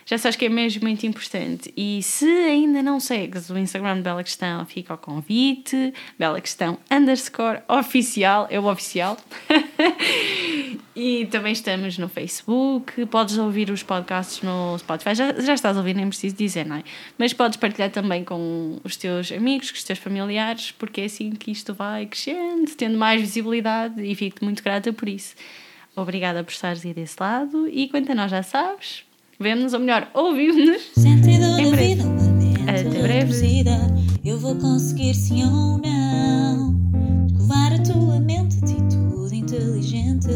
Já 0.05 0.17
sabes 0.17 0.35
que 0.35 0.45
é 0.45 0.49
mesmo 0.49 0.83
muito 0.83 1.05
importante. 1.05 1.73
E 1.75 2.01
se 2.03 2.25
ainda 2.25 2.83
não 2.83 2.99
segues 2.99 3.49
o 3.49 3.57
Instagram 3.57 3.97
de 3.97 4.01
Bela 4.01 4.23
Questão, 4.23 4.65
fica 4.65 4.93
o 4.93 4.97
convite. 4.97 5.93
Bela 6.17 6.41
Questão 6.41 6.77
underscore 6.91 7.61
oficial, 7.67 8.47
é 8.49 8.59
o 8.59 8.65
oficial. 8.65 9.17
e 10.95 11.25
também 11.27 11.53
estamos 11.53 11.97
no 11.97 12.09
Facebook. 12.09 13.05
Podes 13.05 13.37
ouvir 13.37 13.69
os 13.69 13.83
podcasts 13.83 14.41
no 14.41 14.77
Spotify. 14.77 15.15
Já, 15.15 15.33
já 15.33 15.53
estás 15.53 15.77
a 15.77 15.79
ouvir, 15.79 15.95
nem 15.95 16.07
preciso 16.07 16.35
dizer, 16.35 16.65
não 16.65 16.77
é? 16.77 16.83
Mas 17.17 17.33
podes 17.33 17.57
partilhar 17.57 17.89
também 17.89 18.23
com 18.23 18.79
os 18.83 18.95
teus 18.95 19.31
amigos, 19.31 19.71
com 19.71 19.77
os 19.77 19.83
teus 19.83 19.99
familiares, 19.99 20.71
porque 20.71 21.01
é 21.01 21.05
assim 21.05 21.31
que 21.31 21.51
isto 21.51 21.73
vai 21.73 22.05
crescendo, 22.05 22.69
tendo 22.75 22.97
mais 22.97 23.21
visibilidade 23.21 24.03
e 24.03 24.13
fico-te 24.15 24.43
muito 24.43 24.63
grata 24.63 24.91
por 24.91 25.07
isso. 25.07 25.35
Obrigada 25.95 26.43
por 26.43 26.51
estares 26.51 26.85
aí 26.85 26.93
desse 26.93 27.15
lado 27.19 27.67
e 27.67 27.87
quanto 27.87 28.11
a 28.11 28.15
nós 28.15 28.31
já 28.31 28.41
sabes, 28.41 29.05
vemos-nos, 29.43 29.73
ou 29.73 29.79
melhor, 29.81 30.09
ouvimos-nos. 30.13 30.81
Sentido 30.95 31.59
em 31.59 31.69
breve. 31.69 31.95
vida, 31.95 32.03
Até 32.63 33.01
breve. 33.01 33.33
Vida, 33.33 33.77
eu 34.23 34.39
vou 34.39 34.55
conseguir 34.55 35.13
sim 35.13 35.43
ou 35.43 35.77
não. 35.77 36.73
Escovar 37.27 37.73
a 37.73 37.79
tua 37.79 38.19
mente, 38.21 38.57
atitude 38.63 39.35
inteligente, 39.35 40.29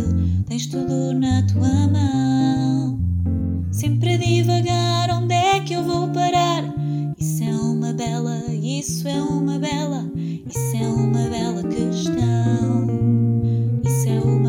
tens 0.48 0.68
tudo 0.68 1.14
na 1.14 1.42
tua 1.48 1.88
mão. 1.88 3.00
Sempre 3.72 4.16
a 4.16 4.18
divagar, 4.18 5.10
onde 5.12 5.34
é 5.34 5.60
que 5.62 5.74
eu 5.74 5.84
vou 5.84 6.10
parar? 6.10 6.64
Isso 7.18 7.44
é 7.44 7.52
uma 7.52 7.94
bela, 7.94 8.44
isso 8.62 9.08
é 9.08 9.22
uma 9.22 9.58
bela, 9.58 10.12
isso 10.16 10.76
é 10.76 10.88
uma 10.88 11.30
bela 11.30 11.64
questão. 11.64 12.88
Isso 13.86 14.10
é 14.10 14.20
uma 14.20 14.47